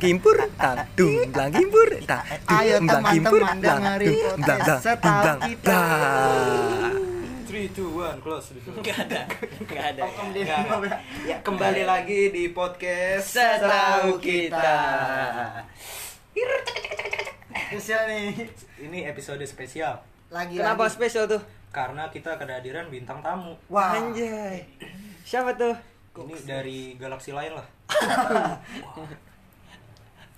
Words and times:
kimpur 0.00 0.36
tak 0.56 0.88
dung 0.96 1.28
blang 1.28 1.52
kimpur 1.52 1.88
tak 2.08 2.24
Ayo 2.48 2.80
dung 2.80 2.88
blang 2.88 3.04
kimpur 3.12 3.40
teman-teman 3.44 4.00
blang 4.40 4.60
blang 4.64 4.80
blang 4.96 5.38
blang. 5.60 6.94
3, 7.50 7.66
2, 7.76 7.82
1, 8.16 8.24
close 8.24 8.54
Enggak 8.62 8.96
ada. 9.04 9.22
Enggak 9.58 9.84
ada. 9.92 10.02
Nggak. 10.06 11.00
Ya, 11.28 11.36
kembali 11.44 11.82
lagi 11.84 12.30
di 12.30 12.48
podcast 12.54 13.36
Setahu 13.36 14.16
kita. 14.22 14.70
Spesial 17.68 18.02
nih. 18.06 18.48
Ini 18.80 19.12
episode 19.12 19.42
spesial 19.44 20.00
Lagi 20.30 20.56
Kenapa 20.56 20.88
lagi. 20.88 20.94
spesial 20.94 21.26
tuh? 21.26 21.42
karena 21.70 22.10
kita 22.10 22.34
kehadiran 22.34 22.90
bintang 22.90 23.22
tamu. 23.22 23.54
Wah. 23.70 23.94
Anjay. 23.94 24.66
Siapa 25.22 25.54
tuh? 25.54 25.78
Ini 26.18 26.34
dari 26.42 26.78
galaksi 26.98 27.30
lain 27.30 27.54
lah. 27.54 27.66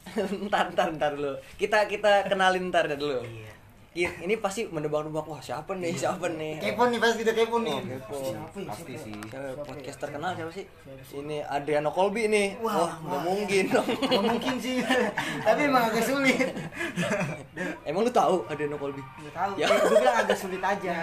ntar 0.46 0.70
ntar 0.70 0.88
ntar 0.92 1.12
dulu. 1.12 1.34
Kita 1.54 1.86
kita 1.86 2.26
kenalin 2.26 2.68
ntar 2.68 2.90
dulu. 2.90 3.22
Iya. 3.22 3.50
Ki- 3.92 4.24
Ini 4.24 4.40
pasti 4.40 4.64
menebak-nebak 4.64 5.20
wah 5.22 5.36
siapa 5.38 5.72
nih 5.74 5.92
siapa 5.92 6.24
nih. 6.26 6.56
Kepo 6.58 6.88
nih 6.88 6.96
pasti 6.96 7.20
udah 7.22 7.34
kepo 7.34 7.56
nih. 7.60 7.76
Oh, 7.76 7.84
kepo. 7.84 8.16
Siapa 8.24 8.56
ya? 8.56 8.68
Pasti 8.72 8.92
sih. 8.96 9.12
Siapa 9.22 9.60
podcast 9.60 9.98
terkenal 10.00 10.32
siapa 10.32 10.48
sih? 10.50 10.64
Ini 11.12 11.36
Adriano 11.44 11.92
Colby 11.92 12.24
nih. 12.26 12.56
Wah, 12.58 12.72
Wah, 12.78 12.92
nggak 12.98 13.12
wah. 13.12 13.22
mungkin 13.22 13.64
dong. 13.68 13.84
Nggak 14.02 14.22
mungkin 14.26 14.54
sih. 14.56 14.80
Tapi 15.46 15.60
emang 15.62 15.84
agak 15.86 16.02
sulit. 16.02 16.48
Emang 17.84 18.00
lu 18.02 18.10
tahu 18.10 18.48
Adriano 18.48 18.76
Colby? 18.76 19.04
Nggak 19.20 19.34
tahu. 19.34 19.52
Ya. 19.54 19.66
Gue 19.68 19.92
bilang 19.94 20.16
agak 20.18 20.36
sulit 20.36 20.62
aja. 20.64 20.96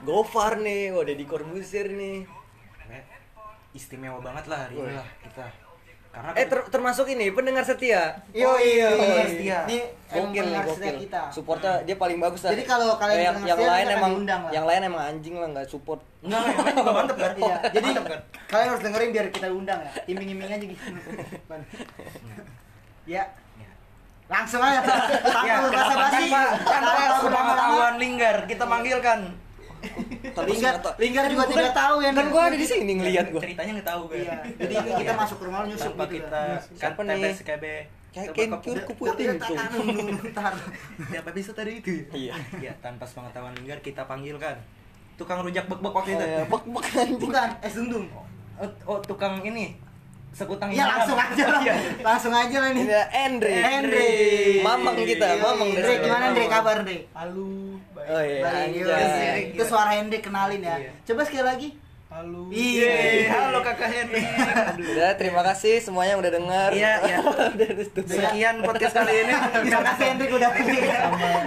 Gofar 0.00 0.52
nih, 0.56 0.94
wah 0.94 1.04
Deddy 1.04 1.24
Corbuzier 1.24 1.90
nih. 1.90 2.24
Istimewa 3.70 4.18
banget 4.18 4.48
lah 4.48 4.66
hari 4.66 4.74
ini 4.74 4.92
lah 4.94 5.06
kita. 5.20 5.46
Karena 6.10 6.34
Eh 6.34 6.42
ter- 6.44 6.66
termasuk 6.68 7.06
ini 7.06 7.30
pendengar 7.30 7.62
setia. 7.62 8.18
Yo 8.32 8.58
iya. 8.58 8.90
pendengar 8.90 9.26
setia. 9.26 9.58
Ini 9.64 9.78
Gokil 10.10 10.18
nih, 10.18 10.34
pendengar 10.34 10.66
setia 10.68 10.90
gokil. 10.90 10.98
kita. 11.00 11.20
Supportnya 11.30 11.72
dia 11.80 11.94
paling 11.94 12.18
bagus 12.18 12.40
lah. 12.42 12.50
Jadi 12.50 12.64
kalau 12.64 12.94
kalian 12.96 13.14
Eh, 13.14 13.24
yang, 13.24 13.36
yang 13.46 13.60
lain 13.60 13.86
emang 13.88 14.10
diundang 14.12 14.40
lah. 14.42 14.50
yang 14.50 14.66
lain 14.66 14.80
emang 14.84 15.02
anjing 15.06 15.34
lah 15.36 15.48
nggak 15.48 15.66
support. 15.66 16.02
enggak, 16.20 16.42
yang 16.44 16.58
lain 16.60 16.74
juga 16.76 16.92
mantep 16.92 17.16
kan? 17.16 17.32
Iya, 17.40 17.56
jadi 17.70 17.86
Mantep 17.88 18.04
kan? 18.04 18.20
kalian 18.46 18.66
harus 18.68 18.82
dengerin 18.82 19.10
biar 19.10 19.26
kita 19.30 19.46
undang 19.48 19.78
ya. 19.80 19.90
Iming-iming 20.04 20.50
aja 20.50 20.60
gitu. 20.60 20.82
ya. 23.08 23.22
Langsung 24.26 24.60
aja. 24.60 24.78
Ya, 25.42 25.54
Tanpa 25.58 25.70
basa 25.72 25.94
basi. 25.96 26.26
tanpa 26.26 26.42
tanpa 26.64 27.02
sepengetahuan 27.18 27.94
linggar 27.96 28.36
kita 28.46 28.64
manggilkan. 28.64 29.20
Tapi 30.30 30.48
Linggar, 30.50 30.72
nggak 30.72 30.82
tahu. 30.82 30.94
Linggar 30.98 31.24
juga 31.26 31.42
Kan- 31.42 31.52
tidak 31.52 31.74
tahu 31.74 31.96
ya. 31.98 32.10
Kan 32.10 32.26
gua 32.28 32.42
ada 32.44 32.56
di 32.56 32.66
sini 32.66 32.92
ngeliat 32.94 33.26
gua. 33.28 33.40
Ceritanya 33.40 33.72
nggak 33.74 33.88
tahu 33.88 34.02
kan. 34.06 34.16
Iya. 34.16 34.36
Jadi 34.56 34.74
ini 34.76 34.90
kita 34.94 35.12
masuk 35.14 35.36
ke 35.36 35.44
rumah 35.44 35.60
nyusup 35.64 35.92
gitu 35.92 36.04
kita 36.14 36.28
kan. 36.30 36.48
kan 36.50 36.76
Siapa 36.76 37.00
nih? 37.02 37.16
TPS 37.18 37.40
KB. 37.42 37.64
Kayak 38.10 38.26
Coba 38.26 38.34
Ken 38.34 38.48
kok- 38.50 38.60
Kur 38.60 38.72
Udah- 38.72 38.86
Kuputin 38.86 39.28
Ntar. 40.26 40.54
Tiap 41.06 41.24
episode 41.26 41.56
tadi 41.56 41.72
itu 41.76 41.90
ya? 41.90 42.04
Iya. 42.10 42.34
Ya, 42.60 42.72
tanpa 42.80 43.04
sepengetahuan 43.04 43.54
linggar 43.54 43.78
kita 43.78 44.02
panggilkan 44.04 44.56
tukang 45.14 45.40
rujak 45.40 45.64
bek-bek 45.64 45.92
waktu 45.92 46.10
itu. 46.12 46.24
Eh, 46.24 46.44
Bek 46.44 46.64
bek 46.66 46.84
anjing. 46.90 47.20
Bukan, 47.20 47.48
es 47.60 47.74
dundung. 47.74 48.06
Oh, 48.56 48.68
oh, 48.86 48.98
tukang 49.00 49.40
ini 49.40 49.76
sekutang 50.30 50.70
Ya 50.70 50.86
langsung 50.86 51.18
aja 51.18 51.44
lah. 51.50 51.60
Iya. 51.62 51.74
Langsung 52.00 52.32
aja 52.32 52.56
lah 52.62 52.70
nih. 52.70 52.84
Ini 52.86 52.96
Andre. 53.10 53.52
Andre. 53.60 54.08
Mamang 54.62 54.96
kita, 55.02 55.26
Iya, 55.26 55.42
mamang 55.42 55.70
Andre, 55.74 55.94
gimana 55.98 56.24
Andre 56.30 56.44
kabar 56.46 56.76
Andre? 56.82 56.98
Halo, 57.12 57.48
baik. 57.92 58.08
Oh 58.10 58.22
iya, 58.22 58.38
Baik, 58.42 58.68
iya. 58.78 59.32
Itu 59.52 59.62
suara 59.66 59.90
Andre 59.98 60.18
kenalin 60.22 60.62
ya. 60.62 60.76
Iya. 60.78 60.92
Coba 61.06 61.20
sekali 61.26 61.44
lagi. 61.44 61.68
Halo. 62.10 62.50
Iya, 62.50 63.30
halo 63.30 63.62
Kakak 63.62 63.86
Henry. 63.86 64.18
Udah, 64.82 65.14
terima 65.22 65.46
kasih 65.46 65.78
semuanya 65.78 66.18
yang 66.18 66.22
udah 66.26 66.32
dengar. 66.34 66.70
Iya, 66.74 66.92
iya. 67.06 67.18
Sekian 68.18 68.66
podcast 68.66 68.98
kali 68.98 69.14
ini. 69.14 69.30
Terima 69.70 69.84
kasih 69.94 70.04
Hendrik 70.10 70.30
udah. 70.34 70.50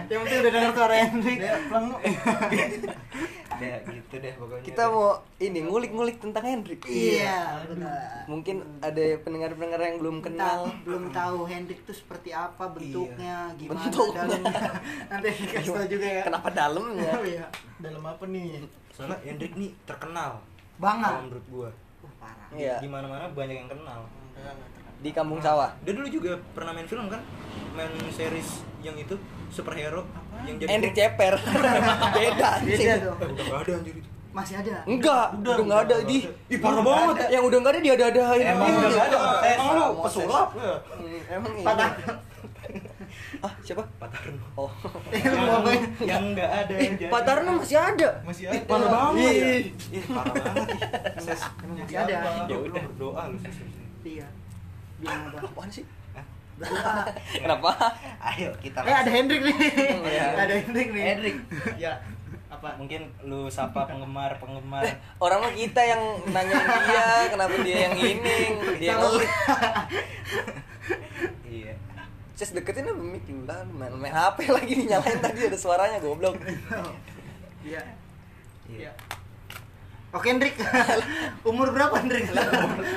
Yang 0.08 0.20
penting 0.24 0.40
udah 0.40 0.52
denger 0.56 0.72
suara. 0.72 0.94
Ya, 0.96 1.08
lu. 1.12 1.96
Ya, 3.64 3.78
gitu 3.88 4.16
deh 4.20 4.34
pokoknya. 4.36 4.64
Kita 4.66 4.84
mau 4.92 5.10
ini 5.40 5.60
ngulik-ngulik 5.64 6.18
tentang 6.20 6.44
Hendrik. 6.44 6.82
Iya, 6.84 7.64
benar. 7.70 8.28
Mungkin 8.28 8.56
ada 8.84 9.04
pendengar-pendengar 9.24 9.80
yang 9.80 9.98
belum 10.04 10.18
Kita 10.20 10.28
kenal. 10.28 10.60
belum 10.84 11.04
tahu 11.10 11.40
Hendrik 11.48 11.80
itu 11.84 11.94
seperti 11.96 12.30
apa 12.32 12.64
bentuknya, 12.68 13.52
gimana 13.56 13.80
Bentuknya. 13.88 14.22
dalamnya. 14.28 14.72
Nanti 15.12 15.28
dikasih 15.40 15.72
tahu 15.72 15.88
juga 15.88 16.08
ya. 16.08 16.24
Kenapa 16.28 16.48
dalamnya? 16.52 17.12
Oh 17.16 17.26
iya. 17.34 17.46
Dalam 17.80 18.04
apa 18.04 18.24
nih? 18.28 18.64
soalnya 18.94 19.18
Hendrik 19.26 19.58
nih 19.58 19.72
terkenal. 19.90 20.38
Banget. 20.78 21.14
Menurut 21.26 21.46
gua. 21.50 21.70
Uh, 22.06 22.14
parah. 22.22 22.48
Iya. 22.54 22.76
Di 22.78 22.90
mana-mana 22.92 23.26
banyak 23.32 23.56
yang 23.66 23.70
kenal. 23.72 24.06
Di 25.04 25.12
kampung 25.12 25.44
sawah. 25.44 25.76
Dia 25.84 25.94
dulu 25.94 26.08
juga 26.08 26.40
pernah 26.56 26.72
main 26.72 26.88
film 26.88 27.12
kan? 27.12 27.20
Main 27.76 27.92
series 28.16 28.64
yang 28.80 28.96
itu 28.96 29.20
superhero 29.52 30.08
yang 30.48 30.56
jadi 30.58 30.70
Hendrik 30.72 30.94
ceper. 30.96 31.36
Beda 32.16 32.48
anjing. 32.60 32.88
Beda 32.88 33.10
udah 33.12 33.44
nggak 33.44 33.60
ada 33.68 33.74
anjir 33.84 33.96
itu. 34.00 34.10
Masih 34.34 34.56
ada. 34.58 34.82
Enggak, 34.90 35.26
udah 35.46 35.56
enggak 35.62 35.82
ada 35.86 35.98
di. 36.10 36.18
Ih, 36.50 36.58
parah 36.58 36.82
banget. 36.82 37.30
Yang 37.30 37.44
udah 37.46 37.58
enggak 37.62 37.74
ada 37.74 37.80
dia 37.80 37.94
ada 37.94 38.06
adain 38.10 38.46
Emang 38.50 38.68
udah 38.74 38.90
nggak 38.90 39.08
ada. 39.14 39.20
Emang 39.46 39.68
lu 39.78 39.86
pesulap? 40.02 40.48
Emang 41.30 41.52
ini. 41.54 41.66
Patah. 41.66 41.92
Ah, 43.44 43.52
siapa? 43.60 43.84
Pak 44.00 44.10
Tarno. 44.10 44.40
Oh. 44.56 44.72
Yang 46.00 46.24
nggak 46.34 46.50
ada 46.50 46.74
yang 46.80 46.96
jadi. 46.96 47.12
Pak 47.12 47.22
Tarno 47.28 47.52
masih 47.60 47.78
ada. 47.78 48.10
Masih 48.24 48.46
ada. 48.50 48.64
parah 48.66 48.90
banget. 48.90 49.64
Parah 50.08 50.34
banget. 50.34 50.68
Masih 51.20 51.98
ada. 52.00 52.14
Ya 52.48 52.58
udah. 52.58 52.84
berdoa 52.88 53.22
lu. 53.30 53.38
Iya. 54.02 54.26
Bilang 55.04 55.36
apa? 55.36 55.40
Apaan 55.44 55.70
sih? 55.70 55.86
Kenapa? 57.44 57.72
Ayo 58.24 58.50
kita. 58.62 58.80
Eh 58.86 58.96
ada 58.96 59.12
Hendrik 59.12 59.42
nih. 59.44 59.58
Iya. 60.06 60.28
Ada 60.48 60.54
Hendrik 60.64 60.88
nih. 60.96 61.04
Hendrik. 61.04 61.36
Ya. 61.76 62.00
Apa? 62.48 62.78
Mungkin 62.80 63.10
lu 63.28 63.50
sapa 63.50 63.90
penggemar 63.90 64.38
penggemar. 64.40 64.86
Orang 65.24 65.44
mah 65.44 65.52
kita 65.52 65.82
yang 65.84 66.02
nanyain 66.30 66.72
dia, 66.88 67.08
kenapa 67.28 67.56
dia 67.66 67.78
yang 67.90 67.96
ini, 67.98 68.38
dia 68.80 68.88
yang 68.94 69.00
ngelik. 69.02 69.32
Iya. 71.50 71.74
Ces 72.38 72.54
deketin 72.54 72.88
sama 72.88 73.04
mic 73.04 73.26
lah, 73.44 73.62
main, 73.68 73.94
main 73.98 74.14
HP 74.14 74.50
lagi 74.50 74.74
dinyalain 74.74 75.20
tadi 75.20 75.50
ada 75.50 75.58
suaranya 75.58 75.98
goblok. 76.00 76.38
Iya. 77.66 77.82
Iya. 78.70 78.92
Oke 80.14 80.30
Hendrik. 80.30 80.54
Umur 81.50 81.74
berapa 81.74 81.98
Hendrik? 81.98 82.30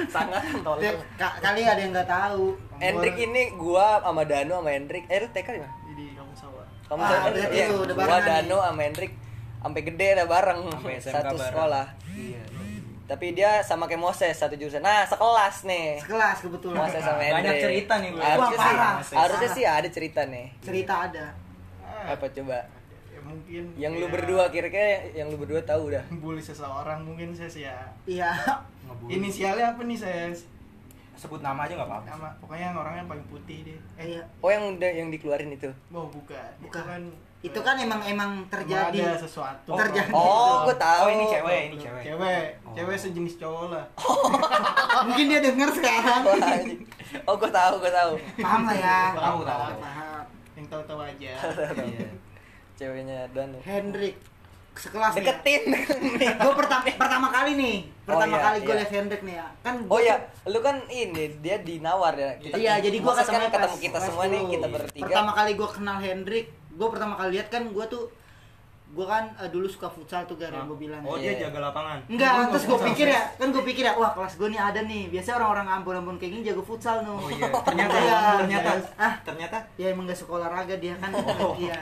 Sangat 0.06 0.42
tolong. 0.60 0.84
ka- 1.16 1.36
Kali 1.40 1.64
ada 1.64 1.80
yang 1.80 1.90
nggak 1.90 2.04
tahu. 2.06 2.52
Hendrik 2.76 3.16
ini 3.18 3.56
gua 3.56 3.98
sama 3.98 4.22
Dano 4.22 4.60
sama 4.60 4.70
Hendrik. 4.70 5.08
Eh 5.08 5.18
lu 5.18 5.28
TK 5.28 5.48
di 5.48 5.60
mana? 5.60 5.72
Di 5.88 6.06
kampung 6.12 6.36
sawah. 6.36 6.66
Kamu 6.86 7.00
Ah, 7.00 7.32
iya, 7.48 7.66
lu 7.68 7.82
udah 7.82 7.94
gua 7.94 8.20
Dano 8.20 8.56
sama 8.60 8.80
Hendrik 8.82 9.12
sampai 9.56 9.82
gede 9.82 10.08
dah 10.14 10.26
bareng 10.26 10.60
Sampai 10.68 10.92
SMK 10.94 11.10
satu 11.10 11.34
bareng. 11.34 11.48
sekolah. 11.48 11.86
Iya. 12.06 12.42
Tapi 13.06 13.26
dia 13.32 13.50
sama 13.62 13.86
kayak 13.86 14.02
Moses 14.02 14.34
satu 14.34 14.52
jurusan. 14.52 14.82
Nah, 14.82 15.02
sekelas 15.02 15.62
nih. 15.64 15.96
Sekelas 15.96 16.36
kebetulan. 16.38 16.76
Moses 16.76 17.00
sama 17.00 17.22
Hendrik. 17.22 17.38
Banyak 17.40 17.56
cerita 17.64 17.94
nih 17.96 18.10
gue. 18.10 18.20
Harusnya 18.20 18.58
Wah, 18.58 18.98
sih, 19.00 19.16
harusnya 19.16 19.48
sih 19.48 19.64
ada 19.64 19.88
cerita 19.88 20.20
nih. 20.22 20.46
Cerita 20.60 20.94
ada. 21.06 21.24
Apa 22.04 22.26
coba? 22.28 22.60
Mungkin. 23.26 23.64
Yang 23.74 23.92
lu 23.98 24.06
ya, 24.06 24.12
berdua 24.14 24.44
kira-kira 24.48 24.86
yang 25.12 25.26
lu 25.28 25.36
berdua 25.36 25.60
tahu 25.62 25.90
udah. 25.90 26.04
bully 26.22 26.40
seseorang 26.40 27.02
mungkin 27.02 27.34
saya 27.34 27.50
sih 27.50 27.62
ya. 27.66 27.76
Iya. 28.06 28.30
Inisialnya 29.06 29.74
apa 29.74 29.82
nih 29.82 29.98
saya? 29.98 30.30
sebut 31.16 31.40
nama 31.40 31.64
aja 31.64 31.72
nggak 31.74 31.88
apa-apa. 31.88 32.06
Nama 32.12 32.28
pokoknya 32.38 32.64
yang 32.70 32.76
orangnya 32.76 33.04
paling 33.08 33.26
putih 33.32 33.58
deh. 33.64 33.78
Iya. 33.96 34.22
Oh 34.44 34.52
yang 34.52 34.76
udah 34.76 34.90
yang 34.92 35.08
dikeluarin 35.08 35.48
itu. 35.48 35.72
Oh, 35.88 36.06
bukan. 36.12 36.50
Bukan. 36.60 36.76
Itu 36.76 36.84
kan 36.84 37.02
Itu 37.40 37.60
kan 37.62 37.76
emang 37.78 38.00
emang 38.04 38.30
emang 38.44 38.50
terjadi. 38.52 39.00
ada 39.00 39.16
sesuatu. 39.16 39.72
Terjadi. 39.72 40.12
Oh, 40.12 40.68
gua 40.68 40.76
tahu. 40.76 41.02
Oh 41.06 41.10
ini 41.12 41.24
cewek, 41.24 41.60
ini 41.72 41.76
cewek. 41.78 42.02
Cewek, 42.04 42.44
Oh. 42.68 42.74
cewek 42.76 42.96
sejenis 43.00 43.34
cowok 43.40 43.64
lah. 43.72 43.84
Mungkin 45.08 45.24
dia 45.30 45.40
denger 45.40 45.68
sekarang. 45.72 46.22
Anjing. 46.36 46.80
oh, 47.24 47.34
gua 47.38 47.50
tahu, 47.50 47.74
gua 47.80 47.92
tahu. 47.92 48.12
Paham 48.36 48.60
lah 48.68 48.76
ya. 48.76 49.00
Tahu, 49.14 49.38
tahu. 49.40 49.60
Paham. 49.80 50.24
Yang 50.52 50.66
tahu-tahu 50.68 51.00
aja. 51.00 51.32
Iya. 51.80 52.08
Ceweknya 52.76 53.28
Dano. 53.32 53.58
Hendrik 53.60 54.14
sekelas 54.76 55.12
nih. 55.12 55.24
Deketin. 55.24 55.62
Gue 56.44 56.54
pertama 56.54 56.84
pertama 56.84 57.28
kali 57.30 57.56
nih. 57.56 57.76
Pertama 58.04 58.28
Oh, 58.28 58.28
iya, 58.30 58.44
kali 58.44 58.58
gue 58.60 58.68
iya. 58.68 58.78
liat 58.78 58.92
Hendrik 58.92 59.22
nih 59.24 59.34
ya. 59.34 59.46
Kan 59.60 59.74
Oh 59.86 59.98
ya, 59.98 60.14
tuh 60.14 60.46
lu 60.46 60.60
kan 60.60 60.76
ini 60.86 61.24
dia 61.40 61.56
dinawar 61.58 62.12
ya. 62.14 62.36
Kita, 62.36 62.54
Iya, 62.54 62.78
jadi 62.78 62.96
gua 63.00 63.10
Moses 63.10 63.26
kan 63.26 63.40
ketemu 63.40 63.50
ketemu 63.50 63.76
kita 63.82 63.98
semua 63.98 64.24
nih, 64.26 64.42
kita 64.46 64.66
bertiga. 64.68 65.02
Pertama 65.02 65.30
kali 65.32 65.50
gue 65.52 65.68
kenal 65.72 65.98
Hendrik, 65.98 66.46
gue 66.70 66.88
pertama 66.88 67.14
kali 67.16 67.28
lihat 67.34 67.48
kan 67.48 67.62
gue 67.66 67.86
tuh 67.86 68.04
gue 68.86 69.02
kan 69.02 69.26
eh, 69.36 69.50
dulu 69.50 69.66
suka 69.66 69.90
futsal 69.90 70.22
tuh 70.24 70.38
gara 70.38 70.54
yang 70.54 70.68
gue 70.68 70.78
bilang. 70.78 71.02
Oh 71.02 71.18
Iya. 71.18 71.34
dia 71.34 71.50
jaga 71.50 71.58
lapangan. 71.64 71.98
Enggak, 72.06 72.30
Gua 72.30 72.44
terus 72.54 72.64
gue 72.64 72.78
pikir 72.86 73.06
ya, 73.10 73.22
kan 73.34 73.48
gue 73.50 73.64
pikir 73.64 73.82
ya, 73.82 73.92
wah 73.92 74.12
kelas 74.12 74.34
gue 74.36 74.48
nih 74.48 74.60
ada 74.60 74.80
nih. 74.82 75.02
Biasanya 75.10 75.36
orang-orang 75.36 75.66
Ambon-Ambon 75.74 76.16
kayak 76.16 76.30
gini 76.30 76.42
jago 76.44 76.62
futsal 76.62 77.02
no. 77.02 77.16
Oh 77.16 77.26
iya. 77.28 77.48
Ternyata, 77.66 77.96
Iya. 77.96 78.16
ternyata, 78.38 78.70
Ah, 78.94 79.14
ternyata. 79.20 79.56
ya 79.74 79.90
emang 79.90 80.04
gak 80.04 80.14
suka 80.14 80.38
olahraga 80.38 80.76
dia 80.76 80.94
kan. 80.94 81.10
Oh. 81.10 81.56
Iya. 81.56 81.80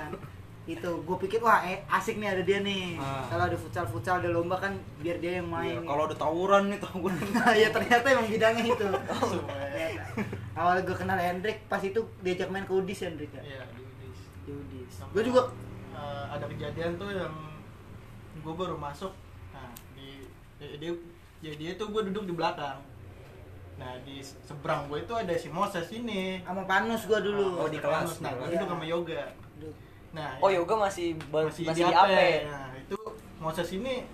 Itu 0.64 0.90
gue 0.98 1.16
pikir 1.20 1.38
wah 1.38 1.60
eh, 1.62 1.84
asik 1.86 2.16
nih 2.16 2.28
ada 2.30 2.40
dia 2.40 2.58
nih. 2.58 2.96
Ah. 2.96 3.24
Kalau 3.26 3.44
ada 3.44 3.54
futsal-futsal 3.54 4.18
ada 4.18 4.30
lomba 4.30 4.56
kan 4.56 4.72
biar 4.98 5.18
dia 5.18 5.38
yang 5.38 5.46
main. 5.46 5.84
kalau 5.84 6.04
ada 6.04 6.14
tawuran 6.14 6.68
nih 6.68 6.80
tawuran. 6.80 7.20
ya 7.62 7.68
ternyata 7.68 8.06
emang 8.06 8.26
bidangnya 8.26 8.64
itu. 8.66 8.86
Ternyata. 9.44 10.04
awal 10.54 10.80
gue 10.80 10.94
kenal 10.94 11.18
Hendrik 11.18 11.66
pas 11.66 11.82
itu 11.82 11.98
diajak 12.20 12.46
main 12.46 12.62
ke 12.62 12.72
Udis 12.72 13.02
Hendrik 13.02 13.26
ya 13.28 13.42
Iya, 13.42 13.62
di 13.68 13.82
Udis. 13.82 14.18
di 14.46 14.52
Udis 14.54 14.86
Sama, 14.88 15.10
gue 15.10 15.22
juga 15.24 15.42
eh, 15.90 16.24
ada 16.30 16.46
kejadian 16.46 16.94
tuh 16.94 17.10
yang 17.10 17.34
gue 18.36 18.54
baru 18.54 18.78
masuk 18.78 19.10
nah 19.50 19.66
di 19.92 20.22
dia 20.56 20.78
dia, 20.78 20.92
dia, 21.40 21.52
dia 21.52 21.70
tuh 21.74 21.90
gue 21.90 22.06
duduk 22.06 22.24
di 22.24 22.34
belakang 22.34 22.78
nah 23.74 23.98
di 24.00 24.22
seberang 24.22 24.86
gue 24.86 25.02
itu 25.02 25.10
ada 25.12 25.34
si 25.34 25.50
Moses 25.50 25.90
ini 25.90 26.38
sama 26.40 26.62
Panus 26.62 27.02
gue 27.02 27.18
dulu 27.20 27.58
Oh, 27.58 27.66
di 27.66 27.76
kelas. 27.76 28.22
nah 28.22 28.30
gue 28.32 28.46
duduk 28.48 28.68
sama 28.68 28.86
yoga 28.86 29.34
Duduk. 29.58 29.74
Nah 30.14 30.38
Oh 30.38 30.46
yang- 30.46 30.62
yoga 30.62 30.74
masih 30.80 31.18
masih, 31.28 31.66
masih, 31.66 31.82
di 31.82 31.82
di 31.82 31.82
AP. 31.84 32.06
AP. 32.06 32.18
Nah, 32.46 32.70
itu 32.78 32.98
Moses 33.36 33.68
ini 33.72 34.06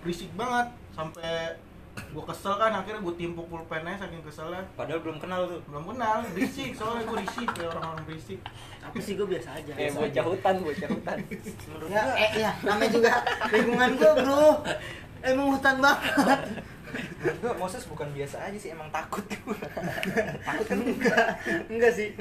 berisik 0.00 0.30
banget 0.32 0.66
sampai 0.90 1.58
gue 1.92 2.24
kesel 2.24 2.56
kan 2.56 2.72
akhirnya 2.72 3.04
gue 3.04 3.14
timpuk 3.14 3.44
pulpennya 3.46 3.98
saking 3.98 4.24
keselnya. 4.24 4.64
Padahal 4.72 5.04
belum 5.04 5.20
kenal 5.20 5.44
tuh. 5.44 5.60
belum 5.68 5.92
kenal 5.92 6.24
berisik 6.32 6.72
soalnya 6.72 7.04
gue 7.04 7.18
risik 7.20 7.48
kayak 7.52 7.68
orang-orang 7.68 8.04
berisik. 8.08 8.40
Tapi 8.78 8.96
sih 8.96 9.12
gue 9.12 9.28
biasa 9.28 9.60
aja. 9.60 9.72
Kayak 9.76 9.92
bocah 9.98 10.24
hutan, 10.24 10.54
bocah 10.62 10.88
hutan. 10.88 11.16
Menurut 11.68 11.88
ya 11.90 12.02
eh 12.16 12.30
ya 12.38 12.50
namanya 12.64 12.90
juga 12.90 13.12
lingkungan 13.50 13.90
gue 13.92 14.12
bro. 14.24 14.46
Emang 15.20 15.46
hutan 15.52 15.76
banget. 15.78 16.40
Gua 17.40 17.52
Moses 17.56 17.86
bukan 17.86 18.04
biasa 18.10 18.36
aja 18.42 18.58
sih, 18.58 18.68
emang 18.68 18.90
takut. 18.90 19.22
Gua. 19.46 19.56
takut 20.42 20.66
kan 20.66 20.78
enggak? 20.78 21.26
Enggak 21.70 21.92
sih. 21.94 22.12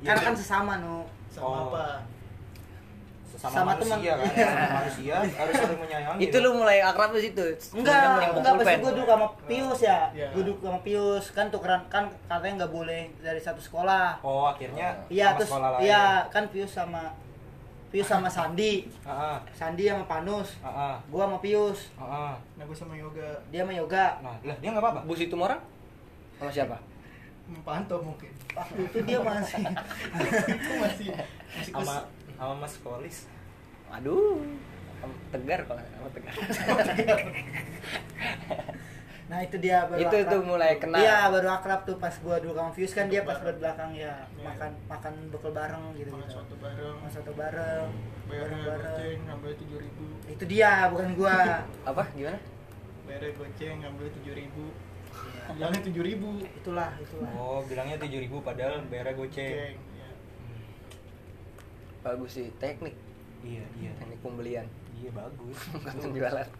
Iya, 0.00 0.12
karena 0.12 0.20
kan 0.22 0.34
sesama 0.34 0.72
no 0.78 1.04
sama 1.36 1.44
Oh. 1.46 1.68
apa 1.68 1.84
sama, 3.36 3.52
sama 3.52 3.68
manusia 3.70 4.16
teman. 4.16 4.24
kan, 4.24 4.32
sama 4.32 4.76
manusia 4.80 5.14
harus 5.20 5.54
saling 5.54 5.76
menyayangi. 5.78 6.20
Itu 6.22 6.36
lu 6.40 6.50
mulai 6.56 6.78
akrab 6.80 7.12
di 7.12 7.20
situ. 7.22 7.44
Enggak, 7.74 8.32
enggak 8.32 8.52
pasti 8.56 8.76
gue 8.78 8.92
dulu 8.96 9.04
sama 9.06 9.26
Pius 9.44 9.80
ya. 9.82 9.98
Iya. 10.10 10.28
Gue 10.32 10.42
dulu 10.42 10.56
sama 10.58 10.80
Pius 10.80 11.24
kan 11.30 11.46
tukeran 11.46 11.82
kan 11.86 12.08
katanya 12.24 12.54
nggak 12.58 12.72
boleh 12.72 13.02
dari 13.20 13.36
satu 13.36 13.60
sekolah. 13.60 14.16
Oh, 14.22 14.48
akhirnya 14.48 14.96
Iya 15.06 15.26
sama 15.26 15.36
terus 15.36 15.48
sekolah 15.52 15.68
lain. 15.70 15.80
iya 15.84 16.02
kan 16.26 16.44
Pius 16.48 16.72
sama 16.72 17.02
Pius 17.86 18.08
sama 18.08 18.26
Sandi. 18.26 18.88
Heeh, 18.88 19.36
Sandi 19.52 19.84
sama 19.84 20.04
Panus. 20.06 20.48
heeh, 20.58 20.94
Gua 21.06 21.22
sama 21.22 21.38
Pius. 21.38 21.92
heeh. 21.94 22.32
nah 22.56 22.64
gue 22.64 22.74
sama 22.74 22.94
yoga 22.96 23.28
Dia 23.46 23.62
sama 23.62 23.72
Yoga. 23.74 24.06
Nah, 24.18 24.36
lah 24.42 24.56
dia 24.56 24.68
enggak 24.72 24.80
apa-apa. 24.82 25.00
Bus 25.04 25.20
itu 25.20 25.36
orang? 25.36 25.60
Sama 26.34 26.48
siapa? 26.50 26.76
Memantau 27.46 28.02
mungkin 28.02 28.30
Waktu 28.52 28.80
itu 28.84 28.98
dia 29.02 29.18
masih 29.20 29.62
itu 30.48 30.72
masih 30.76 31.06
masih 31.52 31.72
Sama 31.72 31.94
sama 32.32 32.54
Mas 32.58 32.74
Kolis. 32.78 33.28
Aduh. 33.88 34.40
Tegar 35.28 35.60
kalau 35.64 35.80
sama 35.80 36.08
tegar. 36.10 36.34
Nah 39.26 39.42
itu 39.42 39.56
dia 39.58 39.82
baru 39.84 39.98
Itu- 40.00 40.16
akrab. 40.16 40.28
itu 40.28 40.36
mulai 40.40 40.72
kenal. 40.78 40.96
Iya 40.96 41.26
baru 41.28 41.48
akrab 41.50 41.80
tuh 41.82 41.96
pas 41.96 42.14
gua 42.16 42.38
dulu 42.38 42.54
Pius 42.72 42.92
kan 42.92 43.06
dia 43.06 43.22
pas 43.22 43.34
Bareng. 43.36 43.58
belakang 43.58 43.90
ya 43.92 44.14
Iya. 44.30 44.44
makan 44.44 44.70
makan 44.86 45.14
bekal 45.28 45.50
bareng 45.50 45.84
gitu 45.94 46.10
makan 46.10 46.22
gitu. 46.22 46.32
suatu 46.32 46.54
bareng 46.56 46.94
Makan 46.96 47.10
soto 47.10 47.32
bareng. 47.34 47.88
bareng-bareng. 48.24 48.94
goceng 48.94 49.18
ngambil 49.24 49.52
tujuh 49.56 49.78
ribu 49.80 50.04
Itu 50.26 50.44
dia 50.46 50.70
bukan 50.88 51.08
gua. 51.12 51.36
Apa? 51.82 52.02
Gimana? 52.12 52.38
bayarnya 53.02 53.30
goceng 53.32 53.76
ngambil 53.80 54.06
tujuh 54.12 54.34
ribu 54.34 54.64
bilangnya 55.54 55.80
tujuh 55.86 56.02
ribu 56.02 56.28
itulah 56.42 56.90
itulah. 56.98 57.30
Oh, 57.38 57.60
bilangnya 57.62 57.96
7000 58.00 58.42
padahal 58.42 58.74
bayarnya 58.90 59.14
goceng. 59.14 59.74
goceng 59.74 59.74
ya. 59.94 60.08
Bagus 62.02 62.30
sih 62.34 62.46
teknik, 62.58 62.94
Iya, 63.42 63.64
iya. 63.78 63.90
teknik 63.98 64.18
pembelian. 64.22 64.66
Iya, 64.96 65.10
bagus. 65.12 65.58
Bukan 65.74 65.94
penjualan. 66.00 66.48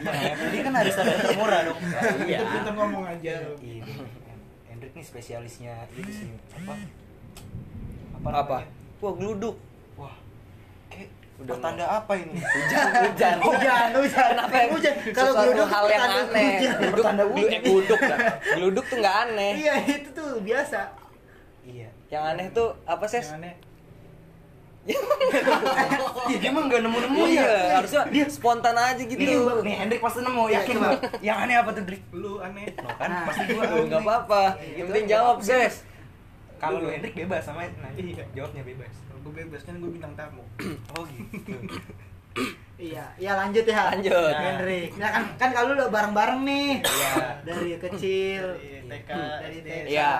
Nah, 0.00 0.32
beli 0.40 0.58
kan 0.64 0.72
harus 0.72 0.96
ada 0.96 1.12
termurah 1.20 1.60
dong. 1.68 1.76
itu 2.24 2.44
pintar 2.48 2.72
ngomong 2.72 3.04
aja 3.04 3.36
Iya. 3.60 3.84
Hendrik 4.64 4.96
nih 4.96 5.04
spesialisnya 5.04 5.84
itu 5.92 6.08
sih 6.08 6.30
apa? 6.56 6.72
Apa? 8.16 8.28
Apa? 8.32 8.58
Wah, 9.04 9.12
geluduk. 9.12 9.60
Udah 11.38 11.54
pertanda 11.54 11.84
apa 11.86 12.12
ini? 12.18 12.34
Hujan, 12.58 12.86
hujan. 13.06 13.36
Hujan, 13.38 13.88
hujan. 13.94 14.28
Kenapa 14.34 14.54
yang 14.58 14.70
Hujan. 14.74 14.94
Kalau 15.14 15.32
geluduk 15.38 15.68
hal 15.70 15.84
yang 15.86 16.02
aneh. 16.02 16.50
Geluduk, 16.58 17.04
hujan. 17.06 17.60
geluduk. 17.62 18.00
Geluduk 18.58 18.84
tuh 18.90 18.96
nggak 18.98 19.16
aneh. 19.24 19.52
Iya 19.54 19.74
itu 19.86 20.08
tuh 20.10 20.30
biasa. 20.42 20.80
iya. 21.62 21.88
Yang 22.08 22.24
aneh 22.26 22.46
tuh 22.50 22.68
apa 22.84 23.04
sih? 23.06 23.22
yang 23.22 23.38
aneh 23.38 23.54
Iya, 26.28 26.36
dia 26.40 26.50
mah 26.50 26.62
enggak 26.64 26.80
nemu-nemu 26.80 27.20
ya. 27.28 27.44
Iya, 27.44 27.52
harusnya 27.76 28.00
dia 28.08 28.24
spontan 28.26 28.72
aja 28.72 29.02
gitu. 29.04 29.20
Nih, 29.20 29.36
nih 29.60 29.74
Hendrik 29.76 30.00
pasti 30.00 30.24
nemu, 30.24 30.48
yakin 30.48 30.74
coba. 30.76 30.88
gua. 30.88 30.96
Yang 31.20 31.38
aneh 31.44 31.56
apa 31.56 31.70
tuh, 31.72 31.82
Drik? 31.84 32.02
lu 32.08 32.32
aneh 32.40 32.64
No, 32.72 32.88
kan 32.96 33.08
Nah. 33.08 33.24
pasti 33.28 33.42
gua 33.52 33.62
Aduh, 33.64 33.84
nggak 33.84 34.00
aneh. 34.00 34.08
apa-apa. 34.08 34.42
Yang 34.76 34.86
penting 34.88 35.06
jawab, 35.06 35.36
Ses. 35.40 35.74
Kalau 36.56 36.80
lu 36.80 36.88
Hendrik 36.88 37.14
bebas 37.14 37.42
sama 37.44 37.68
nah, 37.78 37.92
Iya. 37.92 38.24
jawabnya 38.32 38.62
bebas. 38.64 38.92
Gue 39.18 39.32
bebas 39.34 39.62
kan 39.62 39.74
gue 39.76 39.90
bintang 39.90 40.14
tamu 40.14 40.44
Oh 40.96 41.04
gitu. 41.06 41.54
Iya, 42.78 43.10
iya 43.18 43.34
lanjut 43.34 43.66
ya. 43.66 43.90
Lanjut. 43.90 44.14
Nah, 44.14 44.38
Hendrik. 44.54 44.94
Nah 44.94 45.10
kan 45.10 45.24
kan 45.34 45.48
kalau 45.50 45.74
lu 45.74 45.82
udah 45.82 45.90
bareng-bareng 45.90 46.46
nih. 46.46 46.70
Iya. 46.78 47.14
Dari 47.42 47.70
kecil. 47.74 48.44
dari 48.54 48.86
TK 48.86 49.10
Dari 49.10 49.56
SD 49.58 49.66
TK. 49.66 49.88
Iya. 49.90 50.10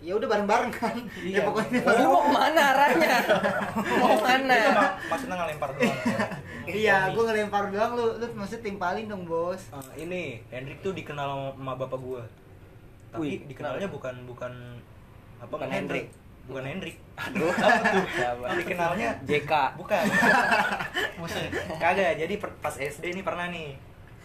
Ya 0.00 0.12
udah 0.16 0.28
bareng-bareng 0.32 0.72
kan. 0.72 0.96
Iya. 1.20 1.36
Ya 1.36 1.40
pokoknya 1.44 1.84
Oh, 1.84 1.92
lu 1.92 2.04
mau 2.08 2.22
ke 2.24 2.30
mana 2.32 2.62
arahnya? 2.72 3.16
Mau 4.00 4.08
Itu 4.08 4.16
ke 4.16 4.24
mana? 4.24 4.56
mah 4.72 4.90
maksudnya 5.12 5.36
ngelempar 5.36 5.68
doang. 5.76 5.98
Iya, 6.70 6.96
gua 7.12 7.22
ngelempar 7.28 7.64
doang 7.68 7.92
lu 7.98 8.06
lu 8.16 8.26
maksudnya 8.32 8.62
timpalin 8.64 9.04
dong, 9.12 9.28
Bos. 9.28 9.60
Eh, 9.68 10.08
ini 10.08 10.40
Hendrik 10.48 10.80
tuh 10.80 10.96
dikenal 10.96 11.52
sama 11.52 11.76
bapak 11.76 12.00
gua. 12.00 12.22
Tapi 13.12 13.20
Wih, 13.20 13.36
dikenalnya 13.44 13.92
bukan 13.92 14.24
bukan 14.24 14.52
apa 15.36 15.52
Bukan 15.52 15.68
Hendrik. 15.68 16.08
Bukan 16.46 16.64
Hendrik. 16.64 16.96
Aduh. 17.14 17.52
Siapa? 18.16 18.44
Dikenalnya 18.56 19.10
JK. 19.22 19.52
bukan. 19.76 20.04
Buset. 21.20 21.50
Kagak. 21.76 22.16
Jadi 22.16 22.34
per- 22.36 22.56
pas 22.58 22.74
SD 22.74 23.12
nih 23.12 23.24
pernah 23.24 23.48
nih. 23.48 23.76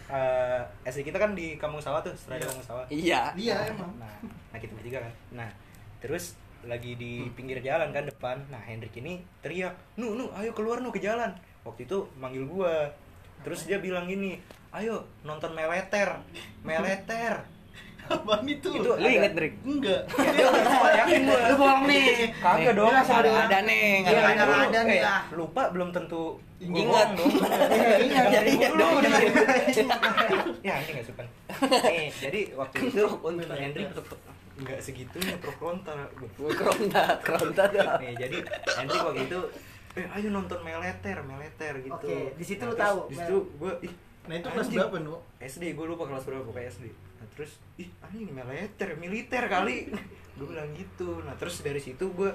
eh 0.06 0.60
SD 0.86 1.02
kita 1.04 1.18
kan 1.18 1.34
di 1.34 1.58
Kampung 1.58 1.82
Sawah 1.82 1.98
tuh, 1.98 2.14
Serada 2.14 2.38
Iya. 2.38 2.46
Kampung 2.46 2.64
Sawah. 2.64 2.84
Iya. 2.86 3.20
Iya 3.34 3.56
emang. 3.68 3.90
Nah, 3.98 4.14
nah 4.54 4.58
kita 4.58 4.72
bertiga 4.72 5.02
kan. 5.02 5.12
Nah, 5.34 5.50
terus 5.98 6.38
lagi 6.62 6.94
di 6.94 7.26
pinggir 7.32 7.58
jalan 7.58 7.90
kan 7.90 8.02
depan. 8.02 8.38
Nah, 8.46 8.58
Hendrik 8.60 8.94
ini 8.96 9.22
teriak, 9.38 9.74
"Nu, 9.94 10.14
nu, 10.14 10.30
ayo 10.34 10.50
keluar 10.50 10.78
nu 10.78 10.90
ke 10.90 10.98
jalan." 10.98 11.34
Waktu 11.62 11.84
itu 11.84 12.06
manggil 12.14 12.46
gua. 12.46 12.86
Terus 13.42 13.66
dia 13.66 13.78
bilang 13.78 14.06
gini, 14.06 14.38
"Ayo 14.70 15.10
nonton 15.22 15.50
Meleter." 15.52 16.22
Meleter. 16.62 17.42
Apaan 18.08 18.44
itu 18.44 18.68
Itu 18.70 18.90
Lu 18.92 19.06
inget, 19.06 19.32
Drik? 19.32 19.52
enggak 19.62 20.00
Ya, 20.16 20.46
yakin 20.96 21.20
gua. 21.24 21.38
Lu 21.42 21.54
bohong 21.56 21.82
nih. 21.84 22.06
Kagak 22.36 22.74
dong. 22.74 22.88
Ada 22.88 23.14
ada- 23.16 23.36
ada 23.44 23.58
nih, 23.62 23.80
Iya, 23.98 24.08
Iya, 24.08 24.20
ada. 24.22 24.42
ada- 24.44 24.64
ada 24.66 24.80
nih, 24.82 25.00
ah. 25.00 25.22
lupa 25.32 25.62
belum 25.70 25.88
tentu 25.90 26.38
Ingat. 26.56 27.08
dong. 27.18 27.32
Iya, 28.00 28.20
Dari 28.26 28.50
iya 28.52 28.68
dulu 28.70 28.96
dong. 28.96 29.22
Ya, 30.60 30.74
ini 30.78 30.90
enggak 30.92 31.06
suka. 31.06 31.22
Eh, 31.86 32.08
jadi 32.12 32.40
waktu 32.52 32.76
itu 32.86 33.04
Hendrik 33.50 33.88
enggak 34.56 34.78
segitunya 34.80 35.34
pro 35.36 35.52
kontra. 35.54 36.08
Gue 36.16 36.50
keronta, 36.50 37.02
keronta 37.20 37.62
tuh. 37.68 37.84
Nih, 37.98 38.12
jadi 38.16 38.38
Hendrik 38.72 39.00
waktu 39.02 39.22
itu 39.24 39.40
eh 39.94 40.06
ayo 40.10 40.28
nonton 40.28 40.60
Meleter, 40.60 41.16
Meleter 41.22 41.74
gitu. 41.78 41.96
Oke, 41.98 42.32
di 42.32 42.44
situ 42.44 42.62
lu 42.62 42.74
tahu, 42.74 43.08
Di 43.08 43.16
situ 43.16 43.36
gua 43.56 43.72
ih 43.80 43.92
nah 44.26 44.34
itu 44.34 44.42
kelas 44.44 44.66
berapa 44.68 44.98
nu 44.98 45.14
SD, 45.38 45.70
gue 45.72 45.86
lupa 45.86 46.02
kelas 46.04 46.26
berapa 46.26 46.42
pokoknya 46.42 46.66
SD 46.68 46.90
Nah 47.26 47.34
terus, 47.34 47.58
ih 47.76 47.90
anjing 48.00 48.30
militer, 48.30 48.88
militer 48.94 49.42
kali 49.44 49.90
Gue 50.36 50.46
bilang 50.46 50.70
gitu 50.72 51.18
Nah 51.20 51.34
terus 51.34 51.58
dari 51.60 51.78
situ 51.78 52.06
gue 52.08 52.30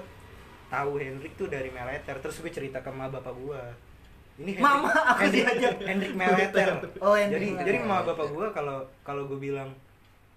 tahu 0.68 0.96
Hendrik 0.96 1.32
tuh 1.34 1.48
dari 1.48 1.68
militer 1.68 2.12
Terus 2.14 2.36
gue 2.38 2.52
cerita 2.52 2.78
ke 2.78 2.88
mama 2.88 3.08
bapak 3.10 3.32
gue 3.32 3.62
ini 4.34 4.52
Hendrik, 4.52 4.64
Mama, 4.64 4.88
aku 4.88 5.20
Hendrik, 5.22 5.44
diajak. 5.46 5.74
Hendrik 5.82 6.12
militer 6.12 6.68
Oh, 7.04 7.12
Hendrik 7.12 7.32
jadi 7.34 7.46
militer. 7.50 7.66
jadi 7.66 7.78
mama 7.82 8.02
bapak 8.06 8.26
gue 8.28 8.46
kalau 8.50 8.78
kalau 9.02 9.22
gue 9.26 9.38
bilang 9.38 9.68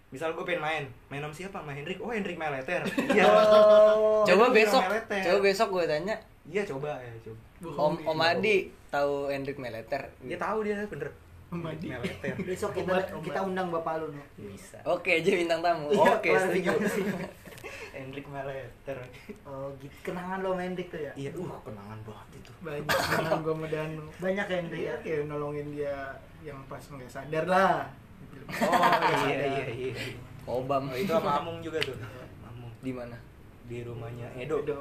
misal 0.08 0.32
gue 0.32 0.44
pengen 0.44 0.62
main 0.62 0.84
main 1.10 1.20
sama 1.20 1.34
siapa 1.34 1.58
sama 1.60 1.72
Hendrik 1.72 2.00
oh 2.00 2.08
Hendrik 2.08 2.36
militer 2.36 2.84
iya 3.12 3.24
Oh. 3.28 4.24
Coba 4.24 4.50
besok, 4.50 4.80
Meleter. 4.82 5.22
coba 5.22 5.40
besok 5.42 5.68
gue 5.72 5.86
tanya. 5.86 6.16
iya 6.46 6.64
coba 6.64 6.96
ya 6.98 7.12
coba 7.22 7.40
Om 7.82 7.94
Om 8.06 8.20
Adi 8.22 8.58
tahu 8.88 9.28
Hendrik 9.28 9.58
Meleter? 9.58 10.12
dia 10.22 10.38
tahu 10.38 10.62
dia 10.62 10.84
bener 10.86 11.10
Om 11.56 11.64
Adi. 11.66 11.88
militer 11.88 12.36
Besok 12.44 12.70
kita 12.76 12.92
Obat, 12.92 13.06
obat. 13.10 13.24
kita 13.24 13.40
undang 13.42 13.68
bapak 13.72 13.94
lu, 13.98 14.08
no. 14.12 14.24
bisa 14.36 14.78
Oke, 14.84 15.12
aja 15.16 15.32
bintang 15.32 15.64
tamu. 15.64 15.88
Iya, 15.90 16.12
Oke, 16.14 16.30
setuju. 16.36 16.72
Hendrik 17.96 18.28
militer 18.28 19.00
Oh, 19.42 19.72
gitu. 19.80 19.96
Kenangan 20.04 20.44
lo 20.44 20.52
sama 20.52 20.62
Hendrik 20.62 20.88
tuh 20.92 21.00
ya? 21.00 21.12
iya 21.16 21.32
uh 21.32 21.58
kenangan 21.64 21.98
banget 22.04 22.28
itu 22.38 22.52
banyak 22.60 22.86
kenal 22.86 23.40
gue 23.40 23.54
sama 23.56 23.68
Danu 23.68 24.04
Banyak 24.20 24.46
ya 24.46 24.58
Hendrik 24.60 24.80
dia 24.80 24.88
ya? 24.88 24.96
kayak 25.00 25.22
nolongin 25.26 25.68
dia 25.72 25.96
yang 26.44 26.60
pas 26.68 26.84
nggak 26.84 27.08
sadar 27.10 27.46
lah 27.48 27.88
oh 28.52 29.00
iya 29.26 29.48
iya 29.48 29.66
iya 29.72 29.94
Obam. 30.46 30.92
oh, 30.92 30.94
itu 30.94 31.10
sama 31.10 31.42
Amung 31.42 31.58
juga 31.64 31.80
tuh 31.82 31.96
Amung 32.44 32.70
Di 32.84 32.92
mana? 32.94 33.18
di 33.66 33.82
rumahnya 33.82 34.28
Edo 34.38 34.62
Edo. 34.62 34.80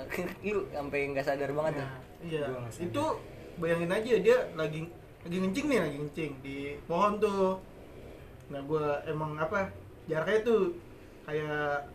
Lu 0.48 0.64
sampai 0.72 1.12
nggak 1.12 1.26
sadar 1.26 1.50
banget 1.52 1.74
ya? 1.76 1.84
Nah, 1.84 2.00
iya 2.24 2.42
Gua 2.48 2.64
itu 2.72 3.04
bayangin 3.60 3.92
aja 3.92 4.12
dia 4.16 4.38
lagi 4.56 4.88
lagi 5.24 5.36
ngencing 5.36 5.66
nih 5.68 5.78
lagi 5.80 5.96
ngencing. 6.00 6.32
Di 6.40 6.56
pohon 6.88 7.20
tuh. 7.20 7.60
Nah 8.50 8.60
gue 8.64 8.86
emang 9.06 9.36
apa 9.36 9.70
jaraknya 10.10 10.40
tuh 10.42 10.62
kayak 11.28 11.86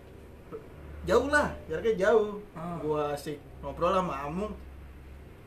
jauh 1.05 1.27
lah 1.29 1.49
jaraknya 1.67 1.93
jauh. 2.09 2.41
Ah. 2.55 2.77
gue 2.81 3.01
asik 3.13 3.37
ngobrol 3.61 3.93
sama 3.93 4.25
Amung. 4.25 4.53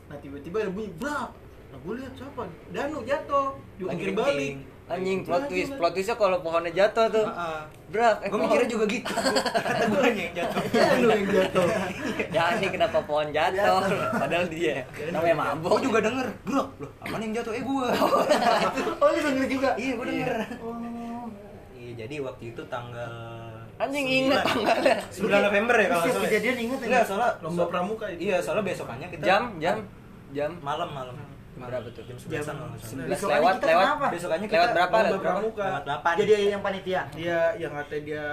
Nah 0.09 0.17
tiba-tiba 0.19 0.65
ada 0.65 0.71
bunyi 0.73 0.91
brak 0.97 1.31
nah 1.69 1.77
gue 1.85 1.95
lihat 2.01 2.13
siapa? 2.17 2.49
Danu 2.73 3.05
jatuh 3.05 3.53
diungkir 3.77 4.17
balik 4.17 4.65
Anjing 4.89 5.21
plot 5.21 5.43
twist, 5.47 5.71
plot 5.77 5.93
twistnya 5.93 6.17
kalau 6.17 6.41
pohonnya 6.41 6.73
jatuh 6.73 7.07
tuh. 7.09 7.27
Brak, 7.89 8.21
eh, 8.21 8.29
gue 8.29 8.39
mikirnya 8.39 8.69
juga 8.69 8.85
gitu. 8.85 9.13
Kata 9.13 9.85
gue 9.85 10.01
yang 10.09 10.33
jatuh. 10.33 10.61
Danu 10.75 11.07
yang 11.09 11.25
jatuh. 11.29 11.69
Ya 12.37 12.43
ini 12.57 12.67
kenapa 12.69 12.99
pohon 13.01 13.29
jatuh? 13.29 13.81
Padahal 14.13 14.45
dia 14.49 14.85
namanya 15.15 15.37
mabok. 15.37 15.77
gue 15.77 15.89
juga 15.89 15.99
denger. 16.03 16.27
Bro 16.43 16.63
loh 16.77 16.91
apaan 17.01 17.21
yang 17.21 17.33
jatuh? 17.37 17.53
Eh 17.53 17.63
gue 17.63 17.87
oh 18.97 19.09
lu 19.09 19.21
denger 19.23 19.47
juga? 19.47 19.69
Iya 19.77 19.93
gue 19.95 20.07
denger. 20.07 20.33
Oh. 20.61 20.77
Iya 21.73 21.91
jadi 21.99 22.15
waktu 22.21 22.45
itu 22.53 22.63
tanggal 22.67 23.13
Anjing 23.79 24.05
9. 24.05 24.19
inget 24.19 24.41
tanggalnya. 24.43 24.97
9 25.09 25.47
November 25.49 25.77
ya 25.77 25.87
kalau 25.89 26.05
salah. 26.05 26.23
kejadian 26.27 26.57
inget 26.59 26.79
ya? 26.79 26.87
enggak 26.89 27.03
soalnya 27.07 27.31
lomba 27.41 27.65
pramuka 27.67 28.07
itu. 28.11 28.21
Iya 28.27 28.37
soalnya 28.41 28.65
besokannya 28.67 29.07
kita 29.09 29.23
Jam, 29.23 29.43
jam, 29.57 29.77
jam. 30.33 30.51
malam 30.61 30.89
malam 30.91 31.15
Berapa 31.61 31.89
tuh? 31.89 32.03
jam 32.05 32.17
11 32.17 32.29
an 32.29 32.55
kalau 32.55 32.69
nggak 32.69 32.79
salah. 32.79 32.89
Sebelas 32.89 33.09
Besokannya 33.11 33.41
lewat, 33.41 33.55
kita 33.55 33.67
lewat. 33.67 33.85
kenapa? 33.85 34.07
besokannya 34.09 34.47
kita 34.47 34.57
Lewat 34.57 34.71
berapa? 34.71 34.97
Lewat 34.97 35.09
berapa? 35.11 35.27
pramuka 35.35 35.65
lewat 35.65 35.85
8 35.85 36.21
jadi 36.21 36.33
yang 36.49 36.63
panitia 36.63 37.03
Iya, 37.13 37.41
yang 37.57 37.73
katanya 37.75 38.03
dia 38.05 38.25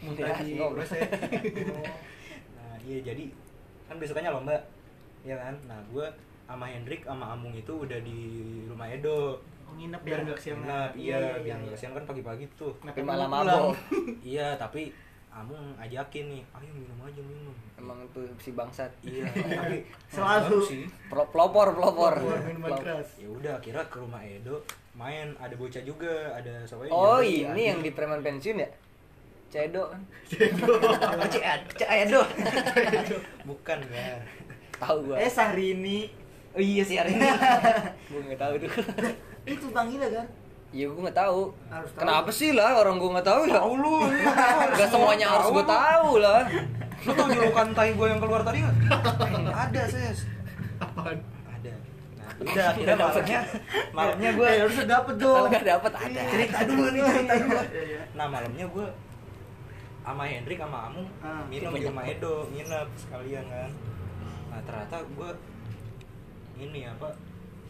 muntah 0.00 0.24
Ya, 0.24 0.34
di 0.36 0.52
nah 2.52 2.74
iya 2.80 2.98
jadi 3.04 3.24
kan 3.86 3.96
besokannya 3.96 4.30
lomba 4.32 4.56
ya 5.22 5.36
kan 5.36 5.54
nah 5.64 5.78
gue 5.84 6.06
sama 6.44 6.66
Hendrik 6.66 7.00
sama 7.02 7.24
Amung 7.30 7.54
itu 7.54 7.72
udah 7.72 7.98
di 7.98 8.18
rumah 8.66 8.90
Edo 8.90 9.38
oh, 9.38 9.72
nginep 9.72 10.00
Biar 10.02 10.18
ya 10.18 10.24
nggak 10.26 10.36
kesiangan. 10.36 10.66
nah 10.66 10.84
Iya, 10.92 10.98
iya 10.98 11.16
iya, 11.22 11.38
biar 11.38 11.56
iya. 11.56 11.64
nggak 11.64 11.78
siang 11.78 11.94
kan 11.94 12.04
pagi-pagi 12.04 12.44
tuh 12.52 12.72
Tapi 12.76 12.98
pulang. 13.00 13.30
mabok. 13.30 13.72
iya 14.26 14.48
tapi 14.54 14.90
Amung 15.32 15.72
ajakin 15.76 16.28
nih 16.30 16.42
ayo 16.52 16.70
minum 16.70 16.98
aja 17.00 17.18
minum 17.18 17.56
Emang 17.74 17.98
tuh 18.10 18.28
si 18.36 18.52
bangsat. 18.52 18.92
iya 19.00 19.24
tapi 19.58 19.80
Selalu. 20.06 20.58
sih 20.60 20.84
Pro- 21.08 21.24
Pelopor, 21.26 21.72
pelopor. 21.72 22.14
Minuman 22.20 22.68
Pelopor. 22.70 22.84
keras. 22.84 23.08
ya 23.16 23.26
udah 23.26 23.56
kira 23.58 23.80
ke 23.82 23.96
rumah 23.96 24.20
Edo 24.20 24.60
main 24.92 25.32
ada 25.36 25.52
bocah 25.52 25.80
juga 25.80 26.12
ada 26.30 26.62
siapa 26.62 26.84
ya? 26.84 26.92
Oh 26.92 27.18
Iya, 27.18 27.50
ini 27.50 27.62
yang 27.66 27.80
di 27.80 27.90
preman 27.90 28.20
pensiun 28.20 28.58
ya? 28.58 28.68
Cedo 29.48 29.88
kan? 29.88 30.00
Cek 30.28 31.88
Edo 32.02 32.22
bukan 33.42 33.78
ya 33.86 34.20
Tahu 34.74 34.96
gua. 35.06 35.16
eh 35.16 35.28
Sahrini 35.28 36.08
oh 36.52 36.60
iya 36.60 36.82
sih 36.82 36.96
hari 36.96 37.12
ini 37.12 37.24
Gua 38.08 38.20
nggak 38.22 38.36
tahu 38.38 38.54
tuh. 38.58 38.70
itu 39.44 39.66
bang 39.68 39.88
gila 39.88 40.08
kan 40.12 40.26
Iya 40.72 40.88
gua 40.88 41.00
nggak 41.02 41.18
tahu. 41.18 41.40
Harus 41.68 41.90
tahu. 41.90 42.00
Kenapa 42.00 42.30
sih 42.30 42.50
lah 42.50 42.70
orang 42.74 42.96
gua 42.96 43.10
nggak 43.12 43.28
tahu 43.28 43.42
ya? 43.44 43.54
tahu 43.54 43.72
lu 43.76 43.96
Gak 44.78 44.88
semuanya 44.88 45.26
harus 45.30 45.48
gua 45.50 45.64
tahu 45.64 46.10
lah. 46.18 46.40
lu 47.02 47.10
tau 47.12 47.28
julukan 47.28 47.66
tai 47.72 47.90
gue 47.92 48.06
yang 48.06 48.16
keluar 48.16 48.40
tadi 48.40 48.62
nggak 48.62 49.58
ada 49.64 49.82
ses 49.84 50.22
Apaan? 50.78 51.18
ada 51.44 51.72
nah 52.14 52.30
udah 52.38 52.66
akhirnya 52.68 52.94
malamnya 52.96 53.40
malamnya 53.90 54.30
gue 54.32 54.46
eh 54.46 54.58
harus 54.62 54.76
dapet 54.80 55.14
Kalau 55.16 55.34
dong 55.36 55.50
nggak 55.50 55.66
dapet 55.66 55.92
ada. 55.92 56.20
cerita 56.24 56.58
dulu 56.62 56.86
nih 56.88 57.00
cerita 57.10 57.34
dulu 57.36 57.58
Iya, 57.58 57.82
iya. 57.82 58.00
nah 58.14 58.26
malamnya 58.28 58.64
gue 58.64 58.86
sama 60.00 60.22
Hendrik 60.24 60.56
sama 60.56 60.78
Amung 60.86 61.08
Ah, 61.18 61.42
minum 61.44 61.70
di 61.72 61.82
rumah 61.84 62.04
Edo 62.06 62.46
nginep 62.48 62.88
sekalian 62.96 63.44
kan 63.46 63.70
nah 64.46 64.60
ternyata 64.62 64.96
gue 65.02 65.30
ini 66.56 66.80
apa 66.86 67.08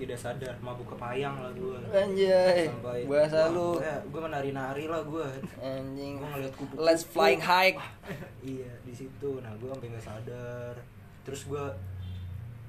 tidak 0.03 0.19
sadar 0.19 0.55
mabuk 0.59 0.89
kepayang 0.89 1.37
lah 1.37 1.53
gue 1.53 1.79
Anjay. 1.89 2.67
Bahasa 3.05 3.49
lu. 3.49 3.79
gue 3.79 4.21
menari-nari 4.21 4.85
lah 4.85 4.99
gue 5.01 5.27
Anjing. 5.57 6.19
gue 6.19 6.29
ngeliat 6.29 6.53
kupu-kupu 6.53 6.83
Let's 6.83 7.05
flying 7.05 7.39
high. 7.39 7.79
iya 8.45 8.73
di 8.83 8.91
situ 8.93 9.39
nah 9.39 9.55
gue 9.55 9.69
sampai 9.69 9.89
nggak 9.89 10.03
sadar 10.05 10.75
terus 11.23 11.47
gue 11.47 11.65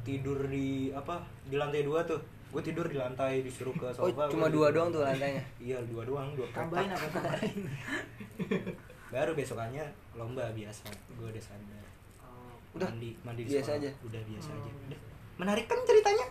tidur 0.03 0.45
di 0.45 0.91
apa 0.91 1.19
di 1.43 1.55
lantai 1.55 1.81
dua 1.81 2.03
tuh 2.03 2.21
gue 2.49 2.61
tidur 2.61 2.85
di 2.85 2.95
lantai 2.95 3.41
disuruh 3.41 3.73
ke 3.73 3.89
Oh, 3.97 4.05
sofa 4.05 4.29
cuma 4.29 4.45
gua 4.45 4.47
dua 4.47 4.67
tidur. 4.67 4.73
doang 4.75 4.89
tuh 4.91 5.01
lantainya. 5.01 5.43
iya 5.65 5.77
dua 5.83 6.03
doang 6.03 6.29
dua 6.33 6.45
tambahin 6.51 6.85
kotak. 6.85 7.01
apa 7.01 7.07
tambahin 7.17 7.55
baru 9.09 9.31
besokannya 9.33 9.85
lomba 10.13 10.45
biasa 10.51 10.85
gue 11.11 11.27
udah 11.27 11.43
sadar 11.43 11.81
Udah, 12.73 12.89
mandi 12.89 13.13
mandi 13.21 13.41
di 13.41 13.49
biasa 13.51 13.65
sekolah. 13.71 13.81
aja. 13.81 13.91
udah 14.03 14.21
biasa 14.23 14.49
aja 14.51 14.69
udah 14.83 14.99
menarik 15.43 15.65
kan 15.65 15.79
ceritanya 15.83 16.25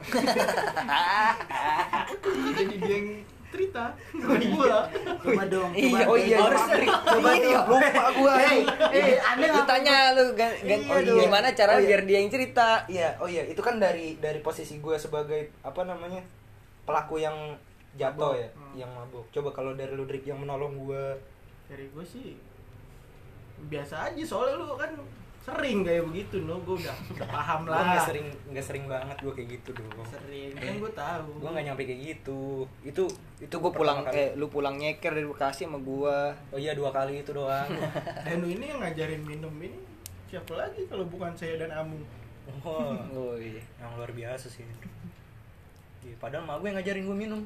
Jadi 2.53 2.77
dia 2.79 2.95
yang 2.95 3.09
cerita. 3.53 3.85
Bukan 4.11 4.41
gua. 4.51 4.89
coba 5.21 5.45
dong 5.47 5.71
Iya, 5.73 5.93
coba 5.93 6.09
oh 6.09 6.17
iya, 6.17 6.37
harus 6.41 6.63
cerita. 6.67 6.99
coba 7.07 7.29
Iya, 7.31 7.59
lupa 7.63 8.05
gua. 8.15 8.35
hey 8.35 8.61
eh 8.91 9.21
anda 9.21 9.45
Lu 9.45 9.53
nggak 9.53 9.67
tanya 9.69 9.97
lu 10.15 10.25
gan- 10.33 10.61
gan- 10.63 10.83
Iya 10.83 10.97
dong. 11.05 11.19
gimana 11.21 11.49
cara 11.53 11.73
Oh, 11.73 11.79
iya. 11.79 11.87
biar 11.87 12.03
dia 12.03 12.19
yang 12.19 12.31
cerita. 12.31 12.69
iya 12.89 13.09
oh 13.19 13.29
iya 13.29 13.45
itu 13.45 13.61
kan 13.61 13.77
dari 13.77 14.17
dari 14.17 14.41
posisi 14.41 14.79
gue 14.79 14.97
sebagai 14.97 15.53
apa 15.61 15.85
namanya 15.85 16.25
pelaku 16.83 17.21
yang 17.21 17.37
jatuh 17.93 18.33
ya 18.35 18.49
Hmm. 18.51 18.73
yang 18.75 18.91
mabuk 18.91 19.29
coba 19.29 19.53
kalau 19.53 19.73
dari 19.73 19.93
Ludrik 19.93 20.25
yang 20.25 20.41
menolong 20.41 20.81
gue 20.81 21.05
Dari 21.69 21.89
gua 21.89 22.01
sih 22.03 22.33
biasa 23.63 24.09
aja 24.09 24.23
soalnya 24.23 24.57
lu 24.59 24.75
kan 24.75 24.97
sering 25.43 25.83
kayak 25.83 26.07
begitu 26.07 26.47
no 26.47 26.55
gue 26.63 26.79
udah 26.79 26.95
udah 27.19 27.27
paham 27.27 27.67
gue 27.67 27.75
nggak 27.75 27.99
lah. 27.99 28.07
sering 28.07 28.27
nggak 28.55 28.63
sering 28.63 28.85
banget 28.87 29.17
gue 29.19 29.33
kayak 29.35 29.49
gitu 29.59 29.71
dong. 29.75 29.91
Sering 30.07 30.55
kan 30.55 30.75
gue 30.79 30.93
tahu. 30.95 31.29
gue 31.43 31.51
nggak 31.51 31.65
nyampe 31.67 31.83
kayak 31.83 32.01
gitu. 32.15 32.43
Itu 32.87 33.05
Itu 33.43 33.55
gua 33.59 33.75
pulang 33.75 34.07
kali. 34.07 34.15
eh 34.15 34.29
lu 34.39 34.47
pulang 34.47 34.79
nyeker 34.79 35.11
dari 35.11 35.27
Bekasi 35.27 35.67
sama 35.67 35.83
gua. 35.83 36.31
oh 36.55 36.59
iya 36.63 36.79
dua 36.79 36.95
kali 36.95 37.27
itu 37.27 37.35
doang. 37.35 37.67
Dan 38.27 38.47
ini 38.47 38.71
yang 38.71 38.79
ngajarin 38.79 39.23
minum 39.27 39.51
ini 39.59 39.75
siapa 40.31 40.55
lagi 40.55 40.87
kalau 40.87 41.05
bukan 41.11 41.35
saya 41.35 41.59
dan 41.61 41.75
Amung 41.75 42.07
oh. 42.63 42.95
Oh 43.19 43.35
iya. 43.35 43.61
yang 43.83 43.99
luar 43.99 44.15
biasa 44.15 44.47
sih. 44.47 44.63
Iya, 46.03 46.19
padahal 46.19 46.47
mak 46.47 46.63
gue 46.63 46.71
yang 46.71 46.79
ngajarin 46.79 47.03
gue 47.03 47.19
minum. 47.19 47.41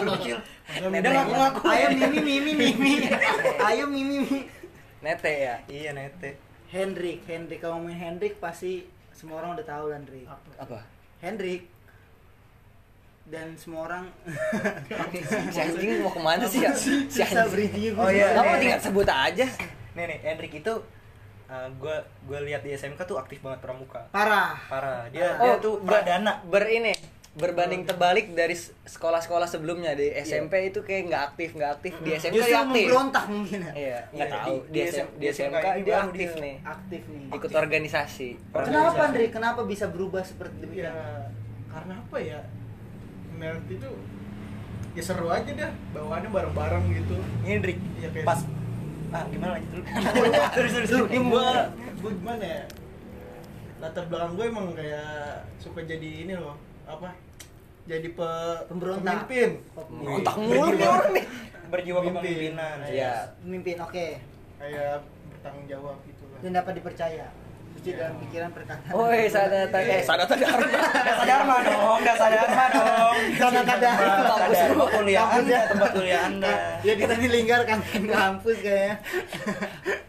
Dulu 0.00 0.10
kecil 0.16 0.40
ngaku 0.80 1.32
ngaku 1.36 1.60
ayo 1.76 1.86
mimi 1.92 2.20
mimi 2.24 2.52
mimi. 2.56 2.92
Ayo 3.60 3.84
mimi 3.84 4.24
mimi. 4.24 4.40
Nete 5.04 5.32
ya. 5.44 5.56
iya 5.68 5.92
nete 5.92 6.47
Hendrik 6.68 7.24
Hendrik. 7.24 7.58
Kalau 7.58 7.76
ngomongin 7.76 7.96
Hendrik 7.98 8.36
pasti 8.38 8.84
semua 9.10 9.40
orang 9.40 9.56
udah 9.56 9.66
tahu 9.66 9.84
kan 9.88 10.00
Hendrik. 10.00 10.26
Apa? 10.56 10.78
Hendrik. 11.18 11.62
Dan 13.28 13.52
semua 13.56 13.84
orang 13.84 14.04
si 15.52 15.58
anjing 15.58 16.00
mau 16.00 16.08
ke 16.08 16.20
mana 16.20 16.44
sih? 16.48 16.64
Ya? 16.64 16.72
Si 16.72 17.20
anjing. 17.20 17.92
Oh, 17.92 18.08
iya. 18.08 18.32
Kamu 18.32 18.52
tinggal 18.56 18.80
sebut 18.80 19.08
aja. 19.08 19.46
nih 19.92 20.04
nih 20.06 20.18
Hendrik 20.22 20.52
itu 20.54 20.72
gue 21.80 21.96
gue 22.28 22.38
lihat 22.44 22.60
di 22.60 22.70
SMK 22.70 23.00
tuh 23.04 23.16
aktif 23.16 23.40
banget 23.40 23.60
pramuka. 23.60 24.04
Parah. 24.12 24.56
Parah. 24.68 25.08
Dia 25.08 25.36
Oh, 25.36 25.44
dia 25.44 25.54
tuh 25.58 25.74
ber- 25.80 26.00
pradana. 26.00 26.40
Ber 26.44 26.64
ini 26.68 26.92
berbanding 27.38 27.82
terbalik 27.84 28.26
dari 28.30 28.52
sekolah-sekolah 28.84 29.46
sebelumnya 29.46 29.94
di 29.94 30.10
SMP 30.12 30.68
itu 30.68 30.80
kayak 30.80 31.02
nggak 31.06 31.22
aktif 31.24 31.48
nggak 31.52 31.70
aktif 31.72 31.92
di 31.98 32.10
SMK 32.12 32.34
justru 32.34 32.44
dia 32.44 32.58
aktif. 32.60 32.74
memberontak 32.82 33.24
mungkin 33.28 33.58
ya. 33.60 33.72
Iya 33.72 33.98
nggak 34.08 34.26
Iya, 34.26 34.34
tahu. 34.36 34.50
di- 34.50 34.66
di, 34.66 34.74
di 34.74 34.80
SM, 34.82 34.96
SM 34.98 35.08
di 35.14 35.26
SMK 35.28 35.66
ini 35.70 35.80
dia 35.80 35.96
aktif 36.00 36.28
dia 36.28 36.42
nih. 36.42 36.56
aktif 36.60 37.02
nih. 37.08 37.24
Ikut 37.32 37.50
organisasi. 37.54 38.28
Kenapa 38.50 39.00
Hendrik 39.04 39.30
kenapa 39.30 39.60
bisa 39.64 39.86
berubah 39.86 40.20
seperti 40.20 40.54
ya 40.56 40.62
demikian? 40.62 40.94
karena 41.68 41.94
apa 41.96 42.16
ya? 42.18 42.40
Nanti 43.34 43.74
tuh 43.76 43.94
ya 44.92 45.02
seru 45.04 45.28
aja 45.28 45.46
dah 45.48 45.70
bawaannya 45.92 46.28
bareng-bareng 46.28 46.84
gitu. 46.92 47.16
Hendrik 47.40 47.78
Iya, 47.96 48.08
kayak- 48.10 48.26
pas 48.26 48.40
ah 49.08 49.24
gimana? 49.24 49.54
Lanjut 49.54 49.70
dulu. 49.72 49.84
Terus 50.52 50.70
terus 50.74 50.88
terus 50.90 51.06
gue 51.08 51.48
gue 51.96 52.12
gimana 52.14 52.44
ya? 52.44 52.62
Latar 53.78 54.04
belakang 54.04 54.34
gue 54.34 54.44
emang 54.44 54.66
kayak 54.72 55.14
suka 55.56 55.80
jadi 55.80 56.26
ini 56.26 56.34
loh 56.34 56.58
apa 56.84 57.14
jadi 57.88 58.08
pe 58.10 58.30
Pemberontak. 58.68 59.24
pemimpin 59.24 59.50
Berontak 59.74 60.34
mulu 60.36 60.68
nih 60.70 60.86
orang 60.86 61.10
nih. 61.10 61.24
berjiwa 61.66 61.98
Pemimpin. 61.98 62.20
kepemimpinan 62.22 62.76
Iya. 62.84 63.12
memimpin 63.40 63.76
oke 63.78 64.06
kayak 64.58 64.94
bertanggung 65.30 65.66
jawab 65.66 65.96
gitu 66.02 66.22
lah 66.26 66.38
dan 66.38 66.50
dapat 66.54 66.72
dipercaya 66.74 67.26
suci 67.70 67.94
dalam 67.94 68.18
pikiran 68.18 68.50
perkataan 68.50 68.90
Woi, 68.90 69.24
sadata 69.26 69.78
eh 69.78 70.02
sadata 70.02 70.34
dharma. 70.34 70.66
Dasa 70.98 71.22
Dharma 71.24 71.56
dong, 71.62 71.98
Dasa 72.02 72.26
Dharma 72.26 72.64
dong. 72.68 73.16
Dasa 73.30 73.60
Dharma. 73.78 74.24
Kampus 74.26 74.58
tempat 74.66 74.88
kuliah 74.90 75.26
Anda, 75.30 75.46
ya. 75.48 75.60
tempat 75.68 75.90
kuliah 75.92 76.20
Anda. 76.26 76.52
ya 76.80 76.94
kita 76.94 77.14
dilingkarkan 77.14 77.78
ke 77.80 77.98
kampus 78.04 78.56
kayaknya 78.58 78.94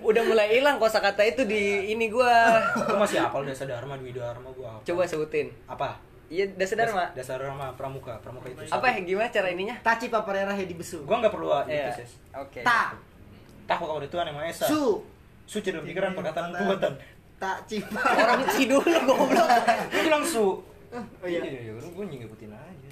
Udah 0.02 0.24
mulai 0.26 0.48
hilang 0.52 0.76
kosakata 0.76 1.22
itu 1.22 1.46
di 1.46 1.62
ini 1.90 2.10
gua. 2.10 2.58
Lu 2.90 2.98
masih 2.98 3.22
hafal 3.22 3.46
Dasa 3.46 3.64
Dharma, 3.64 3.94
Dwi 3.96 4.12
Dharma 4.12 4.50
gua. 4.50 4.82
Coba 4.82 5.06
sebutin. 5.06 5.54
Apa? 5.64 6.02
Iya, 6.30 6.46
Dasa 6.54 6.78
Dharma. 6.78 7.10
Dasa 7.12 7.42
Dharma 7.42 7.74
Pramuka, 7.74 8.14
Pramuka 8.22 8.48
itu. 8.48 8.62
Apa 8.70 8.86
ya 8.94 9.02
gimana 9.02 9.28
cara 9.28 9.50
ininya? 9.50 9.76
taci 9.82 10.14
paparera 10.14 10.54
di 10.54 10.78
besu 10.78 11.02
Gua 11.02 11.18
nggak 11.18 11.34
perlu 11.34 11.50
itu, 11.66 11.74
Iya. 11.74 11.90
Sis. 11.98 12.22
Oke. 12.32 12.62
ta 12.62 12.94
Tahu 13.66 13.84
kalau 13.86 14.02
Tuhan 14.02 14.26
yang 14.30 14.38
Maha 14.38 14.50
Esa. 14.50 14.66
su 14.66 15.02
Suci 15.50 15.74
dalam 15.74 15.82
pikiran, 15.82 16.14
perkataan, 16.14 16.54
perbuatan. 16.54 16.94
tak 17.42 17.58
cipa 17.66 17.98
Orang 17.98 18.46
ci 18.54 18.70
dulu 18.70 18.86
goblok. 18.86 19.48
Lu 19.90 20.00
bilang 20.06 20.22
su. 20.22 20.62
oh 20.94 21.26
iya 21.26 21.42
Iya, 21.42 21.60
iya, 21.66 21.72
lu 21.74 21.90
gua 21.94 22.06
ngikutin 22.06 22.50
aja. 22.54 22.90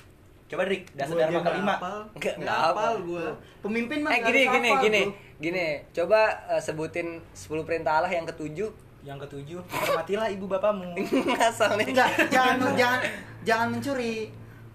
Coba 0.48 0.64
Rik, 0.66 0.90
dasar 0.96 1.18
dharma 1.20 1.42
kelima. 1.44 1.76
Enggak, 1.78 2.14
Nggak 2.18 2.34
nggak 2.42 2.58
hafal 2.64 2.94
gua. 3.06 3.26
Pemimpin 3.62 4.00
mah 4.02 4.12
Eh 4.16 4.22
gini 4.24 4.42
gini 4.48 4.70
gini 4.82 5.02
gini. 5.38 5.66
Coba 5.92 6.22
eh, 6.50 6.62
sebutin 6.64 7.22
10 7.36 7.68
perintah 7.68 8.02
Allah 8.02 8.10
yang 8.10 8.26
ketujuh. 8.26 8.87
Yang 9.02 9.18
ketujuh, 9.28 9.60
hormatilah 9.66 10.28
ibu 10.30 10.46
bapamu. 10.46 10.94
Ngasal 11.38 11.80
nih. 11.80 11.92
Enggak, 11.94 12.10
jangan 12.30 12.56
jangan 12.76 13.00
jangan 13.44 13.68
mencuri. 13.72 14.30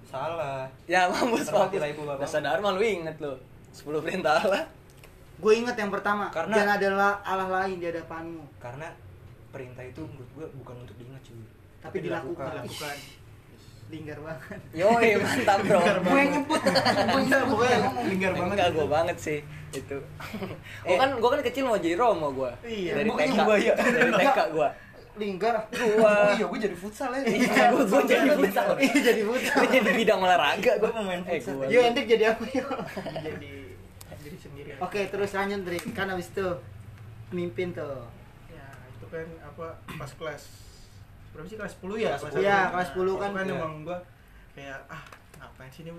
Salah. 0.04 0.68
Ya 0.84 1.08
mampus. 1.08 1.48
Hormatilah 1.48 1.88
ibu 1.88 2.02
bapak. 2.04 2.20
Dasar 2.22 2.40
Dharma 2.40 2.76
lu 2.76 2.80
inget 2.80 3.16
lu. 3.18 3.32
10 3.72 4.04
perintah 4.04 4.36
Allah. 4.36 4.64
Gue 5.40 5.58
inget 5.58 5.74
yang 5.74 5.88
pertama, 5.88 6.28
Karena- 6.28 6.54
jangan 6.54 6.72
ada 6.76 6.88
la- 6.92 7.20
Allah 7.24 7.48
lain 7.64 7.80
di 7.80 7.86
hadapanmu. 7.88 8.44
Karena 8.60 8.86
perintah 9.48 9.82
itu 9.82 10.00
menurut 10.04 10.30
gua 10.32 10.46
bukan 10.60 10.74
untuk 10.84 10.96
diingat 10.96 11.22
cuy. 11.24 11.40
Tapi 11.80 11.96
dilakukan. 11.98 12.46
dilakukan. 12.52 12.96
Linggar 13.92 14.18
banget. 14.18 14.60
Yoi 14.72 15.08
mantap 15.16 15.58
bro. 15.62 15.78
Gue 15.78 16.16
yang 16.16 16.30
nyebut. 16.34 16.60
Iya, 16.64 17.76
ngomong 17.78 18.04
linggar 18.08 18.30
banget. 18.32 18.52
Enggak 18.52 18.68
gua 18.72 18.86
banget 18.88 19.16
sih 19.18 19.38
itu. 19.72 19.96
gua 20.82 20.96
kan 20.96 21.10
gua 21.16 21.28
kan 21.30 21.40
kecil 21.44 21.62
mau 21.64 21.76
jadi 21.76 21.94
Romo 21.94 22.32
gua. 22.32 22.50
Iya, 22.62 22.92
Dari 22.98 23.08
gua 23.08 23.20
TK. 23.20 23.40
ya. 23.60 23.74
Dari 23.76 24.10
TK 24.10 24.38
gua. 24.50 24.68
Linggar. 25.12 25.54
Gua. 25.70 26.08
Oh 26.08 26.30
iya, 26.32 26.44
gua 26.46 26.58
jadi 26.58 26.72
futsal 26.74 27.10
ya. 27.12 27.20
Iya, 27.22 27.64
gua, 27.68 27.82
gua 27.84 28.02
jadi 28.02 28.28
futsal. 28.32 28.66
Iya 28.78 28.96
jadi 29.02 29.22
futsal. 29.22 29.54
Gua 29.54 29.68
jadi 29.70 29.90
bidang 29.92 30.20
olahraga 30.20 30.72
Gua 30.74 30.88
gua. 30.88 30.90
mau 30.94 31.04
main 31.04 31.20
Eh, 31.24 31.36
futsal. 31.36 31.68
Yo 31.68 31.80
Hendrik 31.82 32.06
jadi 32.06 32.24
apa 32.32 32.44
yo? 32.48 32.64
jadi 33.20 33.52
jadi 34.18 34.36
sendiri. 34.38 34.70
Oke 34.80 35.00
terus 35.06 35.30
lanjut 35.30 35.60
Drik. 35.62 35.84
Kan 35.92 36.08
abis 36.08 36.32
itu 36.32 36.46
pemimpin 37.28 37.72
tuh. 37.72 38.08
Ya, 38.48 38.64
itu 38.90 39.04
kan 39.06 39.28
apa 39.42 39.66
pas 39.94 40.10
kelas 40.10 40.42
berapa 41.32 41.46
sih 41.46 41.56
kelas 41.56 41.72
10 41.76 41.96
ya? 41.98 42.12
Kelas 42.14 42.22
10. 42.30 42.40
Iya, 42.40 42.58
kelas 42.68 42.88
10 42.90 43.00
Itu 43.02 43.14
kan. 43.16 43.30
kan 43.32 43.44
Iya. 43.44 43.54
emang 43.54 43.72
gua 43.82 43.98
kayak 44.52 44.78
ah 44.86 45.02
ngapain 45.38 45.70
sih 45.70 45.82
ini 45.82 45.92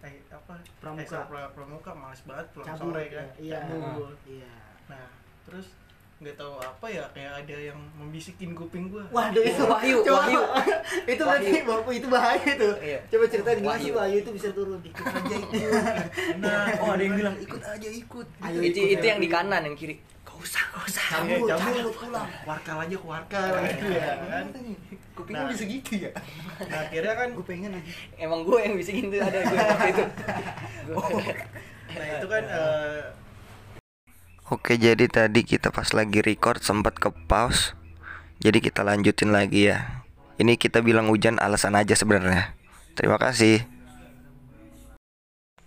eh, 0.00 0.18
apa 0.28 0.54
Pramuka. 0.76 1.02
ekstra 1.02 1.22
pra- 1.24 1.50
pramuka 1.50 1.90
males 1.92 2.20
banget 2.22 2.46
pulang 2.50 2.66
Cabut, 2.68 2.90
sore 2.90 3.04
kan 3.08 3.26
iya. 3.38 3.58
cabut 3.62 4.18
Iya. 4.24 4.52
nah 4.88 5.06
terus 5.44 5.66
nggak 6.18 6.34
tahu 6.36 6.54
apa 6.56 6.86
ya 6.88 7.02
kayak 7.10 7.32
ada 7.36 7.56
yang 7.64 7.78
membisikin 7.92 8.50
kuping 8.52 8.86
gua 8.88 9.02
Waduh 9.08 9.38
itu 9.40 9.62
Wahyu, 9.64 9.96
Coba- 10.00 10.18
Wahyu. 10.20 10.42
itu 11.04 11.18
berarti 11.20 11.50
bapak 11.62 11.92
itu 11.92 12.06
bahaya 12.08 12.38
itu. 12.44 12.68
Iya. 12.80 12.98
Coba 13.08 13.24
ceritain 13.28 13.58
gimana 13.58 13.78
sih 13.80 13.90
Wahyu 13.92 14.16
itu 14.18 14.30
bisa 14.32 14.48
turun. 14.50 14.78
ikut 14.80 15.02
aja 15.04 15.34
ikut 15.36 15.62
nah 16.38 16.62
Oh, 16.80 16.90
ada 16.90 17.02
yang 17.02 17.14
bilang 17.16 17.34
ikut 17.36 17.58
aja 17.60 17.88
ikut. 17.88 18.26
Ayo 18.40 18.58
itu, 18.60 18.78
ikut, 18.80 18.92
itu 18.92 19.04
yang 19.04 19.18
ayo. 19.18 19.24
di 19.24 19.30
kanan 19.30 19.62
yang 19.64 19.74
kiri. 19.74 19.98
Usah, 20.42 20.62
gak 20.68 20.82
usah. 20.84 21.04
Cabut, 21.12 21.38
Iya, 21.40 21.54
cabut 21.56 21.94
pulang. 21.94 22.28
warkal 22.42 22.76
aja 22.78 22.96
ke 22.96 23.06
warkal 23.06 23.46
gitu 23.64 23.86
ya 23.88 24.06
kan 24.20 24.44
Kuping 25.12 25.34
Nah. 25.34 25.44
lu 25.44 25.52
bisa 25.52 25.64
gitu 25.64 25.92
ya? 26.00 26.10
nah 26.62 26.80
akhirnya 26.82 27.14
kan 27.14 27.28
Gue 27.30 27.44
pengen 27.44 27.70
aja. 27.72 27.90
Emang 28.16 28.42
gue 28.42 28.58
yang 28.58 28.74
bisikin 28.74 29.06
tuh 29.06 29.20
ada 29.20 29.38
gue 29.38 29.54
waktu 29.54 29.88
itu. 29.88 30.04
Gua- 30.88 31.10
nah 31.94 32.06
itu 32.10 32.26
kan 32.26 32.42
eh, 32.44 33.00
Oke 34.48 34.74
jadi 34.76 35.04
tadi 35.06 35.40
kita 35.42 35.68
pas 35.68 35.88
lagi 35.90 36.20
record 36.20 36.60
sempat 36.60 36.94
ke 36.94 37.08
pause 37.24 37.72
Jadi 38.38 38.58
kita 38.60 38.82
lanjutin 38.82 39.30
lagi 39.30 39.68
ya 39.68 40.02
Ini 40.36 40.56
kita 40.56 40.80
bilang 40.80 41.06
hujan 41.06 41.38
alasan 41.38 41.72
aja 41.72 41.92
sebenarnya 41.92 42.52
Terima 42.92 43.16
kasih 43.16 43.64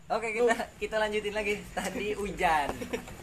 Oke 0.06 0.28
kita 0.32 0.54
kita 0.78 0.96
lanjutin 1.02 1.34
lagi. 1.34 1.58
Tadi 1.74 2.14
hujan, 2.14 2.70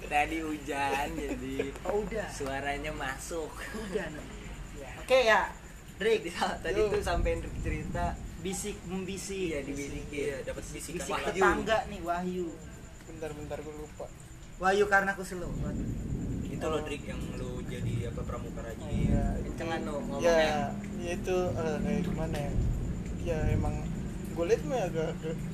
tadi 0.05 0.37
hujan 0.43 1.07
jadi 1.15 1.55
Oh 1.87 2.03
udah. 2.03 2.27
suaranya 2.27 2.91
masuk. 2.91 3.47
Udah. 3.87 4.07
Oke 4.99 5.19
ya. 5.23 5.47
Drik, 5.95 6.27
Tadi, 6.27 6.59
tadi 6.67 6.81
tuh 6.91 6.99
sampai 7.01 7.33
cerita 7.63 8.19
bisik 8.43 8.75
membisik. 8.85 9.55
iya 9.55 9.59
dibisikin. 9.63 10.11
Iya, 10.11 10.37
dapat 10.43 10.65
bisikan. 10.67 10.99
Bisik 10.99 11.15
Wahyu. 11.15 11.27
tetangga 11.31 11.79
nih 11.87 12.01
Wahyu. 12.03 12.49
bentar-bentar 13.03 13.59
gue 13.59 13.75
lupa 13.77 14.07
Wahyu 14.59 14.85
karena 14.91 15.15
aku 15.15 15.23
slow. 15.23 15.55
Itu 16.43 16.67
loh 16.67 16.83
trik 16.83 17.07
yang 17.07 17.23
lu 17.39 17.63
jadi 17.63 18.11
apa 18.11 18.27
pramuka 18.27 18.59
raji. 18.59 18.83
iya 19.07 19.39
Kencengan 19.39 19.81
lo 19.83 19.95
ya 19.95 19.99
ngomongnya. 20.03 20.35
ya 20.99 21.11
itu 21.15 21.37
eh, 21.55 21.77
kayak 21.79 22.01
gimana 22.03 22.37
ya 22.37 22.53
ya 23.23 23.39
emang 23.55 23.75
gue 24.33 24.45
liat 24.47 24.63
mah 24.65 24.85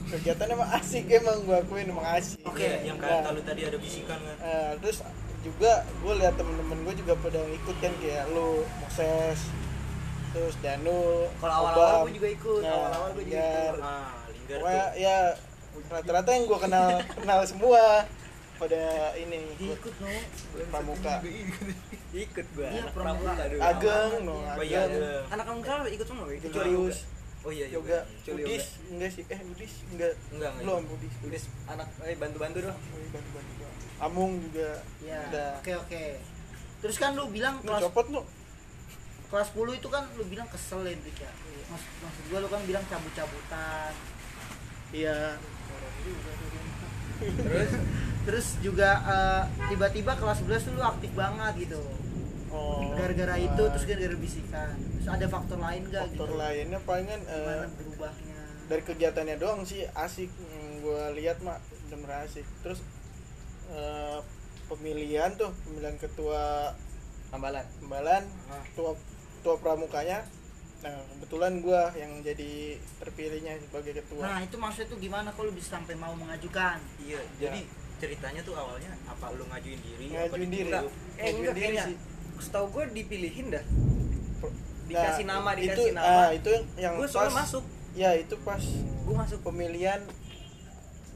kegiatan 0.09 0.47
emang 0.49 0.71
asik 0.73 1.05
emang 1.09 1.37
gue 1.43 1.57
akuin 1.57 1.87
emang 1.87 2.07
asik 2.11 2.39
Oke, 2.43 2.63
Iya, 2.63 2.77
yang 2.85 2.97
kayak 2.97 3.21
Nah, 3.21 3.33
lu 3.33 3.43
tadi 3.43 3.61
ada 3.63 3.77
bisikan 3.77 4.19
kan. 4.19 4.37
eh, 4.41 4.71
terus 4.79 4.99
juga 5.39 5.73
gue 5.85 6.13
liat 6.15 6.35
temen-temen 6.35 6.79
gue 6.81 6.95
juga 6.97 7.13
pada 7.17 7.41
ngikut 7.41 7.77
kan 7.77 7.93
kayak 7.97 8.25
lu 8.29 8.49
Moses 8.79 9.39
terus 10.29 10.55
Danu 10.59 11.27
Kalau 11.37 11.55
awal-awal 11.59 12.05
gue 12.05 12.15
juga 12.15 12.29
ikut, 12.31 12.61
Nah, 12.61 12.73
awal-awal 12.73 13.09
gue 13.13 13.25
juga 13.25 13.39
Linggar. 13.39 13.73
ikut. 13.73 13.81
Ah, 13.81 14.07
linggar 14.29 14.59
pokoknya 14.59 14.85
tuh. 14.85 14.93
ya 14.99 15.19
rata-rata 15.89 16.31
yang 16.31 16.45
gue 16.45 16.59
kenal 16.59 16.89
kenal 17.23 17.39
semua 17.45 17.83
pada 18.59 18.83
ini 19.15 19.39
ikut 19.55 19.79
Ikut 19.79 19.95
no. 19.97 20.11
pramuka 20.67 21.15
Ikut 22.11 22.47
gue. 22.51 22.67
Iya, 22.67 22.83
anak 22.83 22.93
pramuka. 22.93 23.33
Ageng 23.61 24.13
no 24.25 24.35
Oh 24.41 24.65
iya, 24.65 24.81
Ageng. 24.85 25.23
Anak 25.31 25.45
pramuka 25.45 25.73
ikut 25.89 26.07
semua, 26.07 26.25
ikut 26.29 26.51
Oh 27.49 27.53
iya, 27.57 27.65
yoga 27.73 28.05
Kecuali 28.21 28.45
Udis 28.45 28.77
enggak 28.93 29.09
sih 29.09 29.25
eh 29.25 29.41
Udis 29.41 29.73
enggak 29.89 30.13
Enggak, 30.37 30.51
enggak. 30.53 30.65
belum 30.69 30.85
Udis 30.93 31.15
Udah 31.25 31.43
anak 31.73 31.89
eh 32.05 32.17
bantu-bantu 32.21 32.59
dong. 32.61 32.77
Oh, 32.77 32.99
iya, 33.01 33.09
bantu-bantu 33.09 33.53
doang. 33.57 33.77
Amung 34.05 34.33
juga 34.45 34.69
Ya. 35.01 35.21
udah 35.33 35.49
Oke 35.65 35.73
oke. 35.81 36.05
Terus 36.85 36.97
kan 37.01 37.17
lu 37.17 37.25
bilang 37.33 37.65
lu 37.65 37.73
kelas 37.73 37.89
copot 37.89 38.07
lu 38.13 38.21
kelas 39.33 39.49
10 39.57 39.81
itu 39.81 39.89
kan 39.89 40.05
lu 40.13 40.25
bilang 40.29 40.49
kesel 40.53 40.85
ya 40.85 40.93
ya. 40.93 41.33
Mas, 41.73 41.83
maksud 42.05 42.25
gua 42.29 42.39
lu 42.45 42.49
kan 42.53 42.61
bilang 42.69 42.85
cabut-cabutan. 42.85 43.93
iya 44.93 45.41
Terus 47.19 47.71
terus 48.29 48.47
juga 48.61 48.91
eh, 49.09 49.43
tiba-tiba 49.73 50.13
kelas 50.21 50.45
11 50.45 50.69
tuh 50.69 50.73
lu 50.77 50.85
aktif 50.85 51.17
banget 51.17 51.65
gitu. 51.65 51.81
Oh 52.51 52.81
Gara-gara 52.93 53.35
itu 53.37 53.49
nah, 53.59 53.71
terus 53.71 53.85
gara-gara 53.85 54.17
bisikan. 54.17 54.69
Terus 54.75 55.09
ada 55.09 55.27
faktor 55.27 55.59
lain 55.59 55.81
gak 55.87 56.05
faktor 56.09 56.29
gitu? 56.29 56.37
lainnya 56.37 56.79
palingan 56.83 57.21
eh, 57.23 57.35
Gimana 57.35 57.67
berubahnya? 57.73 58.37
dari 58.67 58.83
kegiatannya 58.83 59.37
doang 59.37 59.61
sih 59.63 59.81
asik 59.89 60.29
yang 60.29 60.67
gue 60.79 61.03
lihat 61.17 61.41
mah 61.41 61.57
bener 61.89 62.11
asik 62.23 62.45
terus 62.61 62.85
eh, 63.69 64.19
pemilihan 64.67 65.33
tuh 65.35 65.49
pemilihan 65.65 65.97
ketua 65.97 66.73
Ambalan. 67.29 67.61
Tembalan 67.79 68.25
Ah. 68.47 68.61
ketua 68.67 68.93
ketua 69.35 69.55
pramukanya 69.59 70.25
nah 70.79 70.95
kebetulan 71.11 71.59
gue 71.59 71.83
yang 71.95 72.13
jadi 72.23 72.53
terpilihnya 72.97 73.59
sebagai 73.61 73.99
ketua 73.99 74.23
Nah, 74.23 74.39
itu 74.41 74.55
maksudnya 74.55 74.89
tuh 74.89 74.99
gimana 74.99 75.29
kalau 75.31 75.51
bisa 75.51 75.75
sampai 75.75 75.93
mau 75.93 76.15
mengajukan? 76.15 76.79
Iya, 76.99 77.19
jadi 77.37 77.67
ceritanya 77.99 78.41
tuh 78.41 78.55
awalnya 78.55 78.95
apa 79.05 79.35
lu 79.35 79.43
ngajuin 79.45 79.75
diri? 79.77 80.07
apa 80.09 80.31
ngajuin 80.31 80.47
diri 80.47 80.71
ditunjuk? 80.71 80.87
Eh 80.87 80.95
Ngajuin 81.19 81.35
enggak 81.35 81.55
diri 81.55 81.67
kayaknya. 81.67 81.85
sih. 81.85 81.97
Setahu 82.41 82.67
gue 82.71 82.85
dipilihin 82.93 83.51
dah. 83.51 83.61
Nah, 83.61 84.51
Dikasih 84.89 85.25
nama, 85.25 85.51
itu, 85.53 85.69
dikasih 85.69 85.93
nama. 85.93 86.09
ah, 86.09 86.31
itu 86.31 86.49
yang, 86.49 86.65
yang 86.79 86.93
Gue 86.97 87.05
pas 87.05 87.13
soalnya 87.13 87.37
masuk. 87.39 87.65
ya 87.93 88.11
itu 88.15 88.35
pas 88.41 88.63
Gue 89.05 89.15
masuk. 89.15 89.39
pemilihan 89.43 90.01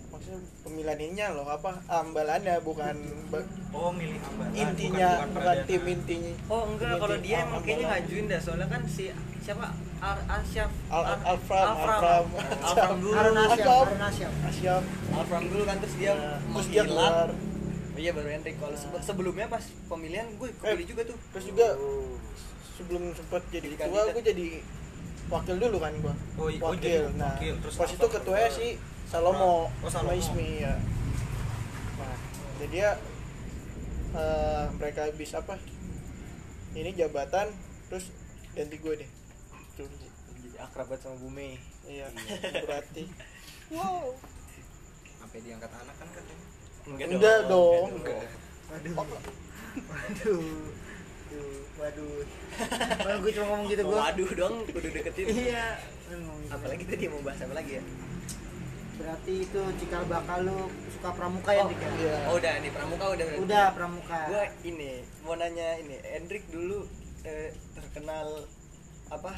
maksudnya 0.04 0.38
pemilihan 0.60 0.98
ininya 1.00 1.26
loh 1.32 1.46
apa 1.46 1.72
ambalannya 1.88 2.60
bukan 2.60 2.96
Oh, 3.72 3.88
milih 3.90 4.20
ambalan. 4.20 4.52
intinya 4.52 5.24
bukan, 5.24 5.28
bukan, 5.32 5.56
tim 5.64 5.82
intinya 5.88 6.32
Oh 6.46 6.62
enggak, 6.68 6.90
Tim 6.90 7.00
kalau 7.00 7.16
dia 7.18 7.32
ah, 7.34 7.44
emang 7.48 7.62
kayaknya 7.62 7.86
ngajuin 7.88 8.24
dah 8.28 8.36
soalnya 8.38 8.68
kan 8.68 8.82
si 8.84 9.08
siapa 9.40 9.66
Ar 9.98 10.18
Asyaf 10.28 10.68
Al- 10.90 11.06
Ar- 11.08 11.24
Alfram, 11.24 11.64
Alfram 11.64 11.88
Alfram. 11.88 12.24
Alfram 12.60 12.96
dulu. 13.00 13.14
Harun 13.14 13.36
Asyam. 13.40 14.32
Asyam 14.44 14.82
Alfram 15.10 15.44
dulu 15.48 15.62
kan 15.64 15.76
terus 15.80 15.94
dia 15.96 16.12
Nah, 16.12 16.36
terus 16.52 16.68
dia 16.68 16.82
keluar 16.84 17.28
iya 17.94 18.10
baru 18.10 18.28
Hendrik 18.28 18.56
kalau 18.56 18.72
sebe- 18.72 19.00
sebelumnya 19.00 19.46
pas 19.46 19.60
pemilihan 19.86 20.26
gue 20.32 20.48
kepilih 20.54 20.72
Eh, 20.78 20.88
juga 20.88 21.02
tuh. 21.04 21.18
terus 21.30 21.44
juga 21.46 21.66
sebelum 22.72 23.02
sempat 23.12 23.42
jadi 23.48 23.68
Jadi 23.68 23.76
ketua 23.78 24.02
gue 24.08 24.22
jadi 24.24 24.46
wakil 25.28 25.56
dulu 25.56 25.76
kan 25.78 25.92
gua. 25.98 26.14
Oh, 26.36 26.46
i- 26.46 26.56
oh, 26.58 26.70
wakil. 26.70 27.08
nah 27.14 27.32
wakil. 27.34 27.54
Terus 27.58 27.74
pas 27.74 27.88
itu 27.88 28.06
ketuanya 28.06 28.48
si 28.48 28.66
Salomo. 29.04 29.68
Oh, 29.70 29.86
sama 29.86 30.08
Salomo. 30.08 30.18
Ismi 30.18 30.48
ya. 30.60 30.74
Nah 31.96 32.16
jadi 32.58 32.76
ya 32.78 32.92
eh, 34.12 34.64
mereka 34.72 35.06
habis 35.06 35.30
apa? 35.32 35.56
Ini 36.72 36.90
jabatan 36.94 37.48
terus 37.86 38.08
ganti 38.50 38.76
gue 38.76 38.94
deh. 38.98 39.10
Tuh, 39.74 39.88
jadi 40.38 40.58
akrab 40.58 40.86
banget 40.86 41.00
sama 41.02 41.16
Bume 41.16 41.56
iya. 41.86 42.08
berarti. 42.58 43.04
Wow. 43.72 44.12
Sampai 45.16 45.40
diangkat 45.40 45.70
anak 45.70 45.96
kan 45.96 46.04
katanya. 46.06 46.41
Enggak 46.86 47.38
dong 47.46 47.88
enggak. 47.94 48.26
Waduh. 48.72 48.94
Waduh. 49.76 50.44
Waduh. 51.78 52.16
Kalau 52.98 53.16
gue 53.18 53.32
cuma 53.32 53.46
ngomong 53.48 53.66
gitu 53.66 53.82
gue. 53.82 53.96
waduh 53.96 54.30
dong 54.32 54.54
kudu 54.68 54.88
deketin 54.90 55.24
Iya. 55.26 55.66
Gitu. 55.80 56.16
apalagi 56.52 56.84
tadi 56.84 57.04
mau 57.08 57.24
bahas 57.24 57.40
apa 57.40 57.54
lagi 57.56 57.80
ya 57.80 57.84
Berarti 58.92 59.32
itu 59.40 59.60
cikal 59.80 60.04
bakal 60.04 60.44
lu 60.44 60.58
suka 60.92 61.10
pramuka 61.16 61.50
ya, 61.50 61.64
oh, 61.64 61.72
Dik 61.72 61.80
ya? 61.80 61.90
iya 61.96 62.16
oh 62.28 62.34
udah 62.36 62.52
nih 62.60 62.70
pramuka 62.70 63.04
udah 63.08 63.24
berarti. 63.24 63.42
Udah 63.42 63.66
pramuka. 63.72 64.18
gue 64.28 64.42
ini 64.68 64.90
mau 65.24 65.34
nanya 65.34 65.80
ini 65.80 65.96
Hendrik 66.04 66.44
dulu 66.52 66.84
eh, 67.24 67.50
terkenal 67.72 68.44
apa 69.08 69.32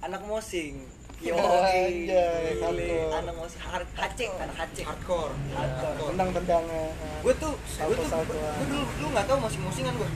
anak 0.00 0.22
mosing 0.22 0.86
Yo, 1.22 1.38
Anjay, 1.38 2.58
hardcore. 2.58 3.14
anak 3.14 3.34
musik 3.38 3.62
hard 3.62 3.86
hacek 3.94 4.26
anak 4.42 4.56
hacek 4.58 4.82
hardcore. 4.82 5.30
Tendang-tendangnya 6.10 6.90
gue 7.22 7.34
tuh 7.38 7.54
gue 7.62 7.94
tuh 7.94 8.06
gue 8.10 8.66
dulu 8.66 8.82
dulu 8.98 9.06
nggak 9.14 9.26
tahu 9.30 9.38
musik 9.38 9.60
musingan 9.62 9.94
gue 9.94 10.10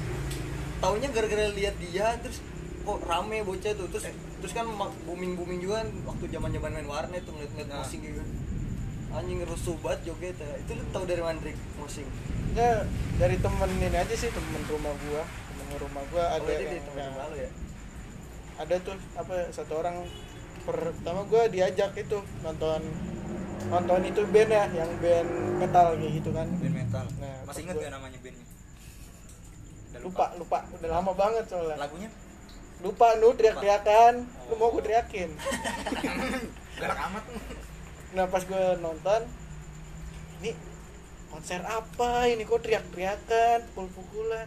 taunya 0.82 1.08
gara-gara 1.14 1.46
lihat 1.54 1.78
dia 1.78 2.18
terus 2.18 2.42
kok 2.82 2.98
rame 3.06 3.38
bocah 3.46 3.72
tuh. 3.78 3.86
Terus 3.86 4.04
terus 4.42 4.52
kan 4.52 4.66
booming 5.06 5.38
booming 5.38 5.62
juga 5.62 5.86
kan 5.86 5.88
waktu 6.10 6.24
zaman 6.26 6.50
zaman 6.50 6.70
main 6.74 6.88
warnet 6.90 7.22
tuh 7.22 7.32
ngeliat-ngeliat 7.38 7.70
Nah. 7.70 7.78
musik 7.86 8.02
gitu 8.02 8.22
anjing 9.16 9.38
rusuh 9.48 9.78
banget 9.80 10.12
joget 10.12 10.36
ya. 10.36 10.50
itu 10.60 10.76
lu 10.76 10.84
tau 10.92 11.08
dari 11.08 11.22
mana 11.24 11.38
Drik 11.40 11.56
musik 11.80 12.04
ya 12.52 12.84
dari 13.16 13.38
temen 13.40 13.70
ini 13.78 13.94
aja 13.94 14.12
sih 14.12 14.28
temen 14.28 14.60
rumah 14.68 14.92
gua. 15.06 15.22
Temen 15.54 15.76
rumah 15.80 16.02
gua 16.12 16.24
oh 16.34 16.36
ada 16.36 16.50
itu 16.50 16.66
yang 16.68 16.84
temen 16.84 17.00
ya, 17.14 17.46
ya? 17.46 17.50
Ada 18.60 18.74
tuh 18.84 18.98
apa 19.16 19.34
satu 19.54 19.72
orang 19.80 20.04
pertama 20.66 21.22
gua 21.30 21.46
diajak 21.46 21.94
itu 21.94 22.18
nonton 22.42 22.82
nonton 23.70 24.00
itu 24.06 24.22
band 24.30 24.50
ya 24.50 24.64
yang 24.74 24.90
band 24.98 25.28
metal 25.62 25.86
kayak 25.94 26.12
gitu 26.18 26.30
kan. 26.34 26.46
Band 26.58 26.74
metal. 26.74 27.06
Nah, 27.22 27.36
masih 27.46 27.62
inget 27.66 27.76
gak 27.78 27.92
namanya 27.94 28.18
bandnya? 28.18 28.46
Udah 29.90 30.00
lupa 30.02 30.24
lupa. 30.38 30.58
udah 30.70 30.90
lama 30.90 31.12
banget 31.14 31.44
soalnya. 31.46 31.78
Lagunya? 31.78 32.10
Lupa 32.84 33.06
lu 33.16 33.32
teriak-teriakan. 33.34 34.14
Lu 34.52 34.54
mau 34.58 34.70
gue 34.74 34.82
teriakin. 34.84 35.30
Galak 36.82 37.00
amat 37.10 37.24
nah 38.16 38.24
pas 38.32 38.40
gue 38.40 38.64
nonton 38.80 39.28
ini 40.40 40.52
konser 41.32 41.60
apa 41.64 42.28
ini? 42.28 42.44
Kok 42.44 42.60
teriak-teriakan? 42.62 43.66
Pukul-pukulan. 43.72 44.46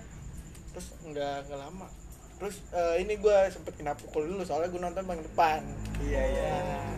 Terus 0.73 0.87
nggak 1.05 1.49
nggak 1.49 1.59
lama 1.59 1.98
terus 2.39 2.55
eh, 2.71 2.95
ini 3.03 3.19
gue 3.19 3.37
sempet 3.51 3.75
kena 3.75 3.93
pukul 3.93 4.23
dulu 4.25 4.41
soalnya 4.41 4.71
gue 4.71 4.79
nonton 4.79 5.03
paling 5.03 5.23
depan. 5.23 5.59
Iya 5.99 6.21
iya. 6.23 6.47
Nah, 6.55 6.91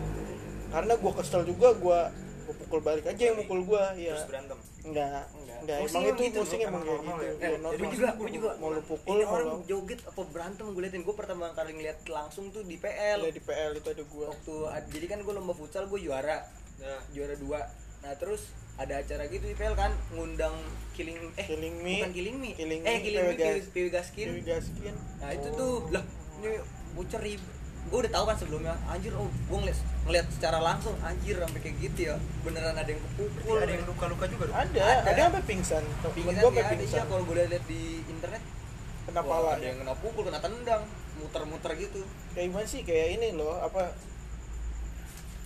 karena 0.72 0.94
gue 0.96 1.12
kesel 1.18 1.42
juga 1.44 1.74
gue 1.74 2.00
gue 2.42 2.54
pukul 2.58 2.80
balik 2.82 3.06
aja 3.06 3.22
yang 3.22 3.38
mukul 3.38 3.60
gue 3.66 3.82
ya 3.98 4.14
terus 4.14 4.26
berantem? 4.26 4.58
Enggak 4.82 5.24
Enggak. 5.62 5.78
emang 5.78 6.02
itu 6.10 6.22
gitu, 6.26 6.38
musik 6.42 6.58
bro. 6.58 6.68
emang 6.74 6.82
kayak 6.82 7.00
gitu. 7.02 7.22
ya. 7.22 7.32
Eh, 7.38 7.58
nonton 7.62 7.86
juga 7.90 8.08
gue 8.18 8.28
juga. 8.34 8.50
mau 8.58 8.68
lu 8.70 8.82
pukul 8.82 9.14
ini 9.14 9.22
mau 9.22 9.34
orang 9.34 9.46
lu 9.46 9.58
joget 9.66 10.00
apa 10.02 10.20
berantem 10.26 10.64
gue 10.70 10.82
liatin. 10.82 11.02
Gue 11.06 11.14
pertama 11.14 11.44
kali 11.54 11.70
ngeliat 11.74 11.98
langsung 12.06 12.50
tuh 12.50 12.62
di 12.62 12.76
PL 12.78 13.18
ya, 13.22 13.30
di 13.30 13.42
PL 13.42 13.72
itu 13.78 13.88
ada 13.90 14.02
gue 14.02 14.24
waktu 14.26 14.54
ad- 14.70 14.90
jadi 14.90 15.06
kan 15.06 15.18
gue 15.22 15.32
lomba 15.32 15.54
futsal 15.54 15.86
gue 15.86 16.00
juara. 16.02 16.42
Nah, 16.82 16.98
juara 17.14 17.34
dua. 17.38 17.60
Nah 18.02 18.12
terus 18.18 18.50
ada 18.80 18.94
acara 19.04 19.22
gitu 19.28 19.44
di 19.44 19.54
PL 19.56 19.76
kan? 19.76 19.92
Ngundang 20.16 20.56
killing 20.96 21.18
eh 21.36 21.46
Killing 21.48 21.76
Me. 21.80 22.00
bukan 22.00 22.12
killing 22.12 22.36
me. 22.40 22.50
Killing 22.56 22.80
eh 22.84 22.96
Me, 22.96 23.04
killing 23.04 23.24
me 23.28 23.34
PW 23.72 23.86
Gaskin. 23.92 24.26
Dewi 24.32 24.42
Gaskin. 24.44 24.94
Nah 25.20 25.30
itu 25.32 25.48
tuh 25.52 25.72
lah 25.92 26.04
ini 26.40 26.58
bocor 26.96 27.20
rib 27.20 27.42
gue 27.82 27.98
udah 27.98 28.12
tahu 28.14 28.24
kan 28.30 28.36
sebelumnya. 28.38 28.74
Anjir 28.86 29.10
oh 29.18 29.26
gue 29.26 29.58
ngeliat 29.58 29.78
ngeliat 30.06 30.26
secara 30.30 30.62
langsung 30.62 30.94
anjir 31.02 31.34
sampai 31.36 31.60
kayak 31.60 31.76
gitu 31.82 32.00
ya. 32.08 32.16
Beneran 32.46 32.78
ada 32.78 32.86
yang 32.86 33.02
kepukul. 33.02 33.58
Ada 33.58 33.72
yang 33.74 33.86
luka-luka 33.90 34.24
juga 34.30 34.44
dong? 34.48 34.56
Ada. 34.56 34.82
Ada. 35.02 35.10
ada 35.10 35.20
sampai 35.28 35.44
pingsan. 35.44 35.84
Pingsan 36.14 36.40
gue 36.40 36.50
sampai 36.54 36.78
pingsan. 36.78 37.02
iya 37.02 37.04
kalau 37.10 37.22
gue 37.26 37.36
liat 37.36 37.64
di 37.66 37.82
internet. 38.06 38.42
Kena 39.02 39.20
wah, 39.26 39.34
pala. 39.34 39.50
ada 39.58 39.66
yang 39.66 39.78
kena 39.82 39.94
pukul 39.98 40.22
kena 40.30 40.38
tendang 40.38 40.82
muter-muter 41.18 41.72
gitu. 41.74 42.06
Kayak 42.38 42.54
gimana 42.54 42.66
sih? 42.70 42.80
Kayak 42.86 43.08
ini 43.18 43.28
loh 43.34 43.58
apa 43.58 43.90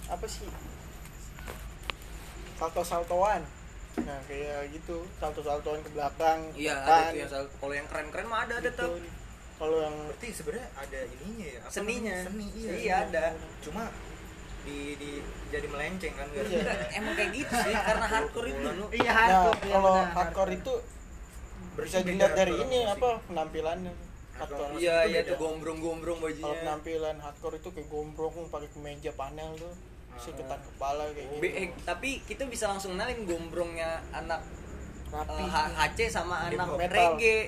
apa 0.07 0.27
sih 0.31 0.47
salto 2.57 2.83
saltoan 2.83 3.43
nah 3.99 4.19
kayak 4.25 4.69
gitu 4.71 4.97
salto 5.17 5.41
saltoan 5.41 5.81
ke 5.81 5.91
belakang 5.91 6.39
iya 6.53 6.77
depan, 6.77 6.93
ada 6.99 7.07
tuh 7.07 7.17
yang 7.17 7.31
sal- 7.31 7.53
kalau 7.55 7.75
yang 7.75 7.87
keren-keren 7.87 8.27
mah 8.27 8.41
ada 8.43 8.55
ada 8.57 8.69
gitu. 8.69 8.81
tuh 8.83 8.93
kalau 9.57 9.77
yang 9.81 9.97
berarti 10.03 10.29
sebenarnya 10.31 10.69
ada 10.75 11.01
ininya 11.15 11.47
ya 11.47 11.59
apa 11.59 11.71
Seninya. 11.71 12.17
seni 12.23 12.47
iya 12.55 12.73
Iya, 12.77 12.95
ada. 13.07 13.25
cuma 13.59 13.89
di 14.63 14.79
di 14.95 15.11
jadi 15.49 15.65
melenceng 15.65 16.13
kan 16.13 16.29
Iya. 16.29 16.61
emang 16.99 17.15
kayak 17.15 17.31
gitu 17.33 17.53
sih 17.57 17.73
karena 17.73 18.07
hardcore 18.07 18.47
itu 18.47 18.61
dulu 18.61 18.85
Iya 18.91 19.07
nah 19.07 19.15
hardcore. 19.17 19.59
iya 19.59 19.73
kalau 19.73 19.95
benar, 19.95 20.13
hardcore 20.13 20.53
itu 20.55 20.73
bisa 21.77 21.99
dilihat 22.03 22.33
dari 22.35 22.53
ini 22.55 22.79
musik. 22.83 22.95
apa 22.97 23.09
penampilannya 23.25 23.93
hardcore 24.35 24.61
Hardcore. 24.67 24.73
iya 24.77 24.97
itu 24.99 25.09
iya 25.09 25.21
beda. 25.23 25.31
tuh 25.31 25.37
gombrong-gombrong 25.39 26.19
kalau 26.19 26.29
bajunya 26.29 26.55
penampilan 26.59 27.17
hardcore 27.19 27.57
itu 27.57 27.69
kayak 27.71 27.89
gombrong 27.89 28.35
pakai 28.47 28.69
kemeja 28.69 29.11
panel 29.15 29.51
tuh 29.57 29.73
si 30.19 30.31
ketan 30.33 30.59
kepala 30.59 31.05
kayak 31.09 31.27
gitu 31.29 31.41
Be- 31.41 31.55
eh, 31.55 31.69
tapi 31.83 32.21
kita 32.23 32.45
bisa 32.45 32.67
langsung 32.67 32.93
kenalin 32.93 33.23
gombrongnya 33.23 33.91
anak 34.11 34.41
rapi 35.09 35.39
eh, 35.39 35.71
HC 35.73 35.99
sama 36.11 36.47
Hip 36.47 36.57
anak 36.57 36.67
hop. 36.67 36.79
Metal. 36.79 36.97
reggae 37.15 37.39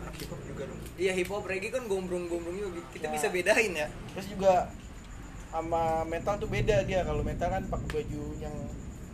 anak 0.00 0.14
hip 0.16 0.28
hop 0.28 0.40
juga 0.42 0.62
dong 0.64 0.80
iya 0.96 1.12
hip 1.12 1.28
hop 1.28 1.44
reggae 1.44 1.68
kan 1.68 1.84
gombrong-gombrong 1.84 2.56
juga 2.56 2.70
kita 2.90 3.06
Nah. 3.06 3.12
bisa 3.12 3.26
bedain 3.28 3.72
ya 3.74 3.86
terus 4.10 4.26
juga 4.28 4.70
sama 5.48 5.82
metal 6.04 6.34
tuh 6.36 6.48
beda 6.48 6.82
dia 6.82 7.00
kalau 7.02 7.22
metal 7.22 7.48
kan 7.48 7.62
pakai 7.64 7.88
baju 7.96 8.22
yang 8.38 8.54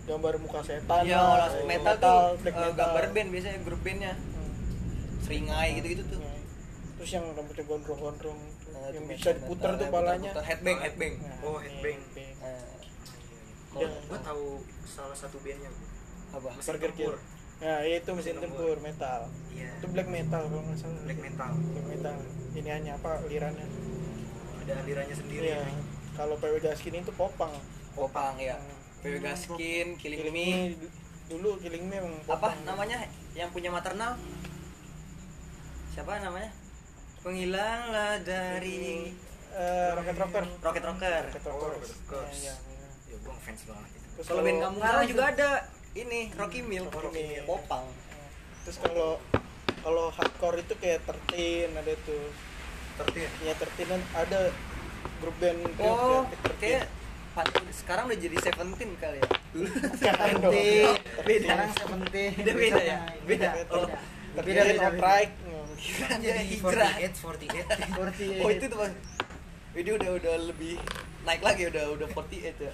gambar 0.03 0.35
muka 0.37 0.61
setan 0.61 1.03
Iya, 1.03 1.15
lah, 1.15 1.23
kalau 1.23 1.47
kayak 1.55 1.69
metal, 1.69 1.95
tuh 1.97 2.19
black 2.37 2.51
eh, 2.51 2.59
metal. 2.61 2.75
gambar 2.75 3.05
band 3.09 3.29
biasanya 3.31 3.59
grup 3.63 3.81
bandnya 3.81 4.13
Hmm. 4.15 4.53
seringai 5.21 5.69
gitu-gitu 5.77 6.03
tuh 6.09 6.21
terus 6.95 7.11
yang 7.13 7.25
rambutnya 7.31 7.65
gondrong-gondrong 7.65 8.41
Nah, 8.73 8.89
yang 8.89 9.05
bisa 9.05 9.31
metal, 9.31 9.35
diputer 9.39 9.63
metal, 9.69 9.77
tuh 9.77 9.87
ya, 9.87 9.93
palanya 9.93 10.31
headbang 10.41 10.79
headbang 10.81 11.15
Nah, 11.17 11.39
Oh, 11.45 11.57
headbang. 11.57 11.99
headbang. 12.01 12.31
Nah, 12.37 12.82
Dia- 13.75 13.89
gue 14.03 14.21
tahu 14.21 14.45
salah 14.83 15.15
satu 15.15 15.37
bandnya 15.39 15.69
gua. 15.69 15.89
apa 16.33 16.49
Mesin 16.51 16.73
Burger 16.73 16.91
tempur. 16.91 17.17
Nah, 17.59 17.79
iya 17.81 17.97
itu 17.99 18.11
mesin 18.11 18.35
Mesin 18.35 18.43
tempur 18.43 18.77
metal. 18.79 19.21
iya 19.51 19.71
Itu 19.77 19.87
black 19.87 20.09
metal 20.09 20.43
kalau 20.43 20.63
nggak 20.63 20.79
salah. 20.79 21.01
black 21.03 21.21
metal 21.21 21.51
Black 21.53 21.87
metal. 21.89 22.15
Ini 22.53 22.69
hanya 22.71 22.93
apa 22.95 23.11
lirannya. 23.25 23.67
ada 24.59 24.73
alirannya 24.79 25.13
sendiri 25.13 25.47
Iya. 25.49 25.61
Kalau 26.13 26.35
PW 26.37 26.57
Gaskin 26.59 26.95
itu 26.97 27.13
popang. 27.13 27.51
popang 27.93 28.35
ya 28.37 28.55
Hmm. 28.55 28.77
PW 29.03 29.17
Gaskin 29.21 29.87
Killing 29.95 30.19
Killing 30.23 30.31
Me 30.31 30.47
Me 30.47 30.73
du- 30.73 30.93
dulu 31.29 31.59
Killing 31.59 31.85
Me 31.85 31.97
emang 31.99 32.15
apa 32.23 32.33
popang. 32.33 32.55
namanya 32.65 32.99
yang 33.33 33.49
punya 33.49 33.69
maternal 33.69 34.17
siapa 35.89 36.17
namanya 36.19 36.49
penghilanglah 37.21 38.19
dari 38.23 39.13
Eh, 39.53 39.91
Rocket 39.93 40.17
Rocker. 40.17 40.45
Rocket 40.63 40.81
Rocker 40.83 41.23
Rocket 41.29 41.45
Oh, 41.47 41.69
Rockers. 41.69 41.93
Iya, 42.33 42.41
iya. 42.41 42.55
ya 42.57 42.72
gue 43.23 43.33
ngefans 43.33 43.61
banget 43.65 43.91
itu 43.91 44.07
Terus 44.13 44.27
kalau 44.27 44.43
band 44.43 44.59
kamu 44.61 44.77
Ngalah 44.77 45.05
juga 45.05 45.25
ada 45.29 45.49
ini 45.93 46.21
Rocky 46.33 46.61
Milk 46.61 46.91
Oh, 46.91 47.01
Rocky 47.01 47.23
Milk. 47.25 47.47
popang 47.47 47.87
Terus 48.63 48.77
kalau 48.79 49.11
kalau 49.79 50.05
hardcore 50.11 50.61
itu 50.61 50.75
kayak 50.77 51.03
tertin 51.03 51.71
ada 51.73 51.93
tuh. 52.03 52.25
tertib 52.95 53.31
Ya 53.41 53.53
tertin 53.55 53.87
kan 53.89 54.03
ada 54.17 54.41
grup 55.19 55.35
band 55.37 55.59
oh 55.81 56.23
Tertin. 56.29 56.55
kayak 56.61 56.85
sekarang 57.73 58.05
udah 58.07 58.19
jadi 58.21 58.37
Seventeen 58.39 58.93
kali 58.95 59.17
ya 59.17 59.27
dulu. 59.51 59.69
Penting. 59.73 60.85
Beda. 61.27 61.47
Sekarang 61.49 61.71
seventeen. 61.75 62.31
Beda- 62.37 62.55
beda 62.55 62.83
ya? 62.83 62.99
Beda. 63.25 63.49
Beda. 63.57 63.73
Oh, 63.73 63.87
Tertin 64.33 64.45
Beda, 64.47 64.61
beda, 64.61 64.71
beda. 64.71 64.87
Outright. 64.87 65.31
Kira 65.75 66.07
dia 66.15 66.31
jadi 66.31 66.43
hijrah 66.47 66.93
48 66.95 67.11
48 67.11 67.91
Seperti 67.91 68.25
oh 68.39 68.49
itu 68.49 68.65
tuh 68.67 68.79
Bang. 68.79 68.95
Ini 69.73 69.91
udah 69.91 70.11
udah 70.15 70.35
lebih 70.47 70.75
naik 71.23 71.41
lagi 71.41 71.63
udah 71.67 71.85
udah 71.91 72.07
48 72.07 72.55
ya 72.61 72.73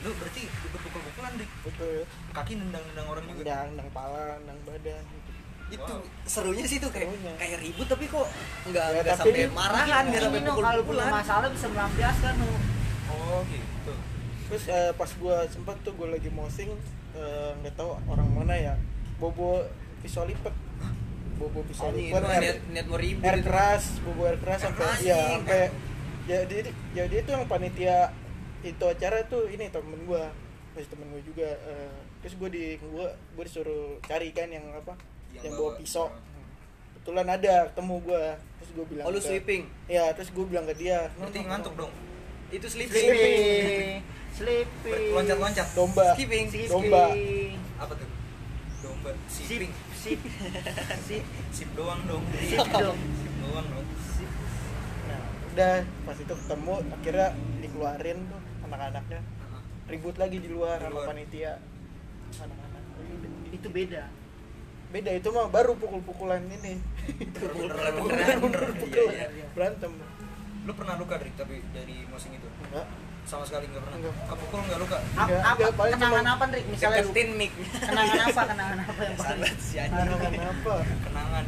lu 0.00 0.10
berarti 0.14 0.40
ikut 0.42 0.80
pukul-pukulan 0.80 1.32
dik 1.34 1.50
Betul. 1.62 2.06
kaki 2.30 2.52
nendang-nendang 2.54 3.06
orang 3.08 3.24
juga 3.26 3.42
Nendang, 3.42 3.66
nendang 3.72 3.90
pala, 3.90 4.38
nendang 4.38 4.58
badan 4.64 5.02
gitu. 5.04 5.30
itu 5.68 5.92
Wow. 5.92 6.00
serunya 6.24 6.64
sih 6.64 6.78
tuh 6.78 6.88
kayak 6.88 7.08
Serunya. 7.08 7.32
kayak 7.36 7.58
ribut 7.60 7.86
tapi 7.86 8.04
kok 8.06 8.26
nggak 8.64 8.86
Ya, 8.86 9.00
nggak 9.00 9.16
sampai 9.16 9.32
ini- 9.36 9.52
marahan 9.52 10.04
nggak 10.06 10.22
sampai 10.22 10.40
pukul 10.42 10.64
kalau 10.64 10.82
punya 10.82 11.06
masalah 11.12 11.48
bisa 11.48 11.66
melampiaskan 11.66 12.32
no. 12.36 12.48
oh 13.10 13.40
gitu 13.44 13.92
Terus 14.48 14.64
eh, 14.66 14.90
pas 14.94 15.10
gua 15.14 15.36
sempat 15.46 15.76
tuh 15.78 15.92
gua 15.92 16.08
lagi 16.08 16.30
mosing 16.30 16.72
eh, 17.12 17.50
nggak 17.58 17.74
tahu 17.74 18.00
orang 18.06 18.28
mana 18.32 18.54
ya 18.54 18.74
bobo 19.18 19.60
pisau 20.00 20.24
lipat 20.24 20.54
bobo 21.36 21.60
pisau 21.64 21.90
lipat 21.90 22.16
itu 22.16 22.24
mah 22.24 22.32
air, 22.32 22.42
niat 22.46 22.58
niat 22.70 22.86
mau 22.86 22.96
ribut 22.96 23.24
air 23.24 23.36
itu. 23.36 23.44
keras 23.44 23.84
bobo 24.00 24.22
air 24.24 24.38
keras 24.38 24.60
sampai 24.62 24.86
ya 25.02 25.20
sampai 25.34 25.62
ya 26.24 26.38
dia 26.44 26.60
ya 26.94 27.04
dia 27.04 27.20
tuh 27.20 27.32
yang 27.34 27.44
panitia 27.44 27.98
itu 28.60 28.84
acara 28.84 29.22
tuh 29.24 29.46
ini 29.46 29.68
temen 29.68 30.00
gua 30.02 30.30
masih 30.72 30.88
temen 30.88 31.06
gua 31.08 31.22
juga 31.22 31.46
eh, 31.46 31.90
terus 32.18 32.34
gua 32.34 32.48
di 32.48 32.64
gua 32.82 33.06
gua 33.32 33.42
disuruh 33.42 33.98
cari 34.02 34.30
kan 34.30 34.46
yang 34.46 34.66
apa 34.68 34.98
yang, 35.32 35.44
Yang 35.44 35.54
bawa 35.54 35.68
bawa. 35.68 35.78
pisau 35.78 36.06
kebetulan 36.92 37.26
ada 37.28 37.54
ketemu 37.68 37.94
gua 38.00 38.22
terus 38.58 38.70
gua 38.72 38.84
bilang 38.86 39.04
oh 39.04 39.10
lu 39.10 39.16
ke- 39.16 39.26
sweeping 39.26 39.62
ya 39.86 40.10
terus 40.12 40.28
gua 40.30 40.44
bilang 40.44 40.64
ke 40.64 40.74
dia 40.76 41.06
berarti 41.14 41.38
"No, 41.38 41.44
no, 41.44 41.48
ngantuk 41.48 41.72
no." 41.72 41.80
dong 41.80 41.92
itu 42.48 42.66
sleeping 42.66 43.04
Sleeping. 43.04 43.88
Sleeping. 44.38 45.10
loncat-loncat 45.12 45.68
domba 45.74 46.14
skipping. 46.14 46.46
Domba. 46.66 47.10
apa 47.76 47.92
tuh 47.92 48.08
domba 48.80 49.10
Sip. 49.26 49.44
siping 49.46 49.72
Sip. 49.92 50.20
Sip. 51.00 51.24
sip 51.56 51.68
doang 51.74 51.98
dong 52.04 52.22
Sip 52.40 52.58
dong. 52.62 52.98
sip 53.14 53.34
doang 53.38 53.66
dong 53.68 53.86
Nah, 55.04 55.20
udah 55.48 55.74
pas 56.04 56.14
itu 56.14 56.30
ketemu 56.30 56.74
akhirnya 56.88 57.28
dikeluarin 57.58 58.18
tuh 58.24 58.40
anak-anaknya. 58.72 59.20
Ribut 59.88 60.16
lagi 60.20 60.36
di 60.36 60.48
luar 60.52 60.76
Di 60.78 60.84
sama 60.84 60.92
luar. 61.00 61.06
panitia. 61.12 61.52
Anak-anak. 62.36 62.82
Itu 63.52 63.68
beda. 63.72 64.04
beda 64.88 65.12
itu 65.12 65.28
mah 65.28 65.52
baru 65.52 65.76
pukul-pukulan 65.76 66.40
ini. 66.48 66.80
Beneran 67.36 67.92
iya, 68.88 69.28
iya. 69.28 69.46
berantem. 69.52 69.92
Lu 70.64 70.72
pernah 70.72 70.96
luka 70.96 71.20
Drik 71.20 71.36
tapi 71.36 71.60
dari 71.76 72.08
mosing 72.08 72.32
itu? 72.32 72.48
Enggak 72.68 72.88
sama 73.28 73.44
sekali 73.44 73.68
nggak 73.68 73.84
pernah? 73.84 73.98
Enggak. 74.00 74.14
kepukul 74.32 74.60
nggak 74.64 74.80
luka? 74.80 74.98
Enggak, 75.12 75.40
apa 75.44 75.60
enggak, 75.60 75.88
kenangan 75.92 76.26
apa 76.32 76.44
Rick 76.48 76.66
misalnya 76.72 76.96
lu- 77.04 77.12
deketin 77.12 77.28
mic. 77.36 77.52
Kenangan 77.84 78.20
apa 78.24 78.42
kenangan 78.48 78.78
apa 78.80 79.00
yang 79.04 79.16
paling 79.20 79.52
kenangan 79.76 80.32
apa? 80.48 80.74
Kenangan. 81.04 81.44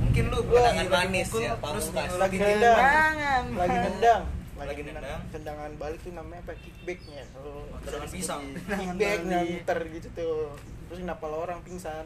Mungkin 0.00 0.24
lu 0.32 0.38
kenangan 0.48 0.86
manis 0.88 1.28
ya, 1.36 1.52
terus 1.60 1.86
lagi 2.16 2.36
nendang. 2.40 2.76
Kenangan. 2.80 3.42
lagi 3.60 3.78
nendang 3.84 4.22
Lagi 4.60 4.82
nendang. 4.84 5.22
tendangan 5.32 5.70
balik 5.80 6.00
tuh 6.04 6.12
namanya 6.12 6.44
apa? 6.44 6.52
Kickbacknya. 6.60 7.24
Oh, 7.40 7.64
tendangan 7.80 8.08
pisang. 8.12 8.42
kickback 8.52 9.20
nyanter 9.24 9.78
gitu 9.88 10.08
tuh. 10.12 10.52
Terus 10.92 11.00
napal 11.08 11.32
orang 11.32 11.64
pingsan? 11.64 12.04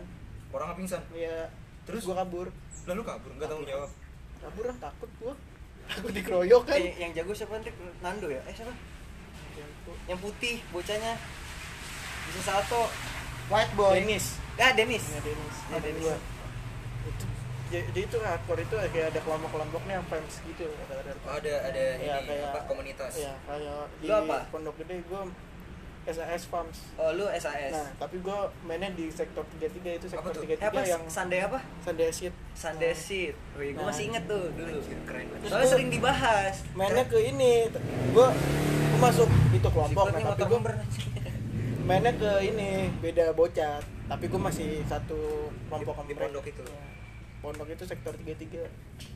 Orang 0.55 0.79
pingsan? 0.79 1.03
Ya 1.11 1.51
Terus? 1.85 2.07
gua 2.07 2.23
kabur. 2.23 2.49
Lalu 2.87 3.03
kabur? 3.03 3.31
Nggak 3.35 3.49
tahu 3.51 3.63
jawab. 3.67 3.91
Kabur 4.39 4.65
lah 4.71 4.77
takut 4.79 5.11
gua. 5.19 5.35
Takut 5.91 6.13
dikeroyok 6.15 6.63
kan? 6.65 6.79
Eh, 6.79 6.95
yang 6.97 7.13
jago 7.13 7.33
siapa 7.35 7.61
Rik? 7.61 7.77
Nando 8.01 8.31
ya? 8.31 8.41
Eh 8.47 8.55
siapa? 8.55 8.73
Yang 10.07 10.19
putih 10.23 10.57
bocahnya. 10.71 11.19
Bisa 12.31 12.41
salto. 12.47 12.87
White 13.51 13.75
boy. 13.77 13.99
Dennis. 13.99 14.39
Ah 14.57 14.71
Denis 14.73 15.05
ya 15.11 15.21
Dennis. 15.21 15.57
Ya, 15.69 15.77
ada 15.77 15.89
Dennis. 15.91 16.34
Jadi 17.85 18.01
itu 18.03 18.17
hardcore 18.17 18.61
itu 18.61 18.77
kayak 18.89 19.07
ada 19.09 19.21
kelompok-kelompoknya 19.21 19.99
fans 20.05 20.33
gitu 20.45 20.67
ada 20.69 20.95
ada 21.01 21.13
Oh, 21.25 21.35
ada 21.35 21.53
ada 21.65 21.83
Ya, 21.97 22.17
ini 22.21 22.29
kayak- 22.29 22.49
apa 22.49 22.61
komunitas. 22.65 23.13
ya 23.17 23.33
kayak 23.43 23.85
di 23.97 24.07
Lu 24.07 24.15
apa? 24.15 24.37
pondok 24.49 24.75
gede 24.79 25.03
gua 25.05 25.23
SAS 26.05 26.45
Farms. 26.45 26.93
Oh 26.95 27.11
lu 27.11 27.25
SAS 27.33 27.73
nah 27.73 27.89
tapi 27.97 28.21
gua 28.21 28.39
mainnya 28.61 28.93
di 28.93 29.09
sektor 29.09 29.41
33 29.51 29.97
itu 29.97 30.07
sektor 30.07 30.37
eh, 30.37 30.53
33 30.53 30.69
apa? 30.69 30.81
yang 30.85 31.03
Sunday 31.09 31.41
apa? 31.41 31.59
Sunday 31.81 32.11
Seat 32.11 32.35
Sunday 32.53 32.93
Seat 32.93 33.33
Wih, 33.55 33.73
gue 33.73 33.81
Nah. 33.81 33.89
masih 33.89 34.13
inget 34.13 34.25
tuh 34.25 34.53
dulu. 34.53 34.79
Keren 35.03 35.25
banget. 35.27 35.49
Soalnya 35.49 35.69
sering 35.71 35.89
dibahas. 35.89 36.55
Mainnya 36.75 37.05
ke 37.05 37.19
ini 37.19 37.73
gua 38.13 38.29
gua 38.91 38.99
masuk 39.03 39.27
itu 39.51 39.65
kelompok 39.67 40.05
nah, 40.07 40.37
tapi 40.37 40.53
member 40.53 40.75
mainnya 41.89 42.13
ke 42.13 42.31
ini 42.43 42.71
beda 43.01 43.33
bocah. 43.33 43.81
Tapi 44.05 44.25
gua 44.29 44.41
masih 44.45 44.85
satu 44.85 45.49
kelompok 45.67 46.05
di, 46.05 46.13
di 46.13 46.15
pondok 46.15 46.45
itu. 46.45 46.61
Ya. 46.63 46.85
Pondok 47.45 47.69
itu 47.69 47.85
sektor 47.85 48.17
33 48.17 48.65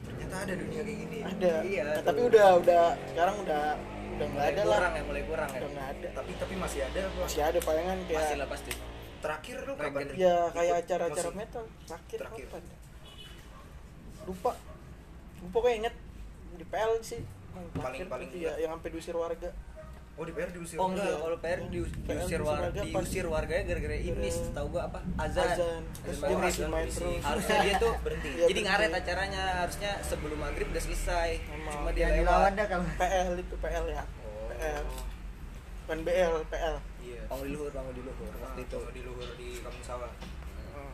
ternyata 0.04 0.36
ada 0.38 0.54
dunia 0.54 0.80
kayak 0.82 0.98
gini. 1.00 1.18
Ada. 1.24 1.54
Iya, 1.64 1.82
Nah, 1.82 1.94
tuh. 1.94 2.04
tapi 2.04 2.20
udah 2.22 2.48
udah 2.60 2.82
sekarang 3.08 3.36
udah 3.40 3.62
udah 4.10 4.26
nggak 4.26 4.28
mulai 4.30 4.52
ada 4.52 4.62
lah. 4.62 4.78
ya 4.90 5.02
mulai 5.02 5.22
kurang 5.24 5.48
ya. 5.48 5.58
Udah 5.58 5.70
nggak 5.70 5.88
ada. 5.90 6.08
Tapi 6.12 6.30
tapi 6.36 6.54
masih 6.54 6.80
ada 6.82 7.00
apa 7.02 7.18
masih 7.24 7.42
ada 7.42 7.58
palingan 7.58 7.98
kayak 8.04 8.18
pasti 8.20 8.34
lah 8.36 8.46
pasti 8.46 8.72
terakhir 9.18 9.56
lu 9.64 9.72
kapan? 9.74 10.04
Ya 10.14 10.36
kayak 10.52 10.74
acara-acara 10.78 11.30
metal. 11.32 11.64
Terakhir, 11.82 12.18
Terakhir. 12.20 12.44
kapan? 12.46 12.62
Ya? 12.62 12.76
lupa 14.26 14.52
gue 15.34 15.48
pokoknya 15.48 15.76
inget. 15.78 15.94
Di 16.54 16.64
PL 16.66 16.92
sih. 17.00 17.22
Paling- 17.48 17.72
terakhir 17.72 18.06
paling 18.06 18.28
tuh, 18.28 18.38
ya, 18.38 18.52
yang 18.60 18.70
sampai 18.72 18.90
diusir 18.92 19.16
warga 19.16 19.50
oh 20.18 20.26
di 20.26 20.34
PR 20.34 20.50
diusir 20.50 20.76
oh 20.76 20.90
enggak 20.90 21.14
kalau 21.14 21.38
PR 21.38 21.58
dius- 21.70 21.94
PR 22.02 22.18
diusir 22.18 22.40
warga 22.42 22.80
diusir 22.82 23.24
warganya 23.24 23.64
gara-gara 23.64 23.96
ini 23.96 24.10
Gara- 24.10 24.34
setahu 24.34 24.66
gua 24.68 24.82
apa? 24.90 24.98
Azan, 25.16 25.46
azan. 25.48 25.82
Terus 26.02 26.18
Azan 26.18 26.28
dia 26.28 26.36
masih 26.36 26.62
main 26.66 26.88
terus. 26.90 27.22
harusnya 27.22 27.56
dia 27.62 27.74
tuh 27.78 27.92
Berhenti. 28.04 28.28
Iya, 28.28 28.46
jadi 28.50 28.60
ngaret 28.66 28.90
acaranya 28.92 29.42
harusnya 29.62 29.90
sebelum 30.02 30.38
maghrib 30.38 30.66
udah 30.68 30.82
selesai. 30.82 31.30
Emang. 31.48 31.72
cuma 31.72 31.90
dia 31.94 32.02
yang 32.02 32.10
lewat. 32.10 32.26
dilawan 32.26 32.52
dah 32.52 32.66
kalau 32.66 32.84
PL 32.98 33.28
itu 33.38 33.54
PL 33.56 33.84
ya. 33.88 34.02
Oh. 34.02 34.46
PL 34.50 34.84
bukan 35.88 35.98
BL 36.04 36.34
PL 36.52 36.74
iya. 37.00 37.20
Bangun 37.30 37.46
di 37.46 37.52
luhur 37.54 37.70
bangun 37.70 37.92
di 37.94 38.02
luhur. 38.02 38.28
Ah, 38.28 38.38
waktu 38.44 38.60
itu. 38.60 38.78
di 38.90 39.00
luhur 39.00 39.30
di 39.38 39.48
kampung 39.62 39.84
sawah. 39.86 40.10
Hmm. 40.74 40.92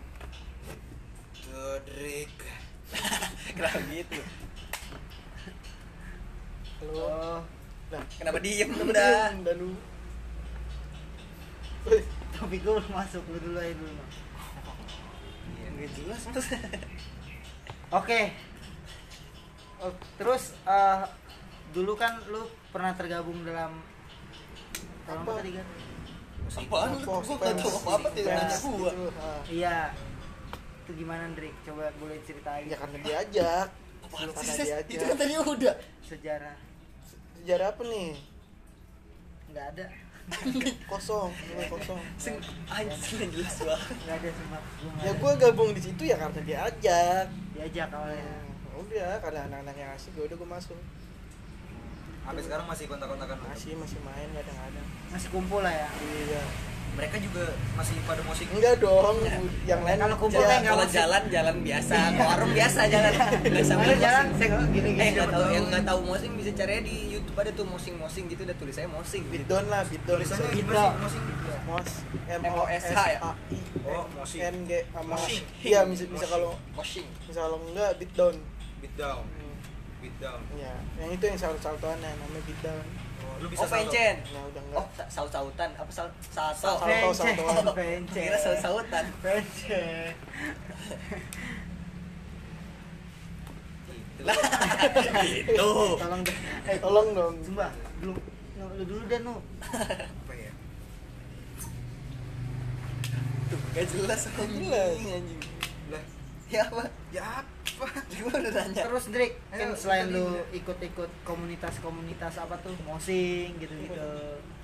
Dodrik 1.44 2.32
kenapa 3.56 3.80
gitu? 3.88 4.20
Halo. 6.78 7.40
Nah, 7.94 8.02
kenapa 8.18 8.38
diem? 8.42 8.70
udah. 8.74 9.30
udah 9.38 9.54
lu. 9.54 9.70
tapi 12.34 12.56
gue 12.58 12.72
belum 12.74 12.90
masuk 12.90 13.22
lu 13.30 13.38
dulu 13.38 13.58
aja 13.62 13.74
dulu. 13.78 14.02
Iya, 15.54 15.68
nggak 15.78 15.90
jelas 15.94 16.20
mas 16.26 16.48
oke. 18.02 18.20
Oh, 19.84 19.92
terus 20.18 20.58
eh, 20.66 21.02
dulu 21.70 21.94
kan 21.94 22.18
lu 22.26 22.50
pernah 22.74 22.90
tergabung 22.98 23.46
dalam 23.46 23.78
apa? 25.06 25.30
tadi 25.38 25.50
kan 25.54 25.66
apaan 26.50 26.88
lu? 26.90 26.98
Nggak 26.98 27.06
tahu 27.06 27.38
fans, 27.38 27.78
apa 27.78 27.90
apa? 27.94 28.08
tidak 28.10 28.32
nanya 28.34 28.56
gua. 28.58 28.90
Ah. 29.22 29.40
iya. 29.46 29.78
Itu 30.82 30.90
gimana 30.98 31.30
Drik 31.38 31.54
coba 31.62 31.94
boleh 32.02 32.18
ceritain. 32.26 32.66
Ya 32.66 32.76
karena 32.76 32.98
diajak. 33.06 33.68
Apaan 34.02 34.28
Karena 34.34 34.52
diajak. 34.58 34.90
itu 34.90 35.04
kan 35.06 35.16
tadi 35.16 35.32
udah. 35.38 35.74
Sejarah 36.02 36.73
Sejarah 37.44 37.68
apa 37.70 37.84
nih? 37.84 38.16
nggak 39.52 39.66
ada 39.70 39.84
Kosong, 40.90 41.28
mulai 41.28 41.68
kosong. 41.68 42.00
Sing, 42.16 42.40
anjing 42.66 43.20
nggak 43.20 43.36
jelas 43.36 43.56
banget 43.60 43.96
nggak 44.00 44.16
ada 44.16 44.28
sumpah 44.32 44.60
gua 44.64 44.88
nggak 44.88 45.04
Ya 45.04 45.04
ada. 45.04 45.20
gue 45.20 45.32
gabung 45.38 45.70
di 45.70 45.82
situ 45.82 46.02
ya 46.02 46.16
karena 46.16 46.40
diajak. 46.40 47.26
diajak 47.52 47.88
awalnya 47.90 48.24
Hmm, 48.24 48.80
udah 48.80 49.12
karena 49.20 49.40
anak-anak 49.44 49.76
yang 49.76 49.90
asik 49.92 50.10
ya 50.10 50.24
udah 50.24 50.34
gue 50.34 50.48
masuk. 50.50 50.80
sampai 52.24 52.40
sekarang 52.40 52.64
masih 52.64 52.84
kontak-kontakan 52.86 53.36
Masih 53.44 53.76
masih 53.76 54.00
main 54.00 54.28
kadang-kadang. 54.32 54.86
masih 55.06 55.28
kumpul 55.28 55.60
lah 55.60 55.74
ya 55.76 55.88
Iya. 55.92 56.42
Mereka 56.94 57.16
juga 57.18 57.44
masih 57.74 57.96
pada 58.02 58.22
musik 58.22 58.46
Enggak 58.48 58.78
dong, 58.78 59.16
yang 59.64 59.82
lain 59.82 59.98
Kalau 59.98 60.16
kumpul 60.16 60.38
ya, 60.38 60.46
nggak 60.56 60.62
kalau 60.64 60.84
musik. 60.84 60.94
jalan 60.94 61.22
jalan 61.28 61.56
biasa 61.60 61.94
kalau 62.08 62.28
warung 62.28 62.52
biasa 62.52 62.80
jalan 62.86 63.12
nggak 63.44 63.64
sampai 63.64 63.84
Kalau 63.84 63.98
jalan 63.98 64.24
mosing. 64.24 64.38
saya 64.38 64.48
kalau 64.48 64.66
gini 64.70 64.88
eh 64.88 64.94
gini 64.94 65.10
nggak 65.12 65.28
tahu 65.28 65.44
yang 65.50 65.64
nggak 65.68 65.84
tahu 65.84 66.00
mosing 66.02 66.32
bisa 66.34 66.50
cari 66.54 66.72
di 66.80 66.96
YouTube 67.10 67.36
ada 67.36 67.50
tuh 67.50 67.66
mosing 67.66 67.94
mosing 67.96 68.24
gitu 68.26 68.42
udah 68.42 68.56
tulisannya 68.56 68.90
mosing 68.90 69.22
gitu. 69.24 69.34
Beatdown 69.36 69.64
lah, 69.66 69.82
beatdown. 69.84 70.16
tulisannya 70.16 70.48
sih 70.48 70.62
musik 70.96 71.22
Mos 71.64 71.90
M 72.28 72.42
O 72.46 72.62
S 72.68 72.84
ya? 72.84 72.94
A 72.94 73.04
I 73.08 73.16
Oh, 73.84 74.04
mosing. 74.12 74.40
N 74.40 74.56
G 74.64 74.70
Mosing. 75.02 75.42
Iya, 75.60 75.80
bisa 75.84 76.04
bisa 76.04 76.14
Mosing. 76.14 76.30
kalau 76.30 76.50
mosing 76.72 77.06
bisa 77.22 77.38
kalau 77.40 77.58
enggak 77.64 77.90
beatdown. 77.96 78.34
beat 78.78 78.94
down 78.94 79.24
Hmm. 79.24 79.56
beat 79.98 80.16
down 80.18 80.40
Ya, 80.54 80.72
yang 80.96 81.10
itu 81.10 81.24
yang 81.24 81.38
salto-saltoannya 81.38 82.04
namanya 82.14 82.42
beatdown. 82.44 82.84
Oh, 83.34 83.42
lu 83.42 83.46
oh 83.46 83.50
bisa 83.50 83.66
salto 83.66 83.90
pencen. 83.90 84.14
Nah, 84.30 84.42
udah 84.46 84.62
oh 84.62 84.86
enggak. 84.86 84.86
sa- 84.94 85.10
saut-sautan. 85.10 85.70
Apa 85.74 85.90
saut 85.90 86.12
salto 86.30 86.68
saltoan. 87.10 87.74
pencet. 87.74 88.22
kira 88.30 88.38
saut-sautan. 88.38 89.04
Pencet. 89.18 90.14
lah 94.24 94.36
gitu. 95.26 95.68
Tolong 96.00 96.22
deh. 96.24 96.36
Eh, 96.70 96.76
tolong 96.80 97.08
dong. 97.12 97.34
sumpah 97.44 97.70
belum 98.00 98.16
lu 98.74 98.82
dulu 98.88 99.02
deh 99.06 99.20
nu 99.20 99.34
apa 99.60 100.32
ya? 100.32 100.52
Tuh 103.52 103.58
gak 103.76 103.84
jelas 103.92 104.20
Gak 104.32 104.48
jelas. 104.48 104.96
anjing 104.96 105.12
anjing. 105.12 105.40
Lah 105.92 106.04
ya 106.48 106.62
apa? 106.64 106.84
Ya 107.12 107.22
apa 107.44 107.53
gua 107.76 107.90
udah 108.34 108.52
nanya? 108.52 108.82
Terus 108.84 109.04
Drik 109.08 109.32
kan 109.50 109.68
selain 109.74 110.06
lu 110.08 110.26
ikut-ikut 110.50 111.10
komunitas-komunitas 111.22 112.34
apa 112.38 112.54
tuh? 112.60 112.74
Mosing 112.82 113.56
gitu-gitu. 113.56 114.08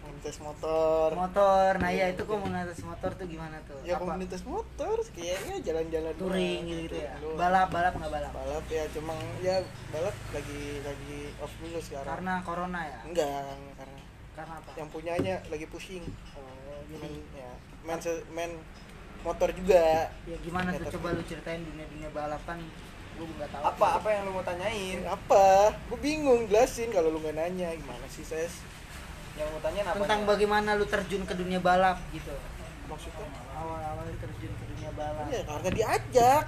Komunitas 0.00 0.36
motor. 0.38 1.08
motor. 1.14 1.70
Nah 1.80 1.90
ya 1.90 2.12
itu 2.12 2.22
komunitas 2.22 2.80
motor 2.82 3.10
tuh 3.14 3.24
gimana 3.24 3.56
tuh? 3.64 3.80
Ya 3.82 3.96
apa? 3.96 4.04
komunitas 4.04 4.42
motor 4.44 4.96
kayaknya 5.10 5.56
jalan-jalan 5.60 6.12
touring 6.14 6.62
gitu, 6.68 6.92
gitu. 6.92 6.96
ya? 7.00 7.14
Balap 7.34 7.68
balap 7.70 7.94
nggak 7.96 8.12
balap? 8.12 8.32
Balap 8.32 8.64
ya 8.68 8.84
cuma 8.92 9.16
ya 9.40 9.56
balap 9.88 10.16
lagi 10.30 10.62
lagi 10.84 11.18
off 11.40 11.52
dulu 11.56 11.78
sekarang. 11.80 12.08
karena 12.08 12.32
corona 12.44 12.80
ya? 12.84 13.00
Enggak 13.08 13.48
karena 13.76 13.98
karena 14.30 14.54
apa? 14.56 14.70
yang 14.76 14.88
punyanya 14.88 15.34
lagi 15.48 15.66
pusing. 15.66 16.04
oh, 16.36 16.80
jadi 16.86 17.00
Main 17.00 17.16
ya 17.32 17.50
main 17.80 17.98
se- 17.98 18.24
main 18.32 18.52
motor 19.20 19.48
juga. 19.52 20.08
ya 20.24 20.36
gimana 20.40 20.72
tuh? 20.72 20.96
Coba 20.96 21.12
lu 21.12 21.22
ceritain 21.24 21.60
dunia 21.60 21.84
dunia 21.88 22.08
balapan 22.08 22.60
lu 23.16 23.24
nggak 23.28 23.48
tahu 23.48 23.62
apa 23.64 23.86
apa 23.96 24.08
yang 24.08 24.22
lu 24.24 24.32
mau 24.32 24.42
tanyain 24.42 24.98
Apa? 25.02 25.74
Gue 25.86 25.98
bingung 25.98 26.46
jelasin 26.46 26.88
kalau 26.88 27.08
lu 27.08 27.18
nggak 27.18 27.36
nanya 27.36 27.68
gimana 27.72 28.06
sih 28.06 28.22
ses? 28.22 28.62
yang 29.34 29.48
mau 29.48 29.60
tanyain 29.60 29.84
apa 29.84 29.96
tentang 29.96 30.20
bagaimana 30.24 30.74
lu 30.74 30.84
terjun 30.84 31.22
ke 31.24 31.32
dunia 31.32 31.58
balap 31.58 31.96
gitu 32.10 32.32
Maksudnya? 32.86 33.26
awal-awal 33.52 34.04
terjun 34.16 34.52
ke 34.52 34.64
dunia 34.68 34.90
balap 34.92 35.26
Ya 35.28 35.40
karena 35.42 35.70
diajak. 35.70 36.46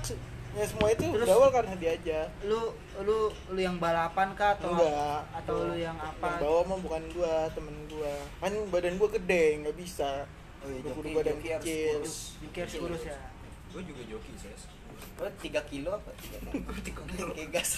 Ya 0.52 0.68
semua 0.68 0.92
itu 0.92 1.00
Terus- 1.00 1.24
berawal 1.24 1.48
karena 1.48 1.74
diajak. 1.76 2.28
lu 2.44 2.60
lu 3.00 3.18
lu 3.48 3.56
yang 3.58 3.80
balapan 3.80 4.36
kah 4.36 4.52
atau 4.52 4.68
Enggak. 4.70 5.20
atau 5.34 5.54
lu 5.64 5.74
yang 5.74 5.96
apa 5.96 6.28
Yang 6.28 6.40
bawa 6.44 6.60
mah 6.68 6.78
bukan 6.78 7.02
gua, 7.10 7.36
temen 7.52 7.76
gua. 7.88 8.12
Kan 8.38 8.52
badan 8.68 8.94
gua 8.96 9.08
gede, 9.12 9.44
nggak 9.60 9.76
bisa. 9.76 10.28
oh, 10.60 10.68
iya, 10.68 10.80
joki, 10.84 11.10
badan 11.10 11.36
joki 11.36 11.48
kecil. 11.56 11.96
kurus. 11.96 12.16
Dikir 12.38 12.66
kurus 12.70 13.02
ya 13.02 13.16
gue 13.72 13.80
juga 13.88 14.02
joki 14.04 14.32
ses 14.36 14.68
Lo 15.14 15.28
3 15.28 15.38
kilo 15.64 15.90
apa? 15.92 16.10
3 16.14 16.42
kilo. 16.82 17.32
Kayak 17.32 17.50
gas. 17.52 17.70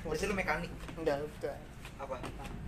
Berarti 0.00 0.24
lu 0.24 0.34
mekanik 0.34 0.70
enggak 0.94 1.16
bukan 1.20 1.54
apa 1.98 2.14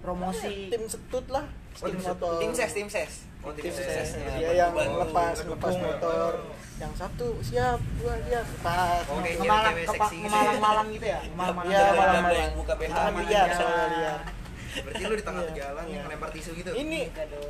promosi 0.01 0.67
tim 0.69 0.85
setut 0.85 1.23
lah 1.29 1.47
Oh, 1.79 1.87
tim 1.87 2.03
motor 2.03 2.43
Tim 2.43 2.51
ses, 2.51 2.75
tim 2.75 2.89
ses. 2.91 3.13
Oh, 3.41 3.55
tim 3.55 3.71
ses. 3.71 4.19
Ya, 4.19 4.51
dia 4.51 4.67
yang 4.67 4.75
lepas 4.75 5.39
lepas 5.41 5.75
motor 5.79 6.33
yang 6.77 6.93
satu 6.93 7.39
siap 7.41 7.79
gua 7.97 8.19
dia 8.21 8.43
pas 8.59 9.07
Oh, 9.07 9.23
kayak 9.23 9.39
Kemalang, 9.39 9.71
cewek-cewek 9.71 9.87
kepa- 9.87 9.95
seksi 10.03 10.17
gitu 10.17 10.25
ya. 10.25 10.27
kemalang-malang 10.27 10.89
gitu 10.91 11.07
ya 11.07 11.21
kemalang 11.23 11.55
Iya, 11.63 11.83
malam. 11.95 12.51
buka 12.59 12.73
BH. 12.75 12.91
Kan 12.91 12.97
Malam 12.99 13.15
liar 13.23 13.49
liar. 13.55 14.19
Berarti 14.71 15.03
lu 15.03 15.15
di 15.15 15.25
tengah 15.25 15.43
Iya. 15.43 15.53
jalan 15.53 15.85
Iya. 15.85 15.93
yang 15.93 16.03
ngelempar 16.07 16.31
tisu 16.31 16.51
gitu 16.55 16.71
Ini 16.73 17.01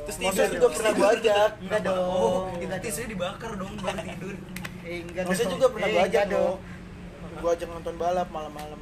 Terus 0.03 0.17
tidur 0.17 0.49
juga 0.51 0.67
pernah 0.73 0.91
gua 0.91 1.09
ajak. 1.13 1.49
enggak 1.61 1.81
dong 1.83 2.01
oh 2.01 2.39
itu 2.55 2.75
tisunya 2.81 3.09
dibakar 3.09 3.51
dong 3.55 3.73
baru 3.77 3.99
tidur 4.01 4.35
eh, 4.81 4.99
enggak 5.05 5.23
juga 5.47 5.67
pernah 5.69 5.87
gua 5.87 6.03
ajak 6.03 6.23
dong. 6.27 6.55
Gua 7.37 7.51
ajak 7.53 7.67
nonton 7.69 7.95
balap 7.95 8.27
malam-malam. 8.29 8.81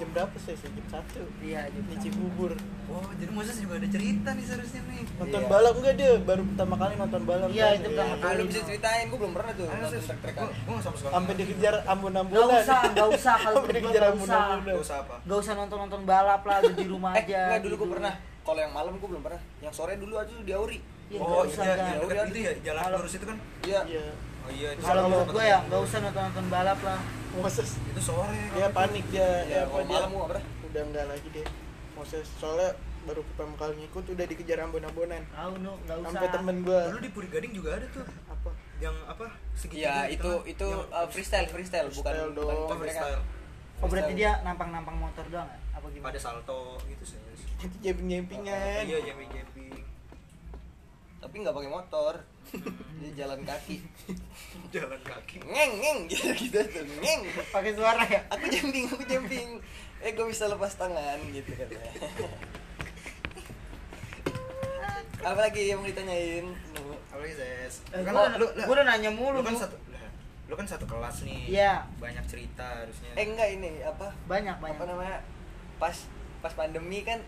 Jam 0.00 0.08
berapa 0.10 0.32
sih? 0.34 0.56
Jam 0.56 0.72
satu. 0.88 1.20
iya 1.38 1.60
Di 1.66 1.76
juga 1.78 1.92
Cibubur. 2.00 2.52
oh 2.88 3.06
jadi 3.14 3.30
Moses 3.30 3.56
juga 3.56 3.76
ada 3.76 3.86
cerita 3.86 4.28
nih 4.32 4.42
seharusnya 4.42 4.80
nih 4.82 5.00
Nonton 5.14 5.38
Iya. 5.38 5.46
balap 5.46 5.74
enggak 5.76 5.94
dia? 5.94 6.12
Baru 6.18 6.42
pertama 6.46 6.74
kali 6.74 6.92
nonton 6.96 7.22
balap. 7.22 7.48
Iya, 7.50 7.66
itu 7.70 7.86
pertama 7.86 8.10
Ah, 8.10 8.18
kali. 8.18 8.34
lu 8.34 8.44
bisa 8.46 8.60
ceritain, 8.62 9.04
gue 9.06 9.18
belum 9.18 9.32
pernah 9.32 9.52
tuh 9.52 9.64
nonton 9.66 9.90
Sis. 9.90 10.04
trek-trekan. 10.06 10.40
Gua- 10.40 10.54
gua 10.56 10.72
nggak 10.72 10.82
sama 10.82 10.96
sekali 10.96 11.12
Sampai 11.12 11.34
dikejar 11.36 11.74
Gak 11.76 11.90
ambon-ambunan. 11.90 12.48
usah, 12.58 12.80
gak 12.90 13.08
usah 13.10 13.34
kalau 13.38 13.58
berdua 13.62 13.76
dikejar 13.76 14.02
gak 14.02 14.14
usah. 14.16 14.24
ambon-ambunan. 14.34 14.72
Gak 14.72 14.82
usah 14.82 14.96
apa 14.98 15.14
Gak 15.22 15.38
usah 15.38 15.52
nonton-nonton 15.54 16.00
balap 16.04 16.42
lah, 16.42 16.58
di 16.64 16.86
rumah 16.94 17.12
Eh, 17.12 17.20
aja. 17.22 17.40
enggak 17.46 17.62
dulu 17.62 17.74
gue 17.76 17.82
gitu. 17.82 17.94
pernah. 17.94 18.14
Kalau 18.40 18.58
yang 18.58 18.72
malam 18.72 18.92
gue 18.96 19.08
belum 19.10 19.22
pernah. 19.22 19.40
Yang 19.60 19.74
sore 19.74 19.94
dulu 19.94 20.14
aja 20.16 20.32
di 20.34 20.52
Auri. 20.52 20.78
Iya, 21.06 21.18
oh 21.18 21.26
nggak 21.26 21.42
usah, 21.44 21.62
iya 21.62 21.74
yang 21.90 22.00
dekat 22.00 22.26
itu 22.28 22.38
ya 22.40 22.52
jalan 22.64 22.82
lurus 22.92 23.12
itu 23.12 23.26
kan 23.26 23.36
Iya. 23.60 23.80
Iya. 23.84 24.04
oh 24.40 24.50
iya 24.50 24.68
itu 24.72 24.80
Kalau 24.80 25.02
gue 25.26 25.44
ya 25.44 25.58
gua. 25.58 25.68
gak 25.68 25.80
usah 25.82 25.98
nonton-nonton 26.00 26.46
balap 26.48 26.80
lah. 26.80 27.00
Moses 27.32 27.78
itu 27.80 28.00
sore 28.00 28.34
dia 28.50 28.68
panik 28.70 29.04
dia 29.08 29.28
Iya, 29.44 29.60
apa 29.62 29.70
kalau 29.72 29.84
dia 29.84 29.96
malam 29.96 30.10
pernah. 30.26 30.44
udah 30.64 30.82
enggak 30.84 31.06
lagi 31.06 31.28
deh. 31.30 31.46
Moses 31.92 32.26
soalnya 32.34 32.70
baru 33.00 33.22
pertama 33.24 33.54
kali 33.54 33.74
ngikut 33.78 34.04
udah 34.08 34.26
dikejar 34.26 34.58
ambon-ambunan. 34.60 35.22
Tahu 35.26 35.52
nu, 35.58 35.72
gak 35.84 35.96
usah. 35.96 36.10
Sampai 36.10 36.28
temen 36.30 36.56
gua 36.60 36.80
dulu 36.86 36.98
di 36.98 37.10
Puri 37.10 37.28
Gading 37.28 37.52
juga 37.52 37.70
ada 37.74 37.86
tuh 37.88 38.04
apa? 38.26 38.50
yang 38.78 38.96
apa 39.04 39.24
segitiga 39.52 39.84
Iya, 39.84 39.96
di 40.02 40.16
itu 40.16 40.24
tengah. 40.26 40.48
itu 40.48 40.66
Yang- 40.66 40.88
uh, 40.90 41.06
freestyle, 41.06 41.46
freestyle, 41.46 41.88
bukan 41.90 42.00
Freestyle 42.10 42.30
bukan 42.30 42.34
dong. 42.34 42.48
oh, 42.48 42.56
trek-trekan. 42.66 42.80
freestyle 42.80 43.20
Oh 43.76 43.88
berarti 43.88 44.12
dia 44.14 44.30
nampang-nampang 44.40 44.96
motor 44.98 45.24
doang 45.26 45.46
ya? 45.46 45.58
Apa 45.72 45.86
gimana? 45.86 46.06
pada 46.06 46.18
salto 46.18 46.60
gitu 46.84 47.04
sih 47.06 47.16
Itu 47.58 47.76
jamping-jampingan. 47.80 48.82
iya 48.82 48.98
jamming 49.02 49.28
jamming 49.30 49.84
Tapi 51.18 51.34
nggak 51.36 51.52
pakai 51.52 51.70
motor. 51.70 52.14
Dia 52.96 53.10
jalan 53.16 53.40
kaki. 53.42 53.76
jalan 54.74 55.00
kaki 55.00 55.36
Ngeng, 55.40 55.72
ngeng 55.78 55.98
gitu 56.10 56.28
gitu 56.32 56.58
tuh. 56.60 56.84
Ngeng. 57.00 57.20
Pakai 57.48 57.72
suara 57.72 58.02
ya? 58.02 58.20
Aku 58.28 58.44
jumping, 58.46 58.84
aku 58.86 59.04
jumping. 59.04 59.58
Eh, 60.00 60.10
gue 60.10 60.26
bisa 60.26 60.46
lepas 60.46 60.72
tangan 60.72 61.18
gitu 61.28 61.50
katanya. 61.52 61.92
Apa 65.20 65.36
lagi 65.38 65.68
yang 65.68 65.80
mau 65.80 65.88
ditanyain? 65.88 66.48
Apa 67.12 67.20
lagi 67.20 67.34
ses 67.36 67.84
Eh, 67.92 68.00
Lu 68.00 68.04
kan 68.08 68.12
gua, 68.16 68.26
lu, 68.34 68.46
lu, 68.48 68.60
gua 68.64 68.74
udah 68.80 68.86
nanya 68.88 69.10
mulu 69.12 69.40
lu 69.40 69.44
kan 69.44 69.52
satu 69.54 69.76
lu 70.48 70.58
kan 70.58 70.66
satu 70.66 70.82
kelas 70.82 71.22
nih 71.22 71.46
Iya. 71.46 71.86
banyak 72.00 72.24
cerita 72.26 72.64
harusnya 72.82 73.12
Eh 73.14 73.22
enggak 73.22 73.48
ini 73.54 73.84
apa? 73.84 74.10
Banyak 74.26 74.56
banyak. 74.58 74.74
Apa 74.74 74.84
namanya? 74.88 75.18
Pas 75.76 75.94
pas 76.40 76.50
pandemi 76.50 77.04
kan 77.04 77.20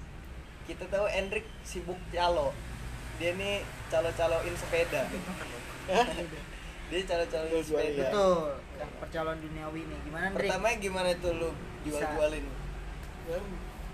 kita 0.64 0.88
tahu 0.88 1.04
Enrik 1.06 1.44
sibuk 1.62 2.00
calo. 2.10 2.50
Dia 3.22 3.38
nih 3.38 3.62
calo-caloin 3.86 4.54
sepeda. 4.58 5.06
Dia 6.90 7.00
calo-caloin 7.06 7.62
sepeda. 7.62 7.86
iya. 7.86 8.10
Betul. 8.10 8.42
Yang 8.76 8.90
percaloan 8.98 9.38
duniawi 9.38 9.82
nih. 9.86 9.98
Gimana 10.02 10.26
Ndrik? 10.28 10.48
Pertama 10.50 10.66
gimana 10.76 11.08
tuh 11.22 11.32
lu 11.38 11.50
jual-jualin? 11.86 12.44
Ya, 13.22 13.38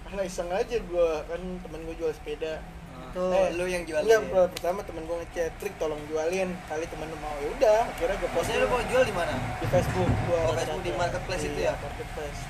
karena 0.08 0.22
iseng 0.24 0.48
aja 0.48 0.76
gua 0.88 1.20
kan 1.28 1.40
temen 1.60 1.80
gua 1.84 1.94
jual 1.94 2.12
sepeda. 2.16 2.64
Tuh. 3.12 3.28
Oh, 3.28 3.46
lu 3.52 3.64
yang 3.68 3.84
jualin. 3.84 4.04
Enggak, 4.04 4.20
ya? 4.20 4.32
per- 4.32 4.50
pertama 4.56 4.80
temen 4.82 5.02
gua 5.04 5.16
ngechat, 5.20 5.52
"Trik 5.60 5.74
tolong 5.76 6.00
jualin." 6.08 6.48
Kali 6.64 6.84
temen 6.88 7.06
lu 7.06 7.18
mau. 7.20 7.36
Ya 7.36 7.48
udah, 7.52 7.80
akhirnya 7.92 8.16
gua 8.16 8.30
post 8.32 8.48
Maksudnya 8.48 8.64
lu 8.64 8.68
mau 8.68 8.80
jual 8.88 9.04
di 9.04 9.14
mana? 9.14 9.34
di 9.60 9.66
Facebook 9.68 10.10
gua. 10.24 10.40
Oh, 10.42 10.54
Facebook 10.56 10.82
di 10.82 10.92
marketplace 10.96 11.44
itu 11.44 11.60
Iya, 11.60 11.68
ya? 11.68 11.74
marketplace. 11.76 12.40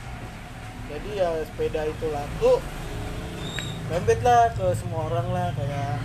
Jadi 0.88 1.08
ya 1.18 1.28
sepeda 1.42 1.80
itu 1.84 2.06
laku. 2.08 2.52
Dompet 3.88 4.20
lah 4.22 4.42
ke 4.52 4.66
semua 4.72 5.00
orang 5.10 5.26
lah 5.32 5.48
kayak 5.52 5.96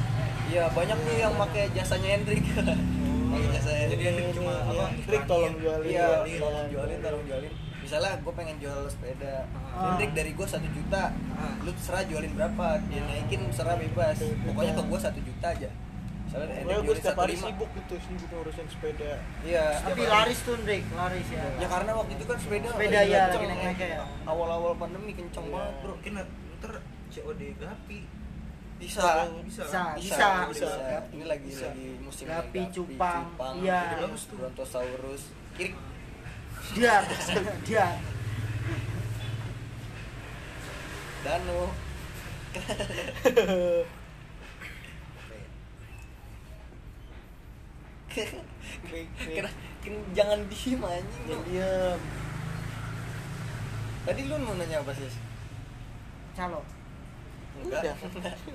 Iya, 0.53 0.65
banyak 0.69 0.97
nih 0.99 1.15
yang 1.19 1.33
pakai 1.35 1.63
jasanya 1.73 2.09
Hendrik. 2.13 2.45
Pakai 3.33 3.47
jasa 3.51 3.69
Jadi 3.71 3.81
Hendrik. 3.81 4.05
Hendrik 4.05 4.27
cuma 4.37 4.53
ini, 4.53 4.69
apa, 4.71 4.85
Trik 5.03 5.23
tolong 5.25 5.55
jualin. 5.57 5.87
Iya, 5.87 6.05
jualin, 6.05 6.37
tolong 6.39 6.67
jualin, 6.69 6.97
tolong 7.01 7.23
jualin. 7.25 7.51
Misalnya 7.83 8.11
gue 8.15 8.33
pengen 8.33 8.55
jual 8.61 8.79
sepeda, 8.85 9.35
Ah. 9.67 9.89
Hendrik 9.89 10.11
dari 10.13 10.31
gue 10.31 10.45
satu 10.45 10.67
juta, 10.69 11.03
Ah. 11.33 11.53
lu 11.59 11.73
terserah 11.73 12.05
jualin 12.05 12.31
berapa, 12.31 12.67
dia 12.85 13.01
naikin 13.03 13.41
terserah 13.43 13.75
bebas. 13.75 14.21
Pokoknya 14.21 14.73
ke 14.73 14.83
gue 14.85 14.99
satu 15.01 15.19
juta 15.19 15.47
aja. 15.49 15.69
Soalnya 16.23 16.53
Hendrik 16.55 16.77
gue 16.83 16.95
setiap 16.95 17.17
hari 17.19 17.33
sibuk 17.35 17.69
gitu 17.73 17.95
sibuk 17.99 18.29
ngurusin 18.31 18.67
sepeda. 18.69 19.11
Iya. 19.41 19.65
Tapi 19.81 20.01
laris 20.05 20.39
tuh 20.39 20.55
Ndrik, 20.55 20.83
laris 20.93 21.27
ya. 21.27 21.45
Ya 21.57 21.67
karena 21.67 21.91
waktu 21.91 22.11
itu 22.13 22.23
kan 22.23 22.37
sepeda 22.37 22.67
Sepeda 22.69 22.93
lagi 22.95 23.09
ya, 23.09 23.21
kenceng. 23.23 23.33
lagi 23.35 23.47
naik-naiknya 23.49 23.87
ya. 23.89 24.01
Awal-awal 24.23 24.73
pandemi 24.77 25.11
kenceng 25.11 25.45
Iya. 25.45 25.53
banget, 25.57 25.73
Bro. 25.81 25.91
mungkin 25.91 26.13
ntar 26.53 26.73
COD 27.09 27.41
Gapi 27.55 27.99
Bisa. 28.83 29.31
bisa 29.47 29.63
Bisa. 29.63 29.81
Bisa, 29.95 30.27
bisa. 30.51 30.67
Ini 31.15 31.23
lagi 31.23 31.47
Bisa. 31.47 31.71
lagi 31.71 31.87
musim 32.03 32.25
Gapi, 32.27 32.59
Gapi, 32.67 32.73
cupang. 32.75 33.23
Iya. 33.63 33.81
Bagus 34.03 34.23
tuh. 34.27 34.37
Brontosaurus. 34.39 35.23
Kiri 35.55 35.71
Dia, 36.75 36.95
dia. 37.63 37.87
Danu. 41.23 41.71
Kena, 48.13 49.49
ken- 49.81 50.07
jangan 50.13 50.39
diem 50.49 50.81
anjing 50.85 51.23
Jangan 51.27 51.43
diem. 51.49 51.99
Tadi 54.03 54.21
lu 54.27 54.35
mau 54.37 54.53
nanya 54.59 54.83
apa 54.83 54.91
sih? 54.93 55.07
Calo. 56.35 56.61
Udah. 57.55 57.81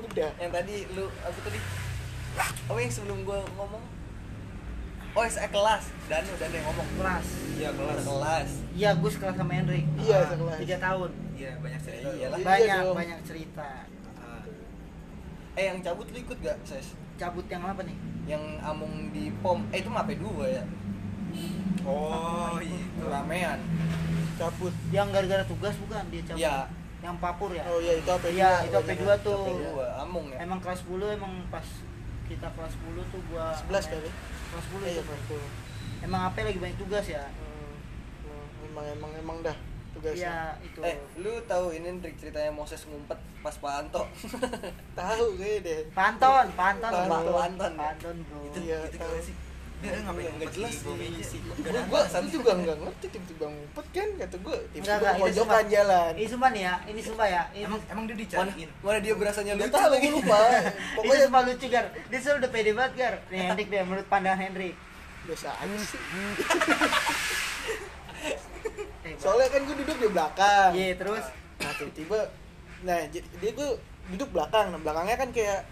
Udah. 0.02 0.30
Yang 0.34 0.50
tadi 0.52 0.74
lu 0.92 1.04
apa 1.18 1.38
tadi? 1.40 1.58
Apa 2.66 2.78
yang 2.78 2.92
sebelum 2.92 3.18
gua 3.22 3.40
ngomong? 3.54 3.84
Oh, 5.12 5.24
saya 5.24 5.48
kelas. 5.48 5.84
Danu, 6.06 6.30
Danu 6.36 6.54
yang 6.54 6.66
ngomong. 6.68 6.86
Kelas. 6.94 7.26
iya 7.52 7.70
kelas 7.72 7.98
Kelas. 8.00 8.50
Iya, 8.70 8.90
gue 8.94 9.10
sekelas 9.10 9.34
sama 9.34 9.52
Hendrik. 9.52 9.82
Iya, 9.98 10.16
Ah, 10.16 10.30
sekelas. 10.30 10.58
Tiga 10.62 10.76
tahun. 10.78 11.10
iya 11.34 11.50
banyak 11.58 11.80
cerita 11.80 12.06
Iyalah. 12.08 12.38
Iya 12.38 12.46
Banyak, 12.46 12.78
dong. 12.84 12.94
banyak 12.94 13.18
cerita. 13.24 13.68
Ah. 14.16 14.42
Eh, 15.54 15.64
yang 15.66 15.78
cabut 15.82 16.06
lu 16.08 16.18
ikut 16.20 16.38
gak, 16.38 16.56
Ses? 16.62 16.94
Cabut 17.16 17.42
yang 17.46 17.66
apa 17.66 17.82
nih? 17.82 17.96
Yang 18.28 18.42
amung 18.62 19.10
di 19.10 19.34
pom. 19.42 19.66
Eh, 19.68 19.82
itu 19.82 19.90
mape 19.90 20.14
dua 20.14 20.44
ya. 20.46 20.62
oh 21.82 22.56
itu 22.60 22.78
Ramean. 23.02 23.58
Cabut. 24.36 24.74
Yang 24.90 25.08
gara-gara 25.10 25.44
tugas 25.44 25.74
bukan 25.78 26.04
dia 26.10 26.22
cabut. 26.22 26.38
Iya. 26.38 26.56
Yang 26.98 27.16
papur 27.18 27.50
ya. 27.50 27.62
Oh 27.64 27.78
iya 27.78 27.94
itu 27.94 28.10
apa? 28.10 28.26
Iya, 28.26 28.50
itu 28.66 28.76
AP2 28.76 29.02
tuh. 29.22 29.38
Mape 29.38 29.52
dua, 29.64 29.86
amung 30.02 30.26
ya. 30.28 30.38
Emang 30.42 30.58
kelas 30.58 30.82
10 30.82 31.14
emang 31.14 31.32
pas 31.46 31.66
kita 32.26 32.48
kelas 32.50 32.72
10 32.74 33.06
tuh 33.08 33.20
gua 33.30 33.54
11 33.54 33.86
kali. 33.88 34.10
Kelas 34.50 34.64
10 34.66 34.82
Iya, 34.82 34.92
itu. 34.92 35.02
betul. 35.04 35.42
Emang 35.98 36.20
AP 36.26 36.36
lagi 36.40 36.58
banyak 36.58 36.76
tugas 36.76 37.06
ya. 37.06 37.22
Hmm, 37.22 37.74
hmm, 38.24 38.66
emang 38.68 38.84
emang 38.88 39.10
emang 39.14 39.36
dah 39.42 39.56
tugasnya. 39.90 40.26
Iya, 40.26 40.38
itu. 40.60 40.78
Eh, 40.82 40.96
lu 41.16 41.32
tahu 41.44 41.70
ini 41.70 41.88
trik 41.98 42.14
ceritanya 42.16 42.50
Moses 42.50 42.82
ngumpet 42.84 43.18
pas 43.38 43.54
Pak 43.54 43.72
Anto? 43.78 44.02
Tahu 44.98 45.24
kayaknya 45.34 45.58
deh. 45.64 45.80
Panton, 45.90 46.46
Panton, 46.52 46.90
Panton. 46.92 47.32
Panton. 47.32 47.72
Panton, 47.74 48.16
Bro. 48.24 48.38
itu 48.44 48.58
Iya, 48.66 48.78
itu 48.84 48.98
tahu. 48.98 49.14
sih 49.22 49.34
dia 49.78 49.94
ngapain 50.02 50.32
Nggak 50.34 50.50
jelas 50.58 50.72
sih. 50.74 51.38
gua 51.86 52.02
juga 52.26 52.50
nggak 52.58 52.76
ngerti 52.82 53.06
tiba-tiba 53.14 53.46
ngumpet 53.46 53.86
kan 53.94 54.08
kata 54.18 54.36
gua 54.42 54.56
tiba-tiba 54.74 55.08
pojokan 55.14 55.64
jalan. 55.70 56.12
Ini 56.18 56.26
sumpah 56.26 56.50
nih 56.50 56.62
ya, 56.66 56.74
ini 56.84 57.00
sumpah 57.00 57.26
ya. 57.30 57.42
Ini 57.54 57.62
emang 57.62 57.80
emang 57.86 58.04
dia 58.10 58.16
dicariin 58.18 58.68
mana 58.82 58.98
dia 58.98 59.14
berasanya 59.14 59.52
lucu 59.54 59.70
tahu 59.70 59.88
lagi. 59.94 60.08
lupa. 60.10 60.38
Pokoknya 60.98 61.22
sumpah 61.24 61.42
lucu 61.46 61.66
Gar. 61.70 61.86
Dia 62.10 62.18
selalu 62.18 62.36
udah 62.42 62.50
pede 62.50 62.70
banget 62.74 62.92
Gar. 62.96 63.14
Nih 63.30 63.40
Hendrik 63.46 63.68
deh 63.70 63.80
menurut 63.82 64.06
pandangan 64.10 64.40
Hendrik. 64.40 64.74
biasa 65.24 65.48
aja 65.52 65.76
sih. 65.78 66.00
Eh, 69.04 69.14
Soalnya 69.14 69.46
kan 69.46 69.60
gua 69.62 69.76
duduk 69.76 69.96
di 69.96 70.08
belakang. 70.08 70.70
Iya, 70.74 70.96
terus 70.96 71.24
Nah 71.58 71.72
tiba-tiba, 71.74 72.18
nah 72.82 72.98
dia 73.10 73.50
tuh 73.50 73.70
duduk 74.08 74.30
belakang, 74.30 74.70
nah 74.70 74.78
belakangnya 74.78 75.18
kan 75.18 75.28
kayak 75.34 75.66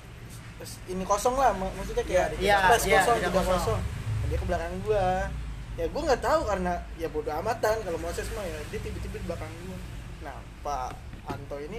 ini 0.89 1.05
kosong 1.07 1.39
lah, 1.39 1.55
mak- 1.55 1.71
maksudnya 1.79 2.03
kayak 2.03 2.35
space 2.35 2.43
iya, 2.43 2.99
kosong, 3.01 3.17
tidak 3.23 3.33
kosong. 3.33 3.55
kosong. 3.55 3.81
Nah, 4.27 4.35
dia 4.35 4.43
ke 4.43 4.47
belakang 4.51 4.74
gua. 4.83 5.31
Ya 5.77 5.87
gua 5.87 6.03
nggak 6.03 6.18
tahu 6.18 6.41
karena 6.45 6.72
ya 6.97 7.07
bodo 7.07 7.31
amatan 7.31 7.77
kalau 7.81 7.95
Moses 7.97 8.27
mah 8.35 8.43
ya 8.43 8.59
dia 8.66 8.81
tiba-tiba 8.83 9.22
di 9.22 9.27
belakang 9.31 9.53
gua. 9.62 9.79
Nah 10.20 10.37
Pak 10.61 10.91
Anto 11.27 11.57
ini, 11.59 11.79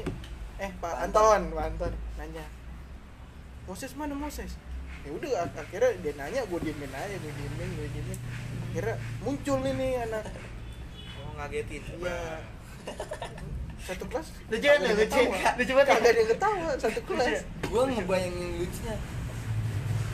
eh 0.55 0.71
Pak 0.73 0.87
Pak 0.87 1.03
Anton, 1.03 1.41
Pak 1.51 1.65
Anton 1.67 1.91
nanya, 2.15 2.45
Moses 3.63 3.91
mana 3.93 4.15
Moses? 4.15 4.55
ya 5.03 5.11
udah 5.11 5.31
ak- 5.39 5.55
akhirnya 5.55 5.91
dia 6.03 6.13
nanya 6.19 6.41
gue 6.43 6.59
diemin 6.59 6.91
aja 6.91 7.15
gue 7.15 7.31
diemin 7.31 7.69
gue 7.79 7.87
diemin 7.95 8.19
akhirnya 8.67 8.95
muncul 9.23 9.63
ini 9.63 9.95
anak 10.03 10.23
oh 11.15 11.31
ngagetin 11.39 11.79
iya 11.95 12.43
satu 13.79 14.03
kelas 14.11 14.35
Lucu 14.51 14.67
yang 14.67 14.83
lucu. 14.83 14.99
ketawa. 15.07 15.37
Lucu 15.55 15.71
banget. 15.79 15.87
kagak 15.95 16.11
ada 16.11 16.19
yang 16.19 16.29
ketawa 16.35 16.69
satu 16.75 16.99
kelas 17.07 17.39
gue 17.63 17.81
ngebayangin 17.87 18.49
lucunya 18.59 18.95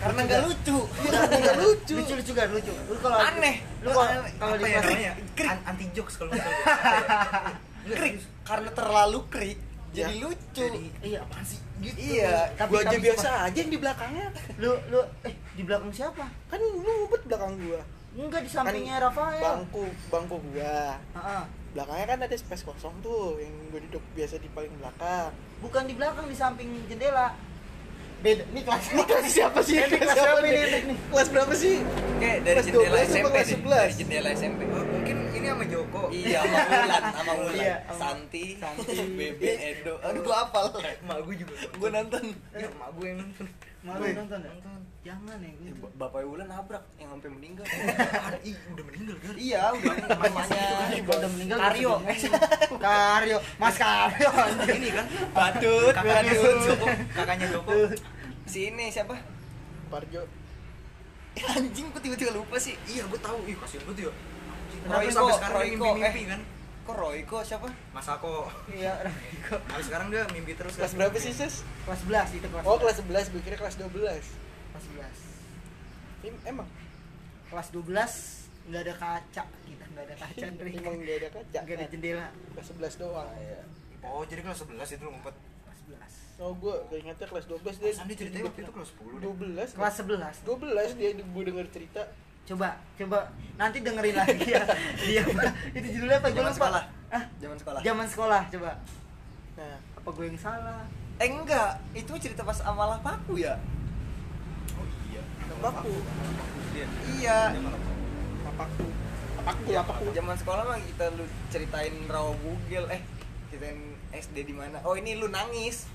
karena 0.04 0.20
nggak 0.22 0.42
lucu. 0.48 0.78
Nggak 0.84 1.56
lucu. 1.58 1.94
Lucu 1.96 2.14
lucu 2.14 2.32
kan 2.34 2.48
lucu. 2.52 2.74
Lu 2.76 2.96
kalau 3.00 3.18
Aneh. 3.18 3.56
lu 3.80 3.90
kalau 3.90 4.56
di 4.56 4.64
Apa 4.68 4.92
ya? 4.94 5.14
An- 5.48 5.64
anti 5.66 5.86
jokes 5.92 6.20
kalau. 6.20 6.32
Apa 6.32 7.56
krik. 7.90 8.20
karena 8.44 8.70
terlalu 8.72 9.20
krik 9.28 9.60
jadi 9.92 10.14
Ya. 10.14 10.24
lucu. 10.24 10.64
Jadi 10.66 10.84
iya 11.02 11.20
apaan 11.22 11.44
sih? 11.44 11.60
Gitu. 11.80 12.00
Iya, 12.00 12.48
tapi 12.56 12.72
gue 12.72 12.82
aja 12.82 12.96
biasa 12.98 13.30
aja 13.44 13.58
yang 13.58 13.68
di 13.68 13.78
belakangnya. 13.78 14.28
Lu 14.56 14.72
lu 14.88 15.00
eh 15.22 15.36
di 15.52 15.64
belakang 15.64 15.92
siapa? 15.92 16.26
Kan 16.48 16.58
lu 16.58 16.80
ngumpet 16.80 17.22
belakang 17.26 17.54
gua. 17.60 17.82
Enggak 18.14 18.42
di 18.42 18.48
kan 18.48 18.56
sampingnya 18.62 18.96
Rafael. 19.00 19.42
bangku 19.42 19.84
bangku 20.08 20.38
gua. 20.50 20.96
Heeh. 21.00 21.44
belakangnya 21.74 22.06
kan 22.06 22.20
ada 22.22 22.36
space 22.38 22.62
kosong 22.64 22.94
tuh 23.02 23.42
yang 23.42 23.50
gue 23.68 23.82
duduk 23.90 24.04
biasa 24.14 24.38
di 24.38 24.46
paling 24.48 24.70
belakang. 24.78 25.34
Bukan 25.58 25.84
di 25.84 25.98
belakang 25.98 26.30
di 26.30 26.38
samping 26.38 26.70
jendela 26.86 27.34
beda 28.24 28.44
ini 28.48 28.62
kelas 28.62 28.84
ini 28.88 29.04
kelas 29.04 29.26
siapa 29.28 29.60
sih 29.62 29.76
Ini 29.76 29.98
kelas 29.98 30.16
siapa 30.16 30.40
ini, 30.42 30.62
kelas 31.12 31.28
berapa 31.30 31.54
sih 31.54 31.76
Kayak 32.18 32.38
dari 32.40 32.56
Kelas 32.56 32.66
jendela 32.66 32.96
12 32.96 32.96
apa 32.96 33.04
SMP 33.04 33.28
kelas 33.28 33.44
deh. 33.44 33.54
11? 33.54 33.68
Dari 33.68 33.94
jendela 33.94 34.30
SMP. 34.34 34.60
Oh, 34.66 34.86
mungkin 34.88 35.16
ini 35.30 35.46
sama 35.46 35.66
Joko 35.66 36.02
Iya, 36.08 36.40
sama 36.40 36.56
Wulan, 36.64 37.04
sama 37.12 37.32
Wulan. 37.42 37.56
Iya, 37.58 37.76
sama- 37.84 38.00
Santi, 38.00 38.44
Santi. 38.56 38.96
Bebe, 39.12 39.52
Edo. 39.52 39.94
Aduh, 40.00 40.22
gua 40.22 40.36
hafal. 40.42 40.66
mak 41.04 41.18
gue 41.22 41.36
juga 41.38 41.54
Gua 41.76 41.90
nonton. 41.92 42.24
ya 42.54 42.68
mak 42.74 42.90
gue 42.96 43.06
yang 43.06 43.20
nonton 43.20 43.46
malu 43.84 44.04
nonton 44.08 44.40
ya? 44.40 44.52
Jangan 45.04 45.36
ya 45.44 45.52
gue 45.52 45.76
ba- 45.84 46.08
Bapak 46.08 46.24
Wulan 46.24 46.48
nabrak 46.48 46.84
yang 46.96 47.12
sampai 47.12 47.30
meninggal. 47.36 47.68
Ah, 47.68 48.32
ih 48.48 48.56
udah 48.72 48.84
meninggal 48.88 49.16
kan? 49.20 49.36
Iya, 49.36 49.64
udah 49.76 49.94
mamanya. 50.16 50.64
Kalau 51.04 51.20
udah 51.20 51.32
meninggal 51.36 51.58
Karyo. 51.60 51.92
Karyo. 52.80 53.38
Mas 53.60 53.76
Karyo 53.76 54.30
ini 54.72 54.90
kan? 54.96 55.06
Badut, 55.36 55.92
kakaknya. 55.92 56.32
Joko. 56.40 56.88
Kakaknya 57.12 57.48
Joko. 57.52 57.72
Si 58.48 58.72
ini 58.72 58.88
siapa? 58.88 59.20
Parjo. 59.92 60.24
Eh, 61.34 61.44
Anjing, 61.44 61.92
gua 61.92 62.00
tiba-tiba 62.00 62.32
lupa 62.32 62.56
sih. 62.56 62.80
iya 62.88 63.04
gue 63.04 63.20
tahu. 63.20 63.44
Ih 63.44 63.60
kasihan 63.60 63.84
banget 63.90 64.08
ya. 64.08 64.14
Royko, 64.84 65.12
sampai 65.12 65.36
sekarang 65.40 65.62
mimpi-mimpi 65.76 66.22
eh. 66.24 66.26
kan 66.28 66.42
Kok 66.84 66.92
Royko 66.94 67.40
siapa? 67.42 67.72
Masako 67.92 68.52
iya 68.70 69.00
Riko. 69.02 69.56
Tapi 69.56 69.82
sekarang 69.82 70.12
dia 70.12 70.28
mimpi 70.30 70.52
terus 70.52 70.76
kelas 70.76 70.92
kan. 70.92 70.98
berapa 71.00 71.16
sih 71.16 71.32
sis 71.32 71.64
kelas 71.84 72.00
11 72.04 72.38
itu 72.38 72.48
kelas 72.48 72.64
oh 72.64 72.76
11. 72.76 72.84
kelas 72.84 72.98
11 73.30 73.32
gue 73.32 73.42
kira 73.42 73.56
kelas 73.56 73.76
12 73.80 73.88
kelas 73.94 74.84
11 74.92 76.28
Em- 76.28 76.44
emang? 76.46 76.68
Kelas 77.48 77.68
12 77.72 77.88
nggak 78.64 78.82
ada 78.82 78.94
kaca. 78.96 79.44
Kita 79.44 79.86
nggak 79.92 80.04
ada 80.08 80.16
kaca 80.16 80.44
emang 80.60 80.98
gak 81.00 81.18
ada 81.20 81.30
kaca 81.32 81.58
nggak 81.62 81.76
ada 81.76 81.84
kan? 81.84 81.92
jendela. 81.92 82.28
Kelas 82.52 82.68
11 82.72 83.00
doang. 83.00 83.28
Oh 84.04 84.24
jadi 84.24 84.42
kelas 84.44 84.60
11 84.64 84.96
itu 84.96 85.06
ngumpet? 85.06 85.36
Kelas 85.64 85.80
11 85.88 86.42
oh 86.42 86.52
gue 86.58 86.76
keingetnya 86.90 87.28
kelas 87.30 87.46
12 87.46 87.62
dia 87.78 87.94
Sandi 87.94 88.14
ceritanya 88.18 88.50
waktu 88.50 88.62
itu 88.66 88.74
kelas 88.74 88.90
10 89.00 89.22
deh. 89.22 89.32
12 89.64 89.78
kelas 89.78 89.96
11 90.02 90.44
12 90.44 91.00
dia 91.00 91.10
gue 91.16 91.44
denger 91.46 91.66
cerita 91.72 92.02
coba 92.44 92.70
coba. 93.00 93.20
Nanti 93.54 93.78
dengerin 93.86 94.18
lagi 94.18 94.50
ya. 94.50 94.64
Dia 95.08 95.24
itu 95.78 95.88
judulnya 96.00 96.18
apa? 96.20 96.28
Gue 96.34 96.42
lupa. 96.44 96.54
sekolah. 96.58 96.84
ah 97.14 97.24
Zaman 97.38 97.58
sekolah. 97.62 97.80
zaman 97.86 98.06
sekolah 98.10 98.42
coba. 98.50 98.72
Nah. 99.54 99.78
Apa 100.02 100.10
gue 100.10 100.26
yang 100.28 100.40
salah? 100.42 100.82
Eh 101.22 101.30
enggak, 101.30 101.78
itu 101.94 102.12
cerita 102.18 102.42
pas 102.42 102.58
amalah 102.66 102.98
paku 103.00 103.38
ya? 103.38 103.56
Oh 104.76 104.86
iya. 105.14 105.22
Paku. 105.62 105.94
Iya. 107.22 107.40
dia 107.54 107.62
malah 107.62 107.80
apakku 108.54 108.86
apakku 109.44 109.68
Iya, 109.70 109.80
apakku 109.86 110.06
Zaman 110.14 110.36
sekolah 110.38 110.64
mah 110.66 110.78
kita 110.82 111.06
lu 111.18 111.26
ceritain 111.50 111.94
rawa 112.10 112.34
bugel 112.42 112.86
eh 112.90 113.02
ceritain 113.50 113.80
SD 114.14 114.46
di 114.50 114.54
mana? 114.54 114.78
Oh 114.86 114.94
ini 114.94 115.18
lu 115.18 115.30
nangis. 115.30 115.90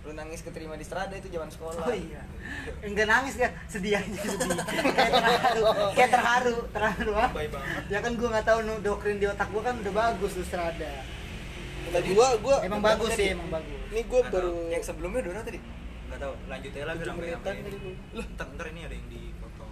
Lu 0.00 0.16
nangis 0.16 0.40
keterima 0.40 0.80
di 0.80 0.84
Strada 0.84 1.12
itu 1.12 1.28
zaman 1.28 1.52
sekolah. 1.52 1.84
oh 1.84 1.92
iya. 1.92 2.24
Enggak 2.80 3.06
nangis 3.06 3.36
kan 3.36 3.52
sedih 3.68 4.00
aja 4.00 4.08
sedih. 4.16 4.58
Kayak 4.96 5.12
terharu 5.12 5.64
kayak 5.92 6.10
terharu 6.10 6.56
terharu 6.72 7.12
ah. 7.16 7.30
Ya 7.92 7.98
kan 8.00 8.12
gue 8.16 8.28
nggak 8.28 8.46
tahu 8.48 8.58
nu 8.64 8.74
doktrin 8.80 9.20
di 9.20 9.28
otak 9.28 9.52
gue 9.52 9.60
kan 9.60 9.76
udah 9.76 9.92
bagus 9.92 10.32
tuh 10.40 10.46
serada 10.48 11.04
tadi 11.90 12.08
gua 12.14 12.28
gua 12.38 12.56
emang 12.62 12.80
bagus 12.80 13.10
sih 13.18 13.34
emang 13.34 13.50
bagus. 13.50 13.78
Ini 13.90 14.02
gua 14.06 14.20
Nggak 14.22 14.32
baru 14.32 14.52
Yang 14.70 14.84
sebelumnya 14.86 15.20
Dona 15.26 15.40
tadi. 15.42 15.58
Nggak 16.06 16.18
tahu 16.22 16.34
lanjut 16.46 16.70
aja 16.70 16.84
lagi 16.86 16.98
Tujuh 17.00 17.10
sampai 17.10 17.28
sampai 17.34 17.62
tadi 17.66 17.76
gua. 17.82 17.94
Loh, 18.14 18.26
ntar, 18.34 18.46
ntar 18.54 18.66
ini 18.70 18.80
ada 18.86 18.94
yang 18.94 19.08
di 19.10 19.22
foto 19.42 19.66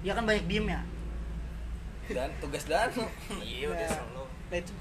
ya 0.00 0.12
kan 0.16 0.24
banyak 0.24 0.44
diem 0.48 0.66
ya? 0.72 0.80
Dan 2.10 2.30
tugas 2.40 2.64
Danu. 2.64 3.04
Iya 3.44 3.66
udah 3.70 3.86
Nah. 3.86 3.98
solo 4.00 4.24
nah 4.50 4.58
itu, 4.58 4.72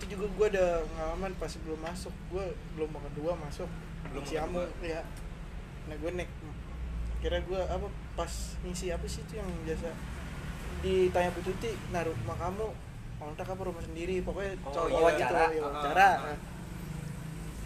itu 0.00 0.04
juga 0.16 0.26
gua 0.38 0.46
ada 0.48 0.66
pengalaman 0.86 1.32
pas 1.36 1.52
belum 1.58 1.80
masuk. 1.82 2.14
Gua 2.30 2.44
belum 2.78 2.90
kedua 2.94 3.32
masuk 3.36 3.68
Belum 4.06 4.22
si 4.22 4.34
mau 4.34 4.44
Amu 4.44 4.60
kedua. 4.62 4.86
ya 4.88 5.00
nah 5.84 5.96
gue 5.96 6.10
naik 6.12 6.30
kira 7.18 7.38
gua 7.42 7.64
apa 7.66 7.86
pas 8.14 8.32
ngisi 8.60 8.88
apa 8.88 9.02
sih 9.04 9.20
itu 9.20 9.34
yang 9.34 9.48
biasa 9.64 9.88
ditanya 10.78 11.30
Bu 11.30 11.40
Tuti 11.42 11.72
naruh 11.88 12.14
rumah 12.14 12.38
kamu 12.38 12.66
kontrak 13.18 13.48
apa 13.48 13.62
rumah 13.64 13.80
sendiri 13.80 14.20
pokoknya 14.20 14.54
Oh, 14.62 14.70
cowok 14.70 14.86
iya. 14.86 14.94
Wawancara. 14.96 15.40
gitu, 15.42 15.56
ya, 15.56 15.58
Ah, 15.58 15.64
wawancara 15.64 15.98
ah, 15.98 16.12
ah. 16.14 16.26
Nah, 16.28 16.38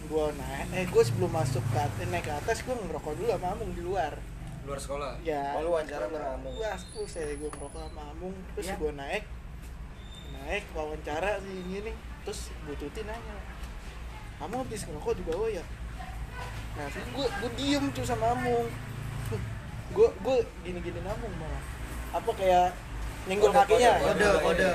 gua 0.03 0.25
naik 0.31 0.65
eh 0.71 0.85
gua 0.87 1.03
sebelum 1.03 1.31
masuk 1.31 1.63
ke 1.63 1.77
atas 1.77 2.05
naik 2.07 2.23
ke 2.23 2.33
atas 2.33 2.57
gua 2.61 2.75
ngerokok 2.75 3.13
dulu 3.13 3.27
sama 3.29 3.47
Amung 3.51 3.71
di 3.71 3.81
luar 3.81 4.13
luar 4.63 4.79
sekolah 4.79 5.11
ya 5.21 5.53
Oh, 5.53 5.61
lu 5.61 5.69
wawancara 5.69 6.05
sama 6.05 6.19
Amung. 6.33 6.53
gua 6.55 6.69
aku 6.71 6.99
saya 7.03 7.35
gua 7.35 7.49
ngerokok 7.49 7.81
sama 7.83 8.01
Amung 8.09 8.35
terus 8.53 8.65
Ya. 8.65 8.75
gua 8.75 8.91
naik 8.93 9.23
naik 10.33 10.63
wawancara 10.71 11.37
sih 11.39 11.55
gini 11.67 11.91
terus 12.23 12.39
Bu 12.63 12.73
Tuti 12.73 13.01
nanya 13.01 13.35
kamu 14.35 14.55
habis 14.59 14.81
ngerokok 14.83 15.13
di 15.13 15.23
bawah 15.23 15.49
ya 15.51 15.63
nah 16.73 16.85
terus 16.89 17.07
gua 17.13 17.27
gua 17.41 17.51
diem 17.53 17.85
tuh 17.93 18.05
sama 18.05 18.33
Amung. 18.33 18.69
Gua 19.93 20.09
gua 20.25 20.41
gini 20.65 20.79
gini 20.81 20.99
Amung 21.05 21.33
malah. 21.37 21.63
Apa 22.17 22.31
kayak 22.33 22.73
nyenggol 23.29 23.53
kakinya? 23.53 23.93
kode 24.01 24.27
kode 24.41 24.69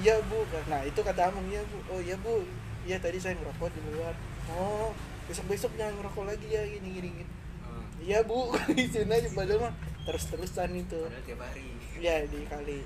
iya 0.00 0.14
bu. 0.28 0.44
Nah 0.68 0.80
itu 0.84 1.00
kata 1.00 1.32
Amung 1.32 1.46
iya 1.48 1.62
bu. 1.64 1.78
Oh 1.92 2.00
iya 2.00 2.16
bu. 2.20 2.44
Iya 2.88 2.96
tadi 3.00 3.18
saya 3.20 3.36
ngerokok 3.36 3.68
di 3.72 3.80
luar. 3.92 4.14
Oh 4.52 4.92
besok 5.26 5.50
besok 5.50 5.72
jangan 5.74 5.98
ngerokok 5.98 6.24
lagi 6.28 6.46
ya 6.46 6.62
gini 6.64 6.88
gini 7.00 7.08
gini. 7.20 7.32
Hmm. 7.64 7.84
iya 8.00 8.18
bu. 8.22 8.52
Di 8.76 8.84
sini 8.88 9.12
aja 9.12 9.28
padahal 9.32 9.68
mah 9.68 9.74
terus 10.06 10.24
terusan 10.30 10.70
itu. 10.76 11.00
Padahal 11.00 11.24
tiap 11.26 11.40
hari. 11.42 11.68
Ya 11.98 12.22
di 12.28 12.40
kali. 12.46 12.80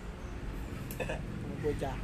Bocah. 1.62 1.96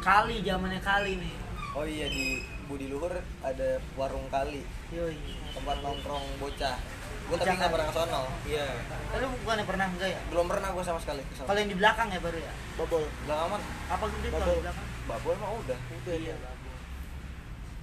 Kali 0.00 0.36
zamannya 0.40 0.80
kali 0.80 1.12
nih. 1.18 1.34
Oh 1.74 1.82
iya 1.84 2.06
di 2.06 2.53
Budi 2.64 2.86
Luhur 2.86 3.12
ada 3.40 3.68
warung 3.94 4.26
kali 4.28 4.62
yoi 4.88 5.16
tempat 5.50 5.80
nongkrong 5.80 6.24
bocah. 6.36 6.76
Gue 7.24 7.40
tapi 7.40 7.56
nggak 7.56 7.72
pernah 7.72 7.88
ke 7.88 7.94
sono. 7.94 8.22
iya 8.44 8.68
Eh, 9.10 9.18
lu 9.18 9.32
bukannya 9.38 9.64
pernah 9.64 9.86
enggak 9.86 10.10
ya 10.10 10.20
Belum 10.28 10.44
pernah 10.44 10.68
gue 10.70 10.84
sama 10.84 10.98
sekali 10.98 11.22
ke 11.22 11.32
sono. 11.32 11.46
kalau 11.46 11.56
yang 11.56 11.70
di 11.70 11.78
belakang 11.78 12.08
ya 12.08 12.20
baru 12.20 12.36
ya 12.36 12.52
bobol 12.74 13.00
Bilang 13.24 13.40
aman. 13.46 13.60
apa 13.88 14.04
gede 14.10 14.28
kalau 14.28 14.44
Babol. 14.44 14.52
di 14.52 14.62
belakang 14.62 14.86
Babol 15.04 15.32
emang 15.34 15.52
udah. 15.58 15.78
udah 15.94 16.14
iya 16.14 16.34
ya 16.34 16.50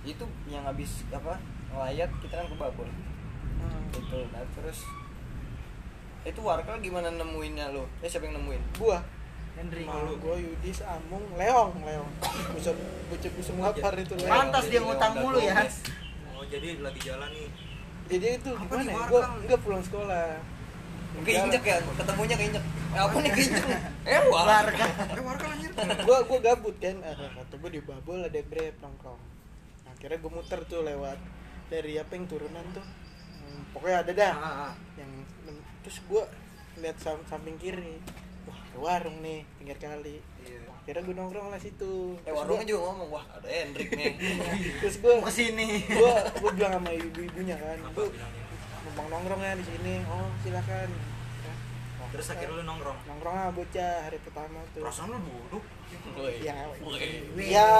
Itu 0.03 0.25
yang 0.45 0.61
habis 0.63 1.05
apa? 1.09 1.41
Ngelayat 1.69 2.09
kita 2.21 2.33
kan 2.35 2.45
ke 2.45 2.55
Babol. 2.55 2.85
hmm. 2.85 3.81
Itu. 3.91 4.19
Nah 4.29 4.45
terus 4.51 4.79
itu 6.21 6.37
warkel 6.39 6.77
gimana 6.79 7.09
nemuinnya 7.09 7.73
lo? 7.73 7.89
Eh 7.97 8.05
siapa 8.05 8.25
yang 8.25 8.37
nemuin? 8.37 8.61
gua 8.77 9.01
Henry 9.57 9.83
Malu 9.83 10.13
gua 10.17 10.35
Yudis 10.39 10.79
Amung 10.83 11.25
Leong 11.35 11.73
Leong. 11.83 12.11
Bisa 12.55 12.71
bocah 13.07 13.31
bisa 13.35 13.51
lapar 13.59 13.93
itu 13.99 14.13
Leong. 14.15 14.31
Pantas 14.31 14.65
dia 14.71 14.79
ngutang 14.81 15.13
mulu 15.19 15.39
ya. 15.39 15.55
oh 16.35 16.43
jadi 16.47 16.81
lagi 16.81 16.99
jalan 17.03 17.29
nih. 17.29 17.49
Jadi 18.11 18.27
itu 18.41 18.51
Apa 18.51 18.63
gimana 18.65 18.89
ya? 18.91 18.95
warkal? 18.97 19.09
gua 19.11 19.21
enggak 19.39 19.59
pulang 19.63 19.83
sekolah. 19.83 20.27
Keinjek 21.11 21.63
ya, 21.67 21.77
ketemunya 21.99 22.35
keinjek. 22.39 22.63
Eh 22.95 23.01
apa 23.03 23.17
nih 23.19 23.31
keinjek? 23.35 23.65
Eh 24.11 24.19
warga. 24.31 24.85
Eh 25.15 25.21
warga 25.21 25.45
anjir 25.51 25.71
gua 26.07 26.17
gua 26.23 26.39
gabut 26.39 26.75
kan. 26.79 26.95
Ah, 27.03 27.15
kata 27.15 27.55
gua 27.59 27.69
di 27.69 27.81
Babol 27.83 28.19
ada 28.23 28.41
Grab 28.47 28.75
nongkrong. 28.79 29.21
Nah, 29.85 29.91
akhirnya 29.91 30.17
gua 30.23 30.31
muter 30.39 30.59
tuh 30.65 30.81
lewat 30.81 31.19
dari 31.67 31.99
apa 31.99 32.11
yang 32.15 32.25
turunan 32.31 32.65
tuh. 32.71 32.83
Hmm, 32.83 33.61
pokoknya 33.75 33.97
ada 34.07 34.11
dah. 34.15 34.33
Ah, 34.33 34.47
ah. 34.67 34.73
yang 34.95 35.11
terus 35.83 35.99
gua 36.07 36.23
lihat 36.79 36.95
sam- 36.97 37.27
samping 37.27 37.59
kiri 37.59 37.99
ada 38.71 38.79
warung 38.79 39.19
nih 39.19 39.43
pinggir 39.59 39.77
kali 39.77 40.17
iya 40.41 40.59
akhirnya 40.81 41.01
gue 41.03 41.13
nongkrong 41.13 41.47
lah 41.51 41.59
situ 41.59 42.17
Eh 42.25 42.33
warungnya 42.33 42.65
juga 42.65 42.89
ngomong, 42.89 43.09
wah 43.13 43.25
ada 43.29 43.45
Hendrik 43.45 43.93
nih. 43.93 44.17
terus 44.81 44.97
gue 44.97 45.13
ke 45.13 45.31
sini 45.31 45.85
gue 45.85 46.13
gue 46.41 46.51
bilang 46.57 46.73
sama 46.79 46.89
ibu-ibunya 46.89 47.53
kan 47.53 47.77
bu 47.93 48.09
numpang 48.81 49.07
nongkrong 49.07 49.41
ya 49.41 49.53
di 49.53 49.65
sini 49.65 49.93
oh 50.07 50.27
silakan 50.41 50.89
Ya. 51.41 51.53
terus 52.17 52.27
akhirnya 52.27 52.59
lu 52.59 52.63
nongkrong 52.65 52.97
nongkrong 53.07 53.33
lah 53.33 53.49
bocah 53.49 53.93
hari 54.03 54.17
pertama 54.19 54.59
tuh 54.73 54.81
perasaan 54.83 55.09
lu 55.09 55.19
duduk 55.21 55.63
Woi. 56.17 56.43
ya 56.43 56.57
Wih. 56.81 56.99
ya 57.45 57.71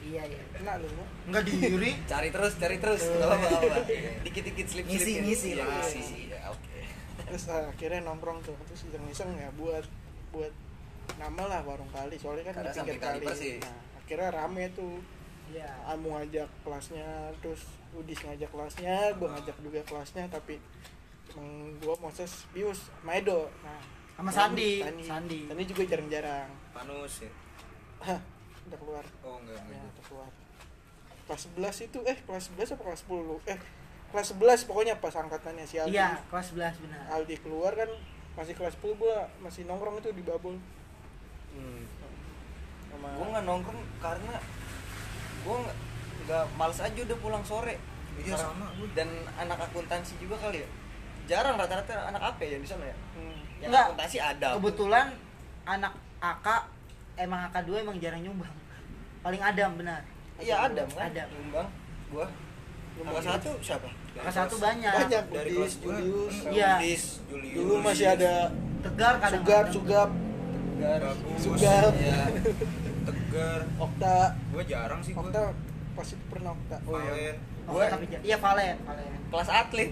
iya 0.00 0.22
iya 0.24 0.40
kena 0.54 0.78
lu 0.78 0.88
enggak 1.28 1.42
diri 1.44 1.90
Cari 2.10 2.28
terus, 2.30 2.52
cari 2.56 2.76
terus. 2.78 3.02
Enggak 3.02 3.34
apa-apa. 3.34 3.80
Dikit-dikit 4.22 4.66
slip 4.68 4.84
Ngisi, 4.86 5.12
ngisi 5.20 5.50
lah. 5.56 5.66
Ngisi. 5.84 6.28
Ya, 6.28 6.40
oke. 6.48 6.80
terus 7.24 7.44
ah, 7.50 7.66
akhirnya 7.66 8.00
nongkrong 8.04 8.40
tuh 8.44 8.54
terus 8.68 8.84
iseng-iseng 8.88 9.30
ya 9.36 9.48
buat 9.56 9.84
buat 10.34 10.52
nama 11.14 11.42
lah 11.46 11.60
warung 11.62 11.86
kali 11.88 12.18
soalnya 12.18 12.50
kan 12.50 12.58
Karena 12.58 12.72
di 12.72 12.76
pinggir 12.82 12.98
kali 12.98 13.18
kali. 13.22 13.50
nah, 13.62 13.78
akhirnya 14.02 14.28
rame 14.34 14.64
tuh. 14.74 14.94
Iya. 15.44 15.68
Amu 15.86 16.16
ngajak 16.16 16.48
kelasnya 16.64 17.06
terus 17.38 17.62
Udis 17.94 18.18
ngajak 18.18 18.50
kelasnya 18.50 19.12
gue 19.14 19.28
ngajak 19.28 19.56
juga 19.62 19.80
kelasnya 19.86 20.24
tapi 20.26 20.58
emang 21.30 21.78
gue 21.78 21.94
Moses 22.00 22.48
Pius 22.50 22.90
Maedo 23.06 23.46
nah 23.62 23.78
Sama 24.16 24.30
Sandi. 24.32 24.82
Sandi, 24.82 25.04
Sandi. 25.04 25.40
Sandi 25.46 25.64
juga 25.68 25.82
jarang-jarang. 25.84 26.48
Panus 26.70 27.22
ya? 27.22 27.30
Hah, 28.02 28.18
udah 28.66 28.78
keluar. 28.78 29.04
Oh 29.22 29.36
enggak 29.38 29.58
ya 29.58 29.62
enggak 29.78 29.90
udah 29.90 30.04
keluar. 30.06 30.30
Kelas 31.24 31.42
11 31.78 31.86
itu 31.86 31.98
eh 32.06 32.18
kelas 32.22 32.44
11 32.54 32.74
apa 32.74 32.82
kelas 32.84 33.00
10 33.06 33.28
lu? 33.28 33.36
eh 33.44 33.58
kelas 34.10 34.26
11 34.38 34.68
pokoknya 34.70 34.94
pas 34.98 35.14
angkatannya 35.14 35.66
si 35.66 35.76
Aldi. 35.76 35.98
Iya, 35.98 36.18
kelas 36.30 36.46
11 36.54 36.82
benar. 36.82 37.02
Aldi 37.10 37.36
keluar 37.42 37.72
kan 37.74 37.90
masih 38.34 38.54
kelas 38.54 38.74
10 38.76 38.98
gua 38.98 39.30
masih 39.38 39.62
nongkrong 39.64 39.98
itu 39.98 40.10
di 40.10 40.22
Babul 40.22 40.58
Hmm. 41.54 41.86
sama 42.90 43.14
Gue 43.14 43.26
nggak 43.30 43.46
nongkrong 43.46 43.82
karena 44.02 44.34
gue 45.46 45.56
nggak 46.26 46.44
males 46.58 46.80
aja 46.82 46.98
udah 46.98 47.18
pulang 47.22 47.44
sore. 47.46 47.78
Iya, 48.18 48.34
sama. 48.34 48.74
Dan 48.94 49.06
anak 49.38 49.70
akuntansi 49.70 50.18
juga 50.18 50.34
kali 50.34 50.66
ya. 50.66 50.68
Jarang 51.30 51.54
rata-rata 51.54 52.10
anak 52.10 52.34
apa 52.34 52.42
ya 52.42 52.58
di 52.58 52.66
sana 52.66 52.90
ya? 52.90 52.96
Hmm. 53.14 53.38
Yang 53.62 53.70
Enggak. 53.70 53.84
akuntansi 53.86 54.18
ada. 54.18 54.48
Kebetulan 54.58 55.06
anak 55.62 55.94
AK 56.18 56.46
emang 57.22 57.40
AK 57.46 57.56
2 57.70 57.82
emang 57.86 57.96
jarang 58.02 58.22
nyumbang. 58.26 58.54
Paling 59.22 59.42
Adam 59.42 59.70
benar. 59.78 60.02
Iya 60.42 60.56
ada 60.66 60.82
kan? 60.90 61.06
Ada. 61.10 61.22
Nyumbang. 61.30 61.68
Gua. 62.10 62.26
Nyumbang 62.98 63.22
satu 63.22 63.50
siapa? 63.62 63.86
Kelas 64.14 64.34
satu 64.36 64.56
banyak. 64.56 64.92
banyak 64.94 65.24
dari 65.28 65.50
Udis 65.52 65.74
kelas 65.74 65.74
gua 65.80 65.94
Julius 65.96 66.36
Iya. 66.46 66.72
Udis, 66.76 67.04
Julius 67.26 67.54
dulu 67.54 67.74
masih 67.80 68.06
ada 68.08 68.34
Tegar 68.80 69.14
kadang 69.18 69.42
Sugap 69.42 69.64
Sugap 69.70 70.08
Tegar. 70.74 71.12
Sugap 71.36 71.92
Iya. 71.94 72.20
Tegar 73.04 73.60
Okta 73.76 74.16
gue 74.48 74.62
jarang 74.64 75.00
sih 75.00 75.12
gue 75.12 75.20
Okta 75.20 75.42
pas 75.92 76.06
itu 76.06 76.24
pernah 76.26 76.50
Okta 76.52 76.76
Oh, 76.84 76.98
iya. 77.00 77.34
Oh, 77.64 77.72
Gua- 77.74 77.88
tapi 77.88 78.04
iya 78.20 78.36
Valen, 78.36 78.76
Valen. 78.78 79.08
Kelas 79.26 79.48
atlet. 79.50 79.88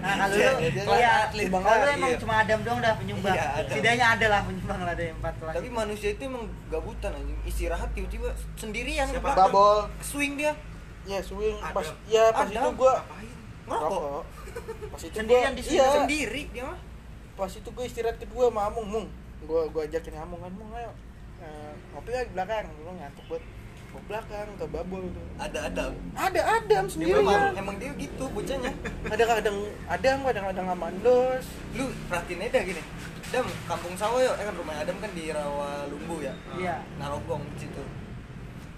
Nah, 0.00 0.14
kalau 0.18 0.34
Iya, 0.34 0.48
lu 0.50 0.58
dia 0.58 0.72
iya, 0.72 0.82
kelas 0.82 1.12
atlet. 1.22 1.46
kalau 1.52 1.68
lu 1.68 1.84
Iya. 1.84 1.94
emang 1.94 2.12
cuma 2.16 2.34
Adam 2.38 2.60
doang 2.60 2.80
dah 2.80 2.92
penyumbang. 2.96 3.34
Iya, 3.34 3.44
Adam. 3.54 3.68
Setidaknya 3.68 4.06
ada 4.10 4.26
lah 4.26 4.40
penyumbang 4.42 4.80
lah 4.80 4.94
dari 4.94 5.10
empat 5.12 5.34
kelas. 5.36 5.54
Tapi 5.54 5.68
manusia 5.70 6.08
itu 6.10 6.22
emang 6.24 6.44
gabutan 6.66 7.12
anjing. 7.12 7.38
Istirahat 7.44 7.88
tiba-tiba 7.92 8.28
sendirian 8.56 9.06
Siapa? 9.06 9.30
Babol 9.32 9.84
Swing 10.00 10.34
dia. 10.34 10.56
ya 11.04 11.20
swing 11.20 11.60
Adam. 11.60 11.76
pas 11.76 11.86
ya 12.08 12.24
pas 12.32 12.48
Adam. 12.48 12.64
itu 12.64 12.68
gua 12.74 12.94
ngapain 12.96 13.33
Ngerokok. 13.66 13.90
rokok 13.90 14.22
pas 14.86 15.00
itu 15.00 15.14
Sendirian 15.14 15.50
gua, 15.50 15.58
di 15.58 15.62
situ, 15.62 15.74
iya 15.74 15.86
Sendiri 15.94 16.42
dia 16.48 16.64
mah. 16.64 16.78
pas 17.34 17.50
itu 17.50 17.66
gue 17.66 17.84
istirahat 17.84 18.16
kedua 18.16 18.44
sama 18.48 18.60
Amung 18.66 18.86
Mung 18.86 19.06
gue 19.40 19.60
gue 19.68 19.82
ajakin 19.84 20.14
Amung 20.18 20.40
kan 20.40 20.52
Mung 20.52 20.70
ayo 20.72 20.92
Eh, 21.36 21.72
ngopi 21.90 22.08
lah 22.08 22.22
di 22.22 22.32
belakang 22.32 22.70
gue 22.70 22.94
ngantuk 22.94 23.24
buat 23.26 23.42
ke 23.84 23.98
belakang 24.02 24.48
ke 24.54 24.64
babol 24.66 25.02
tuh 25.04 25.26
Ada 25.36 25.58
Adam. 25.68 25.92
ada 26.14 26.40
Adam 26.56 26.84
Dia 26.84 26.90
sendirian 26.90 27.20
memang 27.20 27.52
emang 27.54 27.76
dia 27.76 27.90
gitu 27.92 28.24
bocahnya. 28.28 28.70
kadang-kadang 29.10 29.56
Adam 29.84 30.18
kadang-kadang 30.22 30.66
Amandos 30.68 31.44
Lu 31.72 31.84
perhatiin 32.06 32.40
aja 32.40 32.60
gini. 32.60 32.82
Dam, 33.28 33.44
kampung 33.66 33.94
sawah 33.94 34.20
yuk. 34.20 34.34
Eh 34.36 34.46
kan 34.46 34.54
rumah 34.54 34.76
Adam 34.76 34.94
kan 34.96 35.10
di 35.10 35.26
Rawa 35.28 35.90
Lumbu 35.90 36.22
ya. 36.22 36.30
Iya. 36.54 36.78
Narogong 36.96 37.42
di 37.50 37.66
situ. 37.66 37.82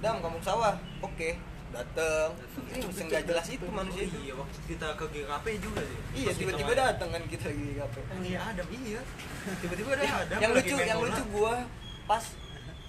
Dam, 0.01 0.17
kampung 0.19 0.41
sawah. 0.41 0.81
Oke. 1.01 1.37
Dateng. 1.77 2.31
Ini 2.73 2.79
mesti 2.89 3.03
nggak 3.05 3.23
jelas 3.29 3.47
itu 3.53 3.67
manusia 3.69 4.03
itu. 4.09 4.19
iya 4.25 4.35
waktu 4.37 4.59
kita 4.65 4.87
ke 4.97 5.05
GKP 5.13 5.47
juga 5.61 5.81
sih. 5.85 6.01
Iya, 6.17 6.31
tiba-tiba 6.33 6.73
datang 6.73 7.09
kan 7.13 7.23
kita 7.29 7.45
lagi 7.53 7.69
apa. 7.77 7.99
Emang 8.17 8.25
iya 8.25 8.39
Adam 8.41 8.67
iya. 8.73 9.01
Tiba-tiba 9.61 9.91
ada 9.93 10.05
Adam 10.25 10.39
yang 10.41 10.53
lucu, 10.57 10.77
yang 10.81 11.01
lucu 11.05 11.23
gua 11.37 11.55
pas 12.09 12.25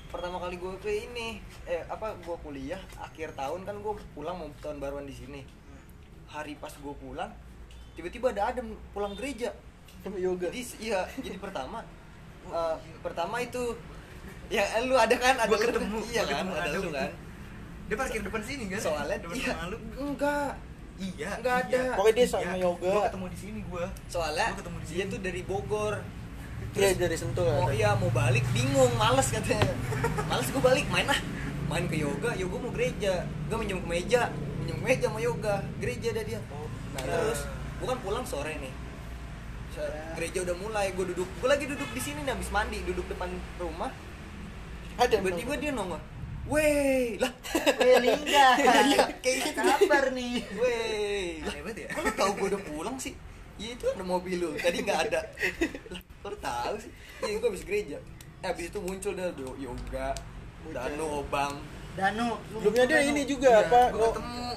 pertama 0.07 0.39
kali 0.39 0.55
gua 0.55 0.73
ke 0.79 0.87
ini 0.87 1.43
eh 1.67 1.83
apa 1.91 2.15
gua 2.23 2.39
kuliah 2.39 2.79
akhir 2.95 3.35
tahun 3.35 3.67
kan 3.67 3.75
gua 3.83 3.99
pulang 4.15 4.39
mau 4.39 4.47
tahun 4.63 4.79
baruan 4.79 5.03
di 5.03 5.15
sini. 5.15 5.41
Hari 6.31 6.55
pas 6.55 6.71
gua 6.79 6.95
pulang 6.95 7.31
tiba-tiba 7.99 8.31
ada 8.31 8.55
Adam 8.55 8.71
pulang 8.95 9.11
gereja. 9.19 9.51
Sama 9.99 10.15
yoga. 10.15 10.47
Jadi 10.47 10.87
iya 10.87 11.03
jadi 11.19 11.35
pertama 11.35 11.83
eh, 12.47 12.75
pertama 13.03 13.43
itu 13.43 13.75
ya 14.47 14.63
lu 14.87 14.95
ada 14.95 15.15
kan 15.19 15.35
ada 15.35 15.51
Gua 15.51 15.59
lu, 15.59 15.65
ketemu, 15.67 15.99
iya 16.07 16.23
kan 16.23 16.31
ketemu 16.39 16.53
ada 16.55 16.69
Adam. 16.71 16.81
lu 16.87 16.91
kan 16.95 17.11
dia 17.87 17.95
parkir 17.95 18.21
depan 18.21 18.41
sini 18.41 18.63
kan? 18.67 18.79
Soalnya 18.79 19.17
depan 19.17 19.35
iya, 19.35 19.49
rumah 19.49 19.65
lu. 19.67 19.77
Enggak. 19.97 20.51
Iya 20.97 21.29
Nggak 21.39 21.55
ada. 21.61 21.77
iya. 21.77 21.93
Pokoknya 21.93 22.15
dia 22.15 22.27
sama 22.27 22.41
Iya, 22.41 22.53
yoga. 22.59 22.89
gua 22.89 23.01
ketemu 23.05 23.25
di 23.27 23.37
sini 23.37 23.59
gua. 23.69 23.85
Soalnya 24.07 24.47
Gua 24.47 24.57
ketemu 24.59 24.77
di 24.77 24.85
dia 24.85 24.97
sini. 24.97 25.13
tuh 25.13 25.19
dari 25.21 25.41
Bogor. 25.43 25.93
Iya 26.73 26.89
dari 26.93 27.17
sentul 27.17 27.47
oh 27.47 27.69
iya 27.69 27.89
mau 27.95 28.09
balik 28.11 28.45
bingung 28.51 28.91
males 28.97 29.29
katanya. 29.29 29.71
Males 30.29 30.45
gue 30.45 30.59
balik 30.59 30.85
main 30.89 31.05
ah 31.05 31.19
main 31.67 31.85
ke 31.85 31.95
yoga 31.95 32.33
yoga 32.33 32.55
mau 32.55 32.69
gereja. 32.69 33.25
Gue 33.47 33.57
minjem 33.57 33.79
ke 33.79 33.87
meja 33.87 34.29
minjem 34.57 34.77
ke 34.77 34.85
meja 34.85 35.05
mau 35.07 35.17
yoga. 35.17 35.61
Gereja 35.77 36.11
ada 36.11 36.21
dia. 36.21 36.37
Nah 36.37 36.61
Iya. 36.97 37.13
terus 37.23 37.39
gue 37.77 37.87
kan 37.87 37.99
pulang 38.01 38.25
sore 38.25 38.57
nih. 38.57 38.73
Gereja 40.13 40.39
udah 40.43 40.55
mulai 40.57 40.89
gue 40.91 41.05
duduk. 41.07 41.29
Gue 41.37 41.49
lagi 41.49 41.65
duduk 41.65 41.89
di 41.93 42.01
sini 42.01 42.21
nih 42.21 42.33
habis 42.33 42.49
mandi 42.49 42.81
duduk 42.83 43.05
depan 43.05 43.29
rumah. 43.57 43.93
Ada 44.97 45.17
tiba-tiba 45.17 45.53
dia 45.55 45.71
nongol 45.71 46.01
Weh, 46.47 47.19
lah, 47.19 47.31
Weh, 47.77 47.95
Lingga. 47.99 48.47
Iya, 48.87 49.03
kayak 49.19 49.37
gitu. 49.43 49.59
Kabar 49.59 50.05
nih. 50.11 50.39
weh, 50.53 51.43
lah, 51.43 51.53
hebat 51.53 51.75
ya 51.75 51.87
kok 51.89 52.01
lu 52.01 52.11
tahu 52.13 52.31
gue 52.33 52.47
udah 52.49 52.61
pulang 52.63 52.95
sih? 52.95 53.13
Iya 53.57 53.73
itu 53.73 53.85
ada 53.85 54.01
mobil 54.01 54.37
lu, 54.37 54.49
tadi 54.55 54.79
nggak 54.79 54.99
ada. 55.05 55.21
Lah, 55.89 56.01
kok 56.21 56.39
tahu 56.39 56.75
sih? 56.77 56.91
Iya 57.21 57.35
gue 57.35 57.47
habis 57.47 57.63
gereja. 57.63 57.97
Eh, 58.37 58.47
habis 58.47 58.69
itu 58.69 58.79
muncul 58.79 59.11
dah 59.11 59.27
do- 59.31 59.57
yoga, 59.57 60.15
Danu, 60.67 61.21
Obang. 61.21 61.57
Danu, 61.93 62.37
lu 62.47 62.61
Sebelumnya 62.61 62.85
dia 62.85 62.99
ini 63.03 63.21
juga 63.23 63.49
Iya, 63.49 63.65
apa 63.65 63.81
Gue 63.89 63.97
gua 63.97 64.09
ketemu. 64.13 64.47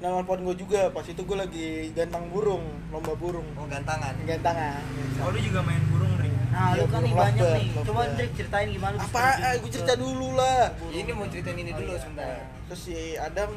nelfon 0.00 0.40
gue 0.40 0.56
juga 0.56 0.80
pas 0.88 1.04
itu 1.04 1.20
gue 1.20 1.36
lagi 1.36 1.68
gantang 1.92 2.24
burung 2.26 2.64
lomba 2.88 3.12
burung 3.12 3.44
Oh 3.54 3.68
gantangan. 3.68 4.16
gantangan 4.24 4.80
oh 5.20 5.28
lu 5.28 5.38
juga 5.38 5.60
main 5.60 5.84
burung 5.86 6.16
ring 6.16 6.29
Nah, 6.50 6.74
lu 6.74 6.84
kan 6.84 7.00
nih 7.00 7.14
banyak 7.14 7.46
nih. 7.46 7.66
Coba. 7.80 8.00
Trik 8.12 8.30
ceritain 8.34 8.68
gimana 8.68 8.98
apa 8.98 9.22
gue 9.56 9.62
ke- 9.62 9.70
cerita 9.70 9.94
dulu 9.94 10.34
lah. 10.34 10.74
Ini 10.90 11.10
mau 11.12 11.24
ceritain 11.24 11.56
ini 11.56 11.70
dulu 11.70 11.86
Oh, 11.86 11.94
iya. 11.94 12.00
sebentar. 12.00 12.26
terus 12.66 12.80
si 12.84 13.16
Adam 13.16 13.56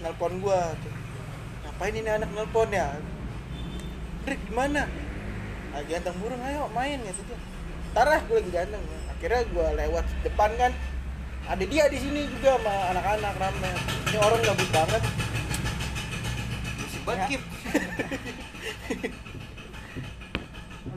nelpon 0.00 0.38
gue 0.38 0.60
ngapain 1.62 1.92
ini 1.92 2.06
anak 2.06 2.30
nelpon 2.30 2.68
ya? 2.68 2.94
Drik 4.22 4.38
gimana 4.46 4.86
ah 5.72 5.82
ganteng 5.82 6.14
burung 6.20 6.42
ayo 6.42 6.68
main 6.68 7.00
ya 7.00 7.10
gitu 7.10 7.34
tarah 7.90 8.20
gue 8.20 8.36
lagi 8.36 8.50
ganteng. 8.50 8.82
Akhirnya 9.10 9.42
gue 9.46 9.66
lewat 9.78 10.04
depan 10.22 10.56
kan. 10.56 10.72
Ada 11.42 11.64
dia 11.64 11.88
di 11.88 11.98
sini 11.98 12.28
juga 12.28 12.54
sama 12.54 12.90
anak-anak 12.90 13.34
rame. 13.34 13.70
Ini 14.06 14.18
orang 14.18 14.42
gabut 14.42 14.70
banget. 14.70 15.02
Si 16.86 16.98
Ya. 17.02 17.26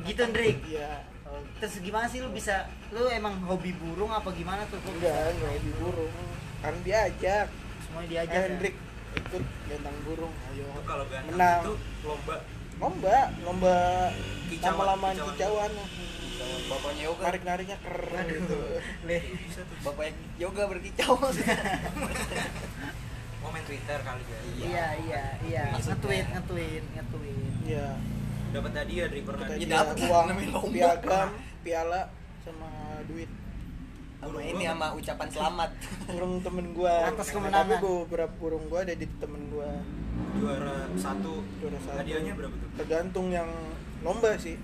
Gitu, 0.06 0.22
Ndrik. 0.24 0.58
iya 0.66 1.04
Oh, 1.26 1.42
Terus 1.58 1.82
gimana 1.82 2.06
sih 2.06 2.22
lu 2.22 2.30
bisa 2.30 2.70
lu 2.92 3.10
emang 3.10 3.42
hobi 3.44 3.74
burung 3.74 4.10
apa 4.10 4.30
gimana 4.32 4.62
tuh? 4.66 4.78
Kok 4.78 4.94
enggak 4.94 5.34
enggak 5.34 5.54
di 5.58 5.72
burung 5.76 6.14
kan 6.62 6.76
diajak 6.82 7.48
Semuanya 7.82 8.08
diajak. 8.08 8.32
eh, 8.32 8.38
ya? 8.38 8.48
Hendrik 8.48 8.76
ikut 9.16 9.44
ganteng 9.66 9.98
burung 10.04 10.34
ayo 10.46 10.66
Itu 10.68 10.82
kalau 10.84 11.06
ganteng 11.08 11.34
menang 11.34 11.62
itu 11.62 11.74
lomba 12.04 12.36
lomba 12.76 13.18
lomba 13.42 13.76
lama-lamaan 14.62 15.16
kicauan. 15.18 15.72
Bapaknya 16.66 17.02
yoga. 17.06 17.24
narik 17.26 17.42
nariknya 17.42 17.78
keren 17.80 18.22
Aduh. 18.22 18.38
gitu 18.38 18.58
Le. 19.08 19.18
bisa 19.42 19.62
tuh 19.64 19.76
Bapaknya 19.82 20.14
yoga 20.38 20.64
berkicau. 20.68 21.16
mau 23.42 23.50
main 23.50 23.64
Twitter 23.64 24.00
kali 24.00 24.24
ya 24.24 24.40
Iya, 24.58 24.88
iya, 25.02 25.24
iya. 25.42 25.64
Nge-tweet, 25.74 26.26
nge-tweet, 26.28 26.84
nge-tweet. 26.92 27.54
iya 27.66 27.88
dapat 28.56 28.72
hadiah 28.74 29.06
dari 29.06 29.22
pernah 29.22 29.46
Ya, 29.52 29.68
lah, 29.78 29.94
uang 29.94 30.26
namanya 30.28 30.50
lomba. 30.54 30.72
piagam 30.72 31.28
piala 31.62 32.02
sama 32.40 32.70
duit 33.04 33.30
Sama 34.16 34.40
ini 34.40 34.64
sama 34.64 34.88
ucapan 34.92 35.28
selamat. 35.28 35.70
burung 36.10 36.34
temen 36.40 36.66
gua 36.72 36.94
Atas 37.06 37.28
kemenangan. 37.30 37.62
tapi 37.62 37.74
gua 37.78 37.94
beberapa 38.02 38.34
burung 38.36 38.64
gua 38.66 38.80
ada 38.82 38.94
di 38.94 39.08
temen 39.16 39.42
gua 39.50 39.70
juara 40.34 40.78
satu 40.96 41.34
juara 41.58 41.78
satu 41.78 41.98
hadiahnya 41.98 42.34
berapa 42.34 42.54
tuh 42.54 42.70
tergantung 42.76 43.28
yang 43.30 43.48
lomba 44.02 44.36
sih 44.36 44.56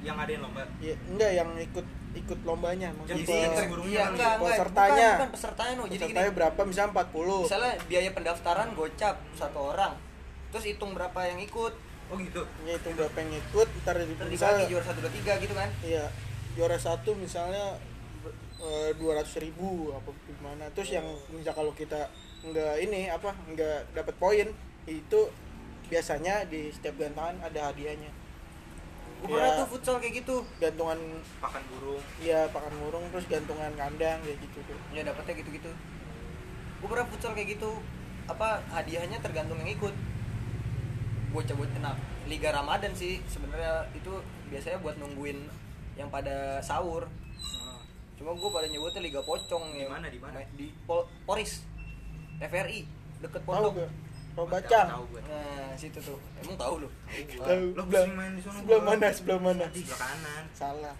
yang 0.00 0.14
ada 0.16 0.28
yang 0.28 0.42
lomba 0.42 0.66
ya, 0.78 0.94
enggak 1.06 1.30
yang 1.32 1.50
ikut 1.56 1.86
ikut 2.12 2.38
lombanya 2.42 2.90
Jadi 3.02 3.22
maksudnya 3.22 3.38
yang 3.38 3.54
pe- 3.54 3.68
burungnya 3.68 3.88
Iya, 3.88 4.04
enggak, 4.04 4.32
enggak. 4.34 4.50
Pesertanya. 4.50 4.92
Bukan, 4.92 5.16
bukan 5.16 5.30
pesertanya 5.32 5.72
no. 5.72 5.82
Jadi 5.82 5.88
gini. 5.88 6.00
pesertanya 6.04 6.32
berapa 6.34 6.60
misalnya 6.62 6.90
40 6.92 7.46
Misalnya 7.46 7.72
biaya 7.82 8.10
pendaftaran 8.12 8.68
gocap 8.72 9.14
satu 9.32 9.58
orang. 9.66 9.92
Terus 10.50 10.64
hitung 10.66 10.90
berapa 10.92 11.20
yang 11.24 11.40
ikut. 11.40 11.72
Oh 12.12 12.18
gitu 12.20 12.42
ya 12.68 12.76
itu 12.76 12.88
berapa 12.92 13.16
yang 13.16 13.32
ikut 13.40 13.68
ntar 13.82 13.96
di 13.96 14.12
Terus 14.12 14.28
misal 14.28 14.48
dibagi 14.52 14.68
juara 14.76 14.84
satu 14.84 14.98
dua 15.00 15.12
tiga 15.16 15.32
gitu 15.40 15.54
kan. 15.56 15.68
iya 15.80 16.04
juara 16.52 16.76
satu 16.76 17.10
misalnya 17.16 17.80
eh, 18.60 18.90
dua 19.00 19.12
ratus 19.16 19.40
ribu 19.40 19.90
apa 19.96 20.12
gimana 20.28 20.68
terus 20.76 20.92
yang 20.92 21.08
misal 21.32 21.56
kalau 21.56 21.72
kita 21.72 22.12
nggak 22.44 22.74
ini 22.84 23.08
apa 23.08 23.32
nggak 23.48 23.96
dapat 23.96 24.14
poin 24.20 24.48
itu 24.84 25.20
biasanya 25.88 26.44
di 26.46 26.68
setiap 26.68 27.00
gantangan 27.00 27.40
ada 27.40 27.72
hadiahnya 27.72 28.12
Gue 29.22 29.38
pernah 29.38 29.54
tuh 29.54 29.78
futsal 29.78 30.02
kayak 30.02 30.26
gitu. 30.26 30.42
gantungan 30.58 30.98
pakan 31.38 31.62
burung 31.70 32.02
ya 32.18 32.42
pakan 32.50 32.74
burung 32.82 33.06
terus 33.14 33.30
gantungan 33.30 33.70
kandang 33.78 34.18
kayak 34.18 34.34
gitu 34.42 34.58
tuh 34.66 34.74
Ya 34.90 35.06
dapetnya 35.06 35.38
gitu-gitu. 35.38 35.70
Gue 36.82 36.88
pernah 36.90 37.06
futsal 37.06 37.30
kayak 37.30 37.54
gitu. 37.54 37.70
Apa 38.26 38.58
hadiahnya 38.74 39.22
tergantung 39.22 39.62
yang 39.62 39.70
ikut. 39.78 39.94
Bocah-bocah 41.32 41.80
nah, 41.80 41.96
Liga 42.24 42.48
Ramadan 42.50 42.92
sih 42.92 43.18
sebenarnya 43.26 43.88
itu 43.92 44.12
biasanya 44.46 44.78
buat 44.78 44.96
nungguin 44.96 45.48
yang 45.94 46.08
pada 46.08 46.60
sahur. 46.60 47.08
Cuma 48.14 48.32
gue 48.32 48.50
pada 48.50 48.64
nyebutnya 48.64 49.00
Liga 49.00 49.20
Pocong 49.20 49.72
Di 49.72 49.82
ya. 49.82 49.88
mana, 49.88 50.06
di 50.06 50.16
mana? 50.16 50.38
Di 50.52 50.68
Pol- 50.82 51.08
Poris. 51.24 51.64
TVRI 52.36 52.84
deket 53.18 53.42
pondok. 53.42 53.86
Tahu 54.32 54.48
gue 55.06 55.20
Nah, 55.22 55.72
situ 55.74 55.98
tuh. 55.98 56.18
Emang 56.38 56.56
tahu 56.56 56.74
lu? 56.80 56.88
tahu 57.34 57.64
lo 57.70 57.82
pusing 57.82 58.12
main 58.12 58.32
di 58.32 58.40
sana 58.40 58.56
sebelah 58.58 58.78
gua. 58.78 58.88
mana 58.88 59.06
sebelah 59.08 59.38
mana 59.38 59.64
di 59.68 59.80
sebelah 59.80 60.00
kanan 60.00 60.44
salah 60.52 60.94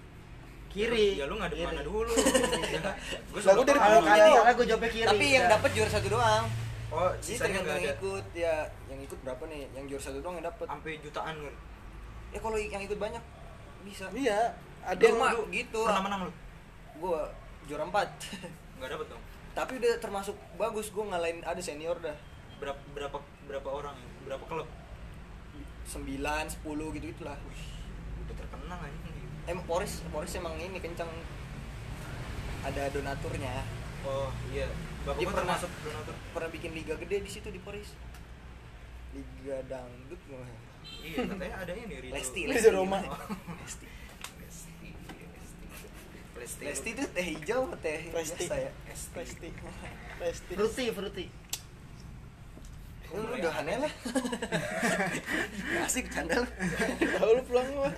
kiri 0.68 1.16
ya 1.16 1.24
lu 1.24 1.36
ngadep 1.36 1.52
Kiri. 1.54 1.66
mana 1.66 1.82
dulu 1.82 2.12
gue 2.12 3.40
gua 3.46 3.60
dari 3.62 3.76
kalau 3.78 3.98
Iya. 3.98 4.08
kali 4.10 4.28
salah 4.30 4.52
gue 4.54 4.66
jawabnya 4.66 4.90
kiri 4.90 5.06
Tapi 5.06 5.26
yang 5.30 5.46
dapat 5.46 5.70
juara 5.72 5.90
satu 5.90 6.08
doang. 6.08 6.44
Oh 6.92 7.10
Jadi 7.16 7.24
sisanya 7.32 7.58
nggak 7.58 7.72
yang 7.72 7.82
ada 7.82 7.94
ikut 7.96 8.26
ya, 8.32 8.54
yang 8.86 9.00
ikut 9.00 9.18
berapa 9.20 9.42
nih? 9.48 9.62
Yang 9.72 9.84
juara 9.88 10.02
satu 10.02 10.18
doang 10.20 10.36
yang 10.36 10.46
dapat. 10.46 10.66
sampai 10.68 10.92
jutaan 11.00 11.34
kan 11.34 11.54
Ya 12.28 12.38
kalau 12.38 12.56
yang 12.56 12.82
ikut 12.82 12.98
banyak 12.98 13.22
bisa. 13.82 14.04
iya 14.12 14.52
ada 14.80 15.00
yang 15.00 15.16
mah 15.16 15.32
gitu. 15.48 15.80
pernah 15.82 16.02
menang 16.02 16.20
lu 16.28 16.32
Gua 16.98 17.26
juara 17.64 17.84
4. 17.84 17.96
nggak 18.76 18.88
dapet 18.90 19.06
dong 19.08 19.22
Tapi 19.52 19.72
udah 19.78 19.92
termasuk 19.98 20.36
bagus 20.54 20.86
gua 20.88 21.04
ngalahin 21.10 21.40
ada 21.42 21.58
senior 21.58 21.96
dah. 21.98 22.14
berapa 22.56 22.78
berapa 22.94 23.18
berapa 23.44 23.68
orang 23.68 23.96
berapa 24.22 24.44
klub 24.46 24.68
9, 25.82 25.98
10 25.98 26.94
gitu 26.94 27.04
gitulah. 27.08 27.34
udah 28.22 28.34
terkenal 28.38 28.78
aja 28.78 28.98
Emang 29.42 29.66
Poris, 29.66 29.98
Poris 30.08 30.30
emang 30.38 30.54
ini 30.54 30.78
kencang. 30.78 31.10
Ada 32.62 32.94
donaturnya. 32.94 33.66
oh 34.06 34.30
iya 34.48 34.70
bapak 35.02 35.14
Dia 35.14 35.24
gua 35.24 35.32
pernah- 35.32 35.58
termasuk 35.58 35.70
donatur 35.82 36.14
Pernah 36.32 36.50
bikin 36.50 36.70
liga 36.72 36.94
gede 36.96 37.16
di 37.20 37.30
situ 37.30 37.48
di 37.48 37.58
Poris. 37.58 37.88
Liga 39.12 39.56
dangdut 39.66 40.20
iya 41.02 41.26
katanya 41.26 41.56
ada 41.58 41.72
ini 41.74 41.94
Ridho. 42.00 42.14
Lesti, 42.14 42.40
Lesti 42.46 42.70
Roma. 42.70 42.98
Lesti. 43.62 43.86
Lesti 44.40 44.88
Lesti 45.30 45.66
Lesti 46.34 46.62
Lesti 46.64 46.88
itu 46.90 47.04
teh 47.08 47.26
hijau 47.28 47.60
atau 47.68 47.78
teh 47.78 47.98
Presti. 48.08 48.46
biasa 48.46 48.54
ya? 48.56 48.70
Pasti 49.12 49.48
Pasti 50.18 50.48
fruity 50.56 50.86
fruity 50.90 51.26
Lu 53.12 53.28
udah 53.28 53.52
aneh 53.60 53.76
lah. 53.76 53.92
Asik 55.84 56.08
canda 56.08 56.40
lu. 56.40 56.48
tahu 57.12 57.30
lu 57.36 57.42
pulang 57.44 57.68
lu 57.68 57.84
mah. 57.84 57.94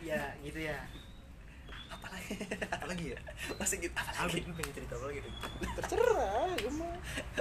ya 0.00 0.32
gitu 0.40 0.64
ya 0.64 0.80
Apalagi? 2.38 2.68
apa 2.68 2.84
lagi 2.86 3.04
ya? 3.08 3.18
Masih 3.54 3.76
gitu 3.78 3.94
apalagi? 3.94 4.40
Lu 4.42 4.52
pengen 4.52 4.72
cerita 4.72 4.94
apa 4.94 5.04
lagi 5.06 5.20
tuh? 5.20 5.32
Terserah 5.78 6.48
lu 6.58 6.70
mah 6.74 6.94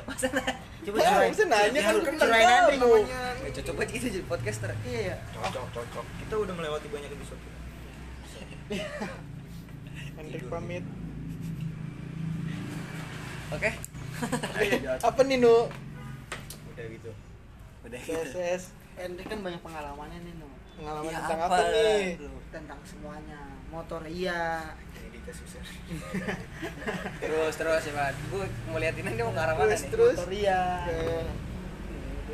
Masa 0.04 0.28
nah? 0.32 0.54
coba 0.80 0.98
curain. 0.98 1.30
masa 1.30 1.44
nanya 1.46 1.68
kan? 1.78 1.84
Ya, 1.84 1.90
lu 1.92 2.02
kan 2.02 2.16
curain 2.16 2.46
tahu. 2.46 2.56
Andri 2.58 2.78
namanya. 2.80 3.22
Nggak 3.38 3.52
cocok 3.54 3.74
banget 3.76 3.90
gitu 3.94 4.06
jadi 4.10 4.26
podcaster. 4.26 4.70
iya 4.84 5.00
ya 5.04 5.16
cocok 5.34 5.66
cocok. 5.74 6.06
Kita 6.18 6.36
udah 6.38 6.54
melewati 6.54 6.88
banyak 6.88 7.10
episode. 7.10 7.42
Hendrik 10.18 10.46
pamit. 10.48 10.84
Oke. 13.50 13.70
apa 15.00 15.22
nih 15.24 15.38
nu? 15.38 15.56
Udah 16.68 16.86
gitu. 16.86 17.12
Udah 17.84 18.00
gitu. 18.00 18.40
Hendrik 18.98 19.28
kan 19.28 19.40
banyak 19.40 19.62
pengalamannya 19.62 20.20
nih 20.20 20.34
no 20.36 20.48
pengalaman 20.74 21.06
Iya, 21.06 21.18
tentang 21.20 21.40
apa? 21.42 21.56
apa 21.56 21.64
nih? 21.68 22.06
tentang 22.48 22.80
semuanya 22.84 23.40
motor 23.68 24.02
iya 24.08 24.72
ini 24.96 25.08
dikasih 25.20 25.46
susah 25.46 25.64
Terus 27.22 27.54
terus 27.60 27.84
ya, 27.84 27.94
Pak. 27.94 28.16
Gue 28.32 28.46
mau 28.72 28.80
liatin 28.80 29.06
dia 29.12 29.26
mau 29.28 29.36
ke 29.36 29.42
arah 29.44 29.54
mana 29.56 29.68
Terus, 29.68 29.82
nih? 29.84 29.92
terus. 29.92 30.16
motor 30.18 30.32
iya 30.32 30.62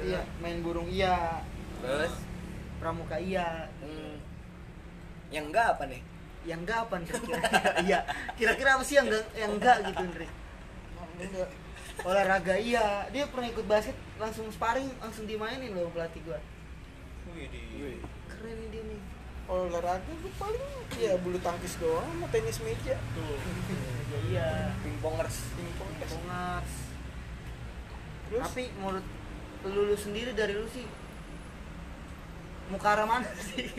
iya 0.04 0.22
main 0.40 0.60
burung 0.62 0.90
iya 0.90 1.42
Terus 1.82 2.14
pramuka 2.78 3.18
iya 3.18 3.68
hmm. 3.82 4.16
Yang 5.34 5.46
enggak 5.50 5.68
apa 5.74 5.84
nih? 5.90 6.02
yang 6.44 6.60
enggak 6.68 6.80
apa 6.84 7.00
kira-kira 7.08 7.40
iya 7.88 8.00
kira-kira 8.36 8.70
apa 8.76 8.84
sih 8.84 9.00
yang 9.00 9.08
enggak 9.08 9.24
yang 9.32 9.52
enggak 9.56 9.78
gitu 9.88 10.04
Enggak. 11.24 11.50
olahraga 12.04 12.56
iya 12.60 13.08
dia 13.16 13.24
pernah 13.32 13.48
ikut 13.48 13.64
basket 13.64 13.96
langsung 14.20 14.52
sparring 14.52 14.92
langsung 15.00 15.24
dimainin 15.24 15.72
loh 15.72 15.88
pelatih 15.96 16.20
gua 16.28 16.40
wih 17.32 17.48
di 17.48 17.62
keren 18.28 18.56
nih 18.60 18.68
dia 18.76 18.84
nih 18.84 18.93
olahraga 19.52 20.08
gue 20.08 20.34
paling 20.40 20.64
ya 20.96 21.14
bulu 21.20 21.38
tangkis 21.44 21.76
doang 21.82 22.08
sama 22.08 22.28
tenis 22.32 22.58
meja. 22.64 22.96
Olahraga 22.96 24.18
iya. 24.32 24.72
Pingpongers. 24.82 25.38
pingpong 25.58 25.92
Pongars 26.00 26.84
terus? 28.34 28.50
Tapi 28.50 28.64
menurut 28.82 29.06
lu, 29.70 29.82
lu 29.94 29.98
sendiri 29.98 30.34
dari 30.34 30.58
lu 30.58 30.66
sih 30.74 30.86
muka 32.72 32.96
arah 32.96 33.06
mana 33.06 33.28
sih? 33.38 33.70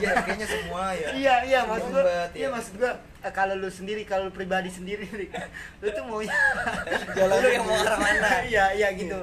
Iya 0.00 0.10
kayaknya 0.22 0.46
semua 0.48 0.96
ya. 0.96 1.08
Iya 1.12 1.34
iya 1.44 1.60
maksud 1.66 1.92
gua 1.92 2.30
iya 2.32 2.48
ya. 2.48 2.48
maksud 2.48 2.74
gua 2.80 2.92
eh, 3.20 3.32
kalau 3.34 3.54
lu 3.58 3.68
sendiri 3.68 4.06
kalau 4.08 4.30
lu 4.30 4.32
pribadi 4.32 4.70
sendiri 4.72 5.04
lu 5.82 5.86
tuh 5.92 6.04
mau 6.08 6.22
Jalan 7.12 7.36
Lu 7.42 7.48
yang 7.50 7.66
mau 7.66 7.76
arah 7.76 7.98
mana? 8.00 8.30
iya 8.50 8.72
iya 8.72 8.88
gitu. 8.96 9.18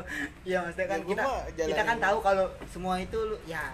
Iya 0.45 0.57
maksudnya 0.67 0.87
kan 0.91 0.99
Ya, 0.99 1.07
kita 1.07 1.23
kita 1.71 1.83
kan 1.87 1.97
tahu 1.97 2.17
kalau 2.21 2.45
semua 2.69 3.01
itu 3.01 3.17
lu 3.17 3.39
ya 3.49 3.73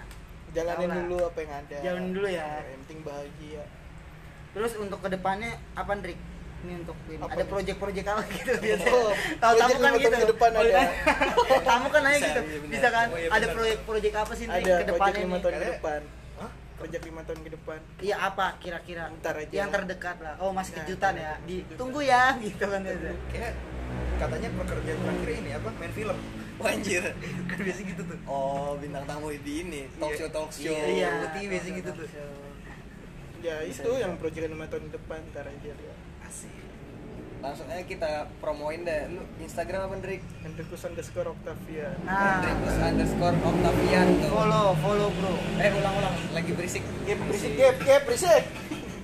jalanin 0.56 0.90
dulu 1.02 1.18
apa 1.22 1.40
yang 1.40 1.54
ada 1.54 1.78
Jalanin 1.82 2.12
dulu 2.12 2.28
ya. 2.28 2.48
yang 2.64 2.80
penting 2.80 3.00
bahagia 3.02 3.64
terus 4.52 4.72
untuk 4.76 5.00
ke 5.00 5.10
depannya 5.10 5.52
apa 5.74 5.92
Ndrik 5.94 6.20
ini 6.58 6.74
untuk 6.82 6.98
ini. 7.06 7.20
Apa 7.20 7.30
ada 7.30 7.38
nih? 7.38 7.50
project-project 7.52 8.08
apa 8.08 8.22
gitu 8.32 8.52
biasanya 8.58 8.94
Oh, 8.96 9.12
tahu 9.38 9.54
tamu 9.56 9.76
kan 9.78 9.92
gitu 9.94 10.16
ke 10.16 10.28
depan 10.32 10.50
ada. 10.56 10.82
tamu 11.68 11.88
kan 11.88 12.02
nanya 12.02 12.18
Bisa, 12.18 12.28
gitu 12.32 12.42
iya 12.42 12.60
bisa 12.66 12.88
kan 12.90 13.08
Oh, 13.08 13.18
iya 13.18 13.30
ada 13.30 13.48
proyek-proyek 13.52 14.14
apa 14.16 14.34
sih 14.34 14.46
Ndrik 14.48 14.64
ada 14.64 14.74
ke 14.74 14.86
depannya 14.88 15.20
lima 15.20 15.30
nih 15.30 15.42
tahun 15.44 15.54
ke 15.54 15.68
depan 15.70 16.02
Hah? 16.36 16.52
lima 17.06 17.22
tahun 17.22 17.40
ke 17.40 17.50
depan 17.54 17.80
Iya 18.00 18.16
apa 18.20 18.46
kira-kira? 18.58 19.04
Ntar 19.14 19.36
aja. 19.38 19.54
Yang 19.54 19.70
terdekat 19.72 20.18
lah. 20.20 20.36
Oh 20.38 20.52
masih 20.52 20.72
Nah, 20.72 20.78
kejutan 20.82 21.14
ya. 21.16 21.34
aja. 21.36 21.44
Ditunggu 21.46 22.00
ya 22.02 22.24
gitu 22.46 22.66
kan 22.66 22.80
biasa. 22.82 23.12
kayak 23.30 23.52
katanya 24.16 24.50
pekerjaan 24.56 24.98
terakhir 24.98 25.30
ini 25.36 25.50
apa 25.52 25.70
main 25.76 25.94
film 25.94 26.18
Wah, 26.56 26.72
anjir. 26.74 27.04
kan 27.46 27.58
biasa 27.58 27.82
gitu 27.84 28.02
tuh 28.02 28.18
Oh, 28.24 28.76
bintang 28.76 29.04
tamu 29.04 29.28
di 29.30 29.54
ini. 29.62 29.82
Talk 29.94 30.10
Iya. 30.10 30.18
show 30.18 30.30
talk 30.30 30.50
show. 30.50 30.72
Iya. 30.72 31.10
putih 31.26 31.44
biasa 31.50 31.68
gitu 31.74 31.90
tuh. 31.94 32.08
ya 33.40 33.56
Bisa, 33.62 33.78
itu 33.78 33.90
bisa. 33.90 34.02
yang 34.02 34.14
project 34.16 34.46
lima 34.48 34.66
tahun 34.66 34.90
depan 34.90 35.20
ntar 35.30 35.46
aja 35.46 35.70
ya 35.70 35.96
asik 36.24 36.50
Langsung 37.38 37.68
aja 37.68 37.84
kita 37.84 38.10
promoin 38.36 38.82
deh. 38.82 39.06
Lu 39.08 39.22
Instagram 39.38 39.86
apa, 39.86 39.94
Hendrik? 39.94 40.22
Hendrikus 40.42 40.82
underscore 40.82 41.30
Octavia 41.30 41.94
Nah, 42.02 42.42
Hendrikus 42.42 42.76
underscore 42.80 43.38
Octavian 43.38 44.08
tuh. 44.18 44.30
follow, 44.32 44.68
follow 44.76 45.10
bro. 45.12 45.30
Eh, 45.56 45.70
ulang-ulang. 45.72 46.16
Lagi 46.32 46.52
berisik. 46.52 46.82
Gap 47.06 47.20
berisik 47.22 47.52
gap 47.54 47.78
gap 47.80 48.02
berisik 48.04 48.44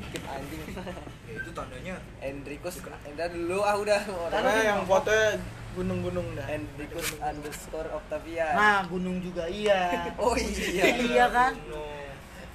Skip 0.07 0.23
anjing. 0.25 0.61
ya 1.27 1.33
itu 1.37 1.49
tandanya 1.51 1.95
Hendrikus. 2.17 2.81
Entar 3.03 3.29
dulu 3.29 3.61
ah 3.61 3.77
udah. 3.77 4.01
karena 4.31 4.51
yang 4.65 4.79
fotonya 4.83 5.37
gunung-gunung 5.73 6.27
dah 6.33 6.45
Hendrikus 6.45 7.15
underscore 7.17 7.89
Octavian. 7.91 8.51
Nah, 8.51 8.83
gunung 8.85 9.19
juga 9.19 9.47
iya. 9.47 10.03
Oh 10.21 10.35
iya. 10.35 10.83
iya 11.07 11.25
kan? 11.27 11.55
no 11.65 11.79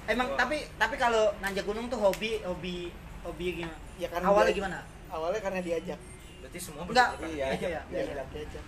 Emang 0.05 0.29
Wah. 0.29 0.39
tapi 0.39 0.63
tapi 0.73 0.95
kalau 0.95 1.35
nanjak 1.37 1.63
gunung 1.63 1.87
tuh 1.87 1.97
hobi 1.97 2.39
hobi 2.41 2.93
hobi 3.21 3.45
gimana? 3.57 3.75
Ya 3.97 4.07
kan 4.07 4.21
Awalnya 4.21 4.49
dia- 4.49 4.59
gimana? 4.61 4.79
awalnya 5.07 5.39
karena 5.39 5.59
diajak 5.59 5.99
berarti 6.39 6.59
semua 6.59 6.83
Enggak. 6.83 7.15
berarti 7.15 7.31
Iya, 7.33 7.47
iya, 7.53 7.67
iya. 7.69 7.81
diajak 8.05 8.27
diajak 8.29 8.63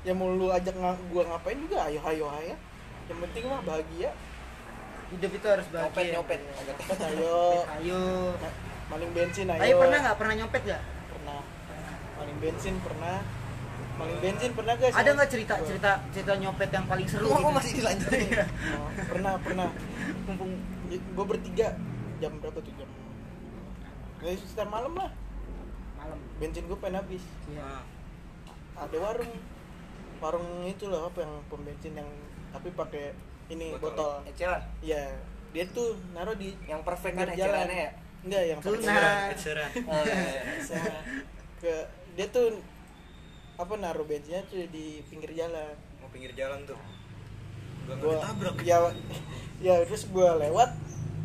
ya 0.00 0.12
mau 0.12 0.28
lu 0.28 0.48
ajak 0.48 0.72
nga- 0.72 1.02
gua 1.06 1.22
ngapain 1.26 1.58
juga 1.58 1.78
ayo 1.84 2.00
ayo 2.04 2.26
ayo 2.32 2.54
yang 3.06 3.18
penting 3.20 3.42
mah 3.44 3.62
bahagia 3.62 4.10
Hidup 5.10 5.32
itu 5.32 5.42
harus 5.44 5.66
Nyopet 5.66 5.90
bahagia. 5.90 6.12
nyopet. 6.14 6.40
Agak 6.54 6.76
Kan 6.80 6.98
ayo 7.04 7.66
Ayo. 7.72 8.00
Ma- 8.36 8.56
maling 8.88 9.10
bensin 9.10 9.46
ayo 9.48 9.58
Tapi 9.58 9.74
pernah 9.76 9.98
nggak 10.00 10.16
pernah 10.16 10.34
nyopet 10.36 10.62
nggak? 10.64 10.82
pernah 11.08 11.40
maling 12.14 12.38
bensin 12.38 12.74
pernah 12.78 13.16
maling 14.00 14.16
bensin 14.18 14.50
pernah 14.52 14.74
guys 14.74 14.94
Ada 14.94 15.10
nggak 15.12 15.28
cerita 15.28 15.54
cerita 15.60 15.90
cerita 16.10 16.32
nyopet 16.34 16.70
yang 16.70 16.86
paling 16.86 17.04
seru? 17.04 17.28
Kok 17.28 17.36
gitu? 17.38 17.50
masih 17.52 17.72
dilanjutin? 17.76 18.26
Oh, 18.74 18.88
pernah 19.06 19.32
pernah 19.38 19.68
Mumpung 20.24 20.52
gue 20.90 21.24
bertiga 21.26 21.68
jam 22.18 22.32
berapa 22.40 22.58
tuh 22.58 22.72
jam 22.74 22.88
ya 24.20 24.32
sekitar 24.34 24.66
malam 24.66 24.92
lah 24.92 25.10
malam. 25.96 26.18
bensin 26.36 26.64
gue 26.64 26.76
pengen 26.76 26.98
habis 26.98 27.24
Iya. 27.46 27.60
Nah, 27.60 27.82
ada 28.76 28.96
warung 28.96 29.32
warung 30.18 30.48
itu 30.64 30.84
loh 30.88 31.08
apa 31.08 31.24
yang 31.24 31.32
pom 31.48 31.60
bensin 31.60 31.96
yang 31.96 32.08
tapi 32.50 32.68
pakai 32.72 33.12
ini 33.48 33.72
Botol. 33.76 34.20
botol 34.20 34.28
Eceran. 34.28 34.60
ya 34.80 35.14
dia 35.50 35.64
tuh 35.68 35.98
naruh 36.12 36.36
di 36.36 36.54
Yang 36.64 36.80
perfect 36.84 37.14
kan 37.16 37.26
ecerannya 37.28 37.78
ya? 37.80 37.90
enggak 38.20 38.42
yang. 38.46 38.58
Ed 38.60 39.38
Sheeran. 39.40 39.70
Oh, 39.88 40.02
iya, 40.04 40.20
iya. 40.20 40.42
Sama 40.60 41.00
ke 41.56 41.74
dia 42.14 42.26
tuh 42.28 42.60
apa 43.60 43.76
naruh 43.76 44.08
bensinnya 44.08 44.40
tuh 44.48 44.64
di 44.72 45.04
pinggir 45.12 45.36
jalan. 45.36 45.76
Mau 46.00 46.08
pinggir 46.08 46.32
jalan 46.32 46.64
tuh? 46.64 46.80
Gak 47.84 47.96
gua 48.00 48.16
ditabrak. 48.16 48.56
ya 48.64 48.78
ya 49.66 49.74
terus 49.84 50.08
gua 50.08 50.40
lewat. 50.40 50.72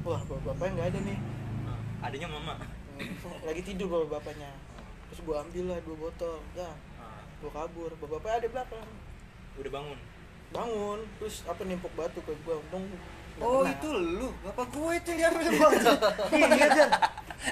Wah 0.04 0.20
bapak 0.28 0.44
bapaknya 0.44 0.72
nggak 0.76 0.88
ada 0.92 1.00
nih. 1.08 1.18
Nah, 1.64 1.80
adanya 2.04 2.28
mama. 2.28 2.54
Lagi 3.48 3.62
tidur 3.64 3.88
bapak 3.88 4.20
bapaknya 4.20 4.52
terus 5.06 5.22
gua 5.22 5.46
ambil 5.46 5.70
lah 5.72 5.80
dua 5.88 5.96
botol 5.96 6.36
ya 6.60 6.72
gua 7.40 7.52
kabur. 7.56 7.92
Bapak 8.04 8.20
bapaknya 8.20 8.36
ada 8.44 8.48
belakang. 8.52 8.88
Udah 9.56 9.72
bangun? 9.72 10.00
Bangun 10.52 11.00
terus 11.18 11.36
apa 11.48 11.62
nimpuk 11.64 11.94
batu 11.96 12.20
ke 12.20 12.36
gua 12.44 12.60
untung 12.60 12.84
Oh 13.38 13.62
kena. 13.62 13.72
itu 13.74 13.90
lu, 13.92 14.28
bapak 14.42 14.66
gue 14.70 14.92
itu 14.94 15.08
yang 15.12 15.20
diambil 15.22 15.50
botol. 15.58 15.96
Iya 16.56 16.68
kan. 16.70 16.90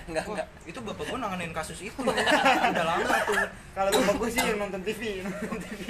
Enggak 0.03 0.25
enggak. 0.25 0.47
itu 0.63 0.79
bapak 0.79 1.05
gua 1.05 1.17
nanganin 1.19 1.51
kasus 1.51 1.79
itu 1.81 1.99
udah 2.71 2.85
lama 2.87 3.15
tuh 3.21 3.35
Kalau 3.73 3.89
bapak 3.93 4.15
gue 4.15 4.29
sih 4.31 4.41
yang 4.41 4.57
nonton 4.57 4.81
TV. 4.81 5.01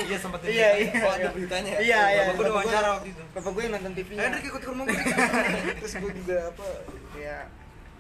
iya 0.02 0.18
sempat 0.18 0.40
Iya, 0.44 0.70
iya. 0.82 0.92
Oh 1.00 1.12
ada 1.12 1.30
beritanya. 1.30 1.72
ya? 1.72 1.80
Iya, 1.80 2.02
iya. 2.10 2.22
Bapak 2.26 2.34
gua 2.34 2.44
udah 2.44 2.54
wawancara 2.58 2.88
waktu 2.92 3.08
itu. 3.10 3.22
Bapak 3.32 3.50
gue 3.50 3.62
yang 3.62 3.74
nonton 3.74 3.94
TV. 3.94 4.10
Eh, 4.12 4.20
Hendrik 4.20 4.44
ikut 4.46 4.60
ke 4.60 4.68
rumah 4.68 4.84
gue 4.84 4.98
terus 5.80 5.94
gua 5.96 6.12
juga 6.12 6.38
apa 6.50 6.68
kayak 7.14 7.44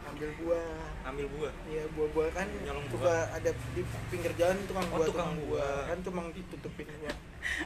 ambil 0.04 0.30
buah 0.36 0.68
ambil 1.06 1.26
buah 1.32 1.54
Iya 1.66 1.84
buah-buah 1.89 2.30
kan 2.34 2.48
Nyolong 2.60 2.86
suka 2.88 3.16
ada 3.32 3.50
di 3.72 3.82
pinggir 4.10 4.32
jalan 4.36 4.58
tukang 4.66 4.86
Oh, 4.86 4.98
buah 4.98 5.08
tukang 5.08 5.32
buah. 5.41 5.78
kan 5.88 5.98
cuma 6.02 6.20
ditutupin 6.30 6.88
buah. 6.91 7.16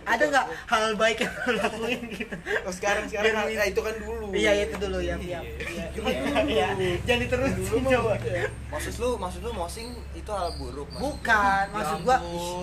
Ada 0.03 0.23
nggak 0.25 0.45
hal 0.65 0.83
baik 0.93 1.17
yang 1.19 1.33
lo 1.37 1.51
lakuin 1.55 2.01
gitu? 2.09 2.35
Oh 2.63 2.71
sekarang 2.71 3.05
sekarang 3.05 3.29
Biar 3.29 3.45
nah, 3.53 3.65
itu 3.65 3.79
kan 3.79 3.95
dulu. 3.95 4.25
Iya 4.29 4.51
itu 4.63 4.75
dulu 4.77 4.99
ya, 4.99 5.15
iya. 5.17 5.39
Iya. 5.43 5.87
Iya. 6.43 6.67
Jangan 7.03 7.21
diterusin 7.21 7.57
Dulu 7.59 7.77
mah 7.79 7.91
coba. 7.93 8.13
gitu 8.15 8.29
ya. 8.29 8.45
Maksud 8.67 8.93
lu, 8.97 9.09
maksud 9.15 9.41
lu 9.41 9.51
mosing 9.51 9.87
itu 10.13 10.29
hal 10.29 10.49
buruk. 10.55 10.87
maksud 10.87 10.99
lu? 10.99 11.11
Bukan, 11.13 11.65
maksud 11.71 11.97
gua. 12.01 12.17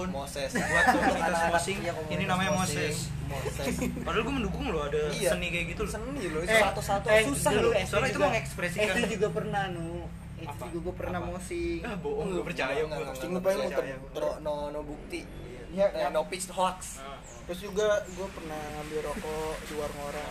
Moses. 0.06 0.50
buat 0.52 0.84
komunitas 0.88 1.40
mosing 1.48 1.78
iya, 1.80 1.92
ini 2.08 2.24
namanya. 2.24 2.52
Moses 2.54 3.08
Moses. 3.24 3.74
padahal 3.98 4.20
gue 4.22 4.34
mendukung 4.36 4.68
lo 4.68 4.84
ada 4.84 5.08
Iya. 5.10 5.32
seni 5.32 5.48
kayak 5.48 5.72
gitu 5.72 5.80
loh 5.80 5.90
Seni 5.90 6.28
lo 6.28 6.38
itu 6.40 6.50
Eh, 6.50 6.60
satu-satu 6.60 7.06
eh, 7.08 7.24
susah. 7.24 7.50
SD 7.50 7.64
Soalnya 7.84 8.04
itu 8.04 8.14
juga- 8.14 8.28
mengekspresikan. 8.28 8.84
SD 8.90 8.98
juga 9.12 9.28
pernah 9.32 9.64
nu. 9.68 10.04
Apa? 10.44 10.68
juga 10.68 10.78
gue 10.82 10.94
pernah 10.94 11.20
mosing. 11.22 11.80
ah 11.80 11.96
bohong 11.96 12.28
gue 12.30 12.44
percaya 12.44 12.76
gue 12.76 12.84
enggak, 12.84 13.00
Posting 13.08 13.30
enggak, 13.32 13.40
lu 13.40 13.46
paling 13.48 13.56
enggak 13.56 13.80
muter- 13.80 13.96
percaya. 14.12 15.24
No, 15.74 15.84
no, 15.84 16.08
no 16.10 16.20
Eh, 16.22 16.26
pitch 16.30 16.46
hoax. 16.50 16.98
Nah, 16.98 17.18
Terus 17.44 17.60
juga 17.60 18.00
gue 18.06 18.28
pernah 18.32 18.60
ngambil 18.78 19.00
rokok 19.04 19.54
di 19.68 19.74
warung 19.76 20.00
orang. 20.06 20.30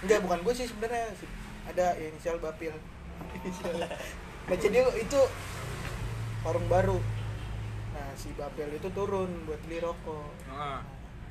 Enggak 0.00 0.18
bukan 0.24 0.38
gue 0.40 0.54
sih 0.56 0.66
sebenarnya 0.66 1.06
ada 1.68 1.86
inisial 1.98 2.38
Bapil. 2.38 2.72
Nah 4.48 4.56
jadi 4.58 4.82
itu 4.98 5.20
warung 6.42 6.66
baru. 6.66 6.98
Nah 7.94 8.08
si 8.16 8.34
Bapil 8.34 8.72
itu 8.72 8.88
turun 8.90 9.30
buat 9.46 9.60
beli 9.68 9.78
rokok. 9.78 10.30
nah. 10.48 10.82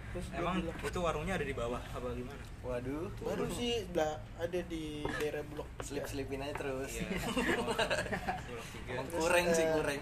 Terus 0.09 0.25
emang 0.33 0.57
bilang, 0.57 0.73
itu 0.81 0.99
warungnya 1.05 1.33
ada 1.37 1.45
di 1.45 1.53
bawah 1.53 1.77
apa 1.77 2.09
gimana 2.17 2.41
Waduh. 2.65 3.13
baru 3.21 3.45
sih 3.53 3.85
lah 3.93 4.17
ada 4.41 4.59
di 4.65 5.05
daerah 5.05 5.45
blok 5.45 5.69
Selip-selipin 5.85 6.41
aja 6.41 6.57
terus. 6.57 6.97
iya 6.97 7.05
Oh, 7.29 7.69
Blok 8.49 8.65
tiga. 8.73 8.93
Kurang 9.13 9.45
sih 9.53 9.65
eh, 9.69 9.73
kurang. 9.77 10.01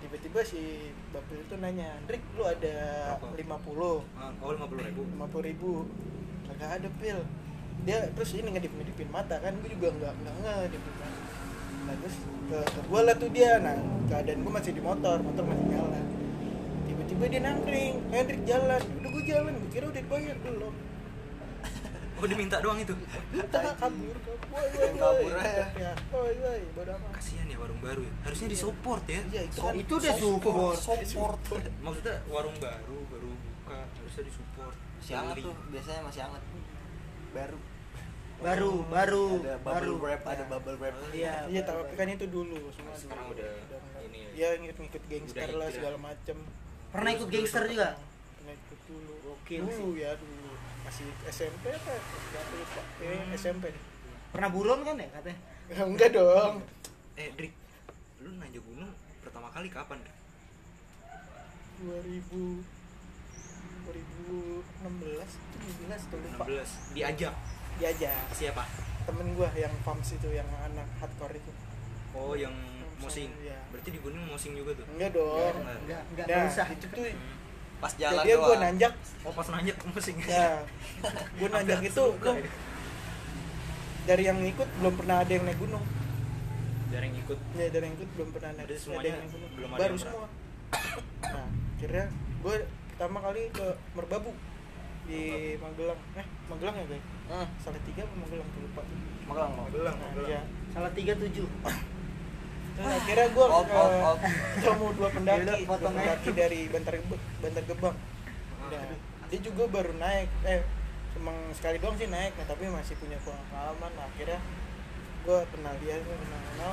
Tiba-tiba 0.00 0.40
si 0.42 0.90
Bapil 1.12 1.44
itu 1.44 1.54
nanya 1.60 2.00
Drik 2.08 2.24
lu 2.36 2.42
ada 2.44 2.76
Rokok. 3.20 3.36
50 3.36 4.16
Ah, 4.16 4.32
oh 4.40 4.50
lima 4.56 4.66
puluh 4.66 4.82
ribu. 4.84 5.02
50 5.04 5.48
ribu. 5.52 5.72
Kagak 6.48 6.70
ada 6.80 6.88
pil. 6.98 7.18
Dia 7.84 7.98
terus 8.12 8.30
ini 8.36 8.48
ngedip 8.52 8.72
ngedipin 8.76 9.08
mata 9.08 9.36
kan 9.40 9.56
gue 9.56 9.70
juga 9.72 9.88
nggak 9.92 10.12
nggak 10.20 10.34
ngedipin 10.66 10.94
mata 11.00 11.18
nah 11.80 11.96
terus 11.96 12.16
ke, 12.52 12.58
ke 12.76 12.80
gue 12.84 13.00
lah 13.00 13.14
tuh 13.16 13.30
dia. 13.32 13.52
Nah 13.60 13.76
keadaan 14.08 14.40
gue 14.44 14.52
masih 14.52 14.72
di 14.76 14.82
motor 14.84 15.16
motor 15.24 15.44
masih 15.48 15.64
nyala 15.68 16.00
tiba-tiba 16.84 17.24
dia 17.30 17.40
nangkring 17.40 17.94
Hendrik 18.12 18.42
jalan. 18.44 18.80
Udah 19.00 19.10
gue 19.14 19.24
jalan 19.24 19.52
gue 19.56 19.70
kira 19.72 19.86
udah 19.88 20.02
dibayar 20.02 20.36
belum 20.44 20.74
oh 22.20 22.26
diminta 22.26 22.56
doang 22.60 22.78
itu 22.78 22.92
kita 23.32 23.58
kabur 23.74 23.74
kabur 23.74 24.16
woi 24.46 24.66
woi 24.68 24.88
Kabur 24.92 25.32
woi 25.32 25.40
aja. 25.40 25.64
ya 25.74 25.92
woi 26.10 26.34
woi 26.36 26.60
bodo 26.70 26.92
amat 26.92 27.10
kasihan 27.16 27.46
ya 27.46 27.56
warung 27.56 27.80
baru 27.80 28.00
ya 28.00 28.12
harusnya 28.22 28.48
disupport 28.48 29.04
ya 29.06 29.20
iya 29.26 29.42
itu 29.42 29.56
So, 29.56 29.62
kan 29.62 29.74
itu 29.74 29.92
udah 29.94 30.14
support. 30.14 30.76
Support. 30.76 31.40
maksudnya 31.80 32.16
warung 32.26 32.56
baru 32.56 32.98
baru 33.08 33.30
buka 33.32 33.78
harusnya 33.90 34.22
disupport 34.22 34.76
Masih 35.00 35.14
hangat 35.16 35.34
Beli. 35.34 35.46
tuh, 35.48 35.56
biasanya 35.70 36.00
masih 36.04 36.20
hangat. 36.22 36.42
Baru. 37.30 37.58
Baru, 38.40 38.72
baru, 38.86 39.26
Ada 39.38 39.56
baru. 39.58 39.92
bubble 39.92 40.00
wrap, 40.02 40.22
ada 40.24 40.44
bubble 40.46 40.76
wrap. 40.76 40.94
Iya. 41.10 41.34
iya 41.46 41.60
tapi 41.62 41.92
kan 41.94 42.06
itu 42.06 42.26
dulu 42.26 42.56
semua 42.70 42.92
Sekarang 42.94 43.26
dulu. 43.26 43.36
udah 43.36 43.48
ini 44.02 44.18
ya. 44.34 44.48
ya 44.48 44.60
ngikut-ngikut 44.60 45.02
gangster 45.06 45.48
lah 45.50 45.56
hijrah. 45.62 45.72
segala 45.72 45.96
macem 45.98 46.36
Pernah 46.90 47.10
ikut 47.14 47.28
gangster 47.28 47.62
juga? 47.64 47.88
pernah 48.34 48.54
ikut 48.54 48.80
dulu 48.86 49.12
Gokil 49.22 49.60
dulu 49.62 49.90
ya 49.94 50.10
dulu 50.14 50.49
masih 50.90 51.06
SMP 51.30 51.70
apa? 51.70 51.94
Nggak 51.94 52.44
lupa. 52.50 52.82
Eh, 52.98 53.22
SMP 53.38 53.70
deh 53.70 53.78
Pernah 54.34 54.50
buron 54.50 54.82
kan 54.82 54.98
ya 54.98 55.06
katanya? 55.14 55.38
Ya, 55.70 55.86
enggak 55.86 56.10
dong. 56.10 56.66
Eh 57.14 57.30
Drik 57.38 57.54
lu 58.20 58.36
nanjak 58.36 58.60
gunung 58.66 58.92
pertama 59.22 59.48
kali 59.54 59.70
kapan 59.70 60.02
Drik? 60.02 60.18
2000 61.86 62.26
2016 63.86 65.94
17 65.94 66.10
tuh 66.10 66.18
lupa. 66.26 66.42
16 66.50 66.98
diajak? 66.98 67.38
Diajak. 67.78 68.26
Siapa? 68.34 68.66
Temen 69.06 69.38
gua 69.38 69.46
yang 69.54 69.70
pumps 69.86 70.18
itu 70.18 70.26
yang 70.34 70.50
anak 70.58 70.90
hardcore 70.98 71.38
itu. 71.38 71.54
Oh 72.18 72.34
yang 72.34 72.50
mosing. 72.98 73.30
iya. 73.38 73.62
berarti 73.70 73.94
di 73.94 74.02
gunung 74.02 74.26
mosing 74.26 74.58
juga 74.58 74.74
tuh? 74.74 74.90
Enggak 74.90 75.14
dong. 75.14 75.54
Enggak. 75.54 75.78
Enggak, 75.86 76.02
enggak, 76.10 76.26
enggak 76.26 76.50
usah. 76.50 76.66
itu 76.74 76.86
tuh 76.90 77.06
Pas 77.80 77.92
jalan 77.96 78.22
jadi 78.22 78.36
gua 78.36 78.46
doang. 78.46 78.60
nanjak. 78.60 78.92
Oh 79.24 79.32
pas 79.32 79.48
nanjak 79.48 79.76
mosing 79.88 80.18
ya 80.20 80.64
gua 81.40 81.48
nanjak 81.56 81.78
Sampai 81.80 81.90
itu 81.90 82.04
ya. 82.20 82.32
dari 84.04 84.22
yang 84.24 84.38
ikut 84.40 84.68
belum 84.80 84.94
pernah 84.96 85.16
ada 85.24 85.32
yang 85.32 85.44
naik 85.48 85.58
gunung. 85.58 85.84
Dari 86.90 87.04
yang 87.08 87.16
ikut 87.18 87.38
ya 87.56 87.66
dari 87.68 87.84
yang 87.88 87.96
ikut 87.96 88.10
belum 88.16 88.28
pernah 88.32 88.50
naik. 88.52 88.66
Berarti 88.66 88.76
ada 88.76 88.84
semuanya 88.84 89.08
yang 89.08 89.20
naik 89.20 89.32
gunung. 89.32 89.52
belum 89.56 89.70
ada 89.70 89.80
baru 89.80 89.88
yang 89.90 90.02
semua. 90.02 90.26
nah 91.34 91.46
akhirnya 91.80 92.04
gue 92.40 92.56
pertama 92.92 93.18
kali 93.24 93.42
ke 93.50 93.66
Merbabu 93.96 94.32
di 95.08 95.22
Magelang. 95.56 96.00
Eh 96.14 96.26
Magelang 96.46 96.76
ya 96.76 96.84
guys 96.86 97.04
Hmm, 97.30 97.46
salah 97.62 97.80
tiga 97.86 98.02
apa 98.02 98.14
Magelang? 98.18 98.48
Tuh 98.50 98.60
lupa. 98.66 98.82
Magelang, 99.24 99.52
Magelang. 99.54 99.96
Nah, 99.96 100.08
Magelang 100.12 100.28
iya. 100.28 100.40
Salah 100.74 100.90
37. 100.90 101.46
Terus 102.80 102.96
akhirnya 102.96 103.28
gue 103.28 103.44
Op, 103.44 103.68
op, 103.68 103.92
op. 104.08 104.18
ketemu 104.56 104.86
dua 104.96 105.08
pendaki 105.20 105.36
Yaudah, 105.44 105.58
dua 105.68 105.78
pendaki 105.84 106.30
dari 106.32 106.60
Bantar 106.72 106.94
Gebang 106.96 107.22
Bantar 107.44 107.64
Gebang. 107.68 107.96
Nah, 108.72 108.84
dia 109.28 109.40
juga 109.44 109.62
baru 109.68 109.92
naik 110.00 110.28
eh 110.48 110.64
cuma 111.12 111.36
sekali 111.52 111.76
doang 111.76 111.98
sih 112.00 112.08
naik 112.08 112.32
nah, 112.40 112.46
tapi 112.48 112.72
masih 112.72 112.96
punya 112.96 113.20
pengalaman. 113.20 113.92
Nah, 113.92 114.06
akhirnya 114.08 114.40
gue 115.28 115.38
kenal 115.52 115.74
dia 115.84 116.00
gue 116.00 116.16
kenal 116.16 116.40
kenal. 116.40 116.72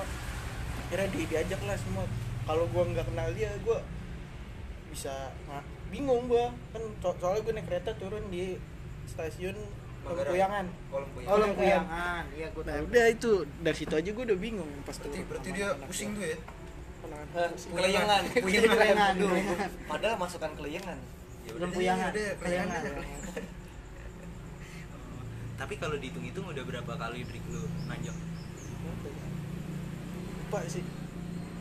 Akhirnya 0.88 1.08
di, 1.12 1.20
diajak 1.28 1.62
lah 1.68 1.76
semua. 1.76 2.08
Kalau 2.48 2.64
gue 2.72 2.84
nggak 2.96 3.06
kenal 3.12 3.28
dia 3.36 3.52
gue 3.60 3.80
bisa 4.88 5.36
nah, 5.52 5.60
bingung 5.92 6.32
gue 6.32 6.46
kan 6.72 6.84
so- 7.04 7.18
soalnya 7.20 7.44
gue 7.44 7.54
naik 7.60 7.68
kereta 7.68 7.92
turun 8.00 8.24
di 8.32 8.56
stasiun 9.12 9.60
Manggarai. 10.08 10.26
Lempuyangan 10.26 10.66
oh 10.88 10.98
lempuyangan 10.98 11.28
Oh, 11.28 11.38
lempuyangan. 11.38 12.24
Iya, 12.32 12.48
gua 12.50 12.64
nah 12.64 12.74
tahu. 12.74 12.86
udah 12.88 13.06
itu 13.08 13.32
dari 13.60 13.76
situ 13.76 13.94
aja 13.94 14.10
gue 14.10 14.24
udah 14.26 14.38
bingung 14.38 14.72
pas 14.82 14.96
berarti 14.96 15.14
turun 15.14 15.28
berarti 15.28 15.46
sama 15.46 15.54
dia 15.54 15.68
pusing 15.84 16.10
gua. 16.10 16.16
tuh 16.16 16.26
ya 16.26 16.38
Anak-anak 16.98 17.36
Eh. 17.38 17.50
Kelayangan. 17.70 18.22
Kelayangan. 18.68 19.14
Padahal 19.86 20.16
masukan 20.18 20.52
kelayangan. 20.56 20.98
Ya 21.44 21.52
udah 21.54 21.62
Lempuyangan. 21.64 22.10
deh, 22.10 22.20
udah, 22.20 22.36
Kelayangan. 22.38 22.82
kelayangan. 22.82 23.44
tapi 25.58 25.74
kalau 25.76 25.96
dihitung-hitung 25.98 26.46
udah 26.46 26.64
berapa 26.64 26.94
kali 26.94 27.24
Drik 27.24 27.46
lu 27.50 27.66
nanjak 27.86 28.16
lupa 30.38 30.60
sih 30.70 30.86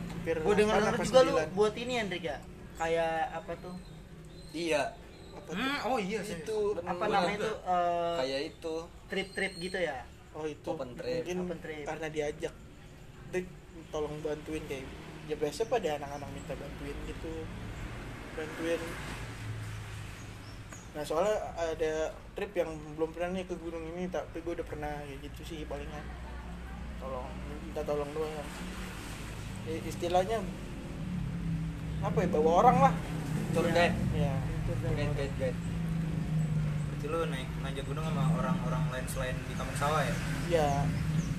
hampir 0.07 0.35
Gua 0.39 0.53
dengar 0.53 0.79
dengar 0.79 0.95
juga 1.01 1.19
lu 1.21 1.33
buat 1.51 1.73
ini 1.73 1.93
Hendrik 1.97 2.23
ya. 2.23 2.37
Kayak 2.77 3.33
apa 3.33 3.51
tuh? 3.57 3.75
Iya, 4.51 4.93
tuh? 4.93 5.06
Hmm, 5.45 5.77
oh 5.85 5.97
iya 5.97 6.19
sih 6.19 6.37
itu 6.37 6.57
Apa 6.79 7.05
namanya 7.05 7.37
itu 7.37 7.51
eh, 7.51 8.15
kayak 8.17 8.41
itu. 8.51 8.75
trip-trip 9.07 9.53
gitu 9.57 9.77
ya? 9.77 9.97
oh 10.33 10.45
itu. 10.45 10.67
Open 10.67 10.93
trip. 10.93 11.21
mungkin 11.21 11.37
Open 11.43 11.59
trip. 11.59 11.83
karena 11.83 12.07
diajak. 12.07 12.53
Dik 13.29 13.45
tolong 13.89 14.15
bantuin 14.21 14.63
kayak 14.65 14.85
ya 15.25 15.35
biasa 15.35 15.65
pada 15.65 15.97
anak-anak 15.97 16.29
minta 16.31 16.53
bantuin 16.53 16.97
gitu. 17.05 17.33
Bantuin. 18.33 18.81
Nah 20.93 21.03
soalnya 21.03 21.37
ada 21.53 21.93
trip 22.33 22.51
yang 22.53 22.69
belum 22.93 23.09
pernah 23.11 23.29
nih 23.33 23.45
ke 23.45 23.55
gunung 23.55 23.85
ini 23.87 24.09
tapi 24.09 24.41
gue 24.41 24.53
udah 24.57 24.67
pernah. 24.67 24.93
Ya 25.03 25.15
gitu 25.19 25.41
sih 25.43 25.65
palingan 25.65 26.05
tolong 26.97 27.29
minta 27.61 27.81
tolong 27.81 28.09
doang. 28.13 28.47
I- 29.67 29.83
istilahnya 29.83 30.39
apa 31.97 32.17
ya 32.21 32.29
bawa 32.29 32.51
orang 32.61 32.77
lah 32.79 32.93
Tour 33.49 33.65
Iya. 33.65 33.73
guide. 33.73 33.95
ya 34.15 34.33
Guide, 34.67 35.13
guide, 35.13 35.35
guide. 35.37 35.57
berarti 36.87 37.05
lu 37.07 37.19
naik 37.27 37.49
nanjak 37.61 37.83
gunung 37.85 38.03
sama 38.03 38.21
orang-orang 38.33 38.83
lain 38.89 39.05
selain 39.07 39.35
di 39.39 39.53
Taman 39.53 39.75
Sawah 39.75 40.01
ya? 40.01 40.15
Ya 40.49 40.69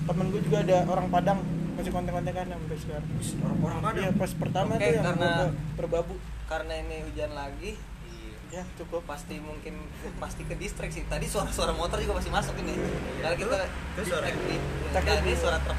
temen 0.03 0.25
gue 0.29 0.41
juga 0.41 0.57
ada 0.61 0.77
orang 0.85 1.07
Padang 1.07 1.39
masih 1.75 1.91
konten-kontekan 1.91 2.45
sampai 2.47 2.77
sekarang. 2.77 3.05
Orang-orang 3.39 3.79
Padang? 3.81 4.01
Iya 4.01 4.11
pas 4.13 4.31
pertama 4.33 4.71
Oke, 4.73 4.81
tuh 4.81 4.91
yang 4.91 5.05
karena- 5.05 5.53
Perbabu 5.75 6.15
Karena 6.45 6.73
ini 6.75 7.05
hujan 7.05 7.31
lagi, 7.31 7.77
Iya. 8.09 8.33
ya 8.51 8.63
cukup. 8.75 9.05
pasti 9.05 9.37
mungkin 9.37 9.77
pasti 10.17 10.41
ke 10.41 10.55
distrik 10.55 10.89
sih. 10.89 11.05
Tadi 11.05 11.23
suara-suara 11.23 11.71
motor 11.71 12.01
juga 12.01 12.17
masih 12.17 12.33
masuk 12.33 12.57
ini. 12.57 12.73
Karena 13.19 13.37
kita 13.37 13.57
Terus 13.93 14.07
suara- 14.09 14.25
di 14.27 14.57
Kita 14.57 14.99
nah, 14.99 15.13
ini 15.15 15.29
di- 15.29 15.37
suara 15.37 15.57
truk 15.59 15.77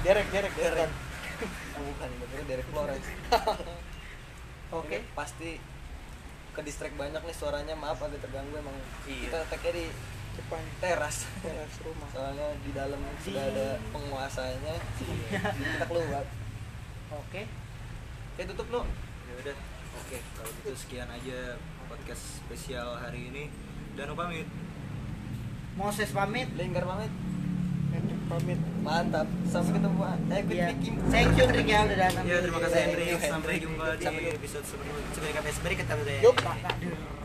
derek 0.00 0.26
derek 0.30 0.52
Derek. 0.54 0.86
derek. 0.86 0.90
Bukan 1.80 2.10
betul 2.16 2.42
dari 2.46 2.62
Flores 2.62 3.04
Oke. 4.70 5.02
Ini 5.02 5.14
pasti 5.18 5.50
ke 6.50 6.60
distrik 6.66 6.94
banyak 6.98 7.22
nih 7.22 7.36
suaranya 7.36 7.74
maaf 7.78 7.98
agak 8.02 8.22
terganggu 8.22 8.54
emang. 8.58 8.74
Iya. 9.06 9.30
kita 9.30 9.38
tag 9.50 9.64
di 9.70 9.86
depan. 10.38 10.62
teras. 10.78 11.26
Teras 11.42 11.74
rumah. 11.82 12.08
Soalnya 12.14 12.48
di 12.62 12.70
dalam 12.74 13.00
sudah 13.22 13.44
ada 13.50 13.68
penguasanya. 13.90 14.74
Kita 14.98 15.86
keluar. 15.90 16.24
Oke. 17.10 17.42
oke 18.34 18.42
tutup 18.54 18.66
nu 18.70 18.82
ya 19.26 19.34
udah. 19.46 19.56
Oke 20.06 20.18
kalau 20.38 20.50
gitu 20.62 20.70
sekian 20.78 21.10
aja 21.10 21.58
podcast 21.90 22.42
spesial 22.46 22.98
hari 22.98 23.30
ini. 23.30 23.44
Dan 23.98 24.14
pamit. 24.14 24.46
Moses 25.74 26.10
pamit. 26.14 26.46
lingkar 26.54 26.86
pamit 26.86 27.10
pamit 28.30 28.60
mantap 28.80 29.26
sampai 29.50 29.72
ketemu 29.74 30.00
eh 30.30 30.40
gue 30.46 30.54
Iya. 30.54 30.66
Thank 31.10 31.34
you 31.34 31.44
Hendrik 31.50 31.66
ya 31.66 31.78
udah 31.82 31.98
datang. 31.98 32.22
ya 32.22 32.36
terima 32.38 32.58
kasih 32.62 32.78
Hendrik 32.86 33.06
sampai 33.18 33.54
jumpa 33.58 33.84
di 33.98 34.04
Sampai 34.06 34.24
episode 34.30 34.64
sebelumnya 34.64 34.94
berikutnya 34.94 36.22
Yup. 36.22 36.36
Aduh. 36.38 37.10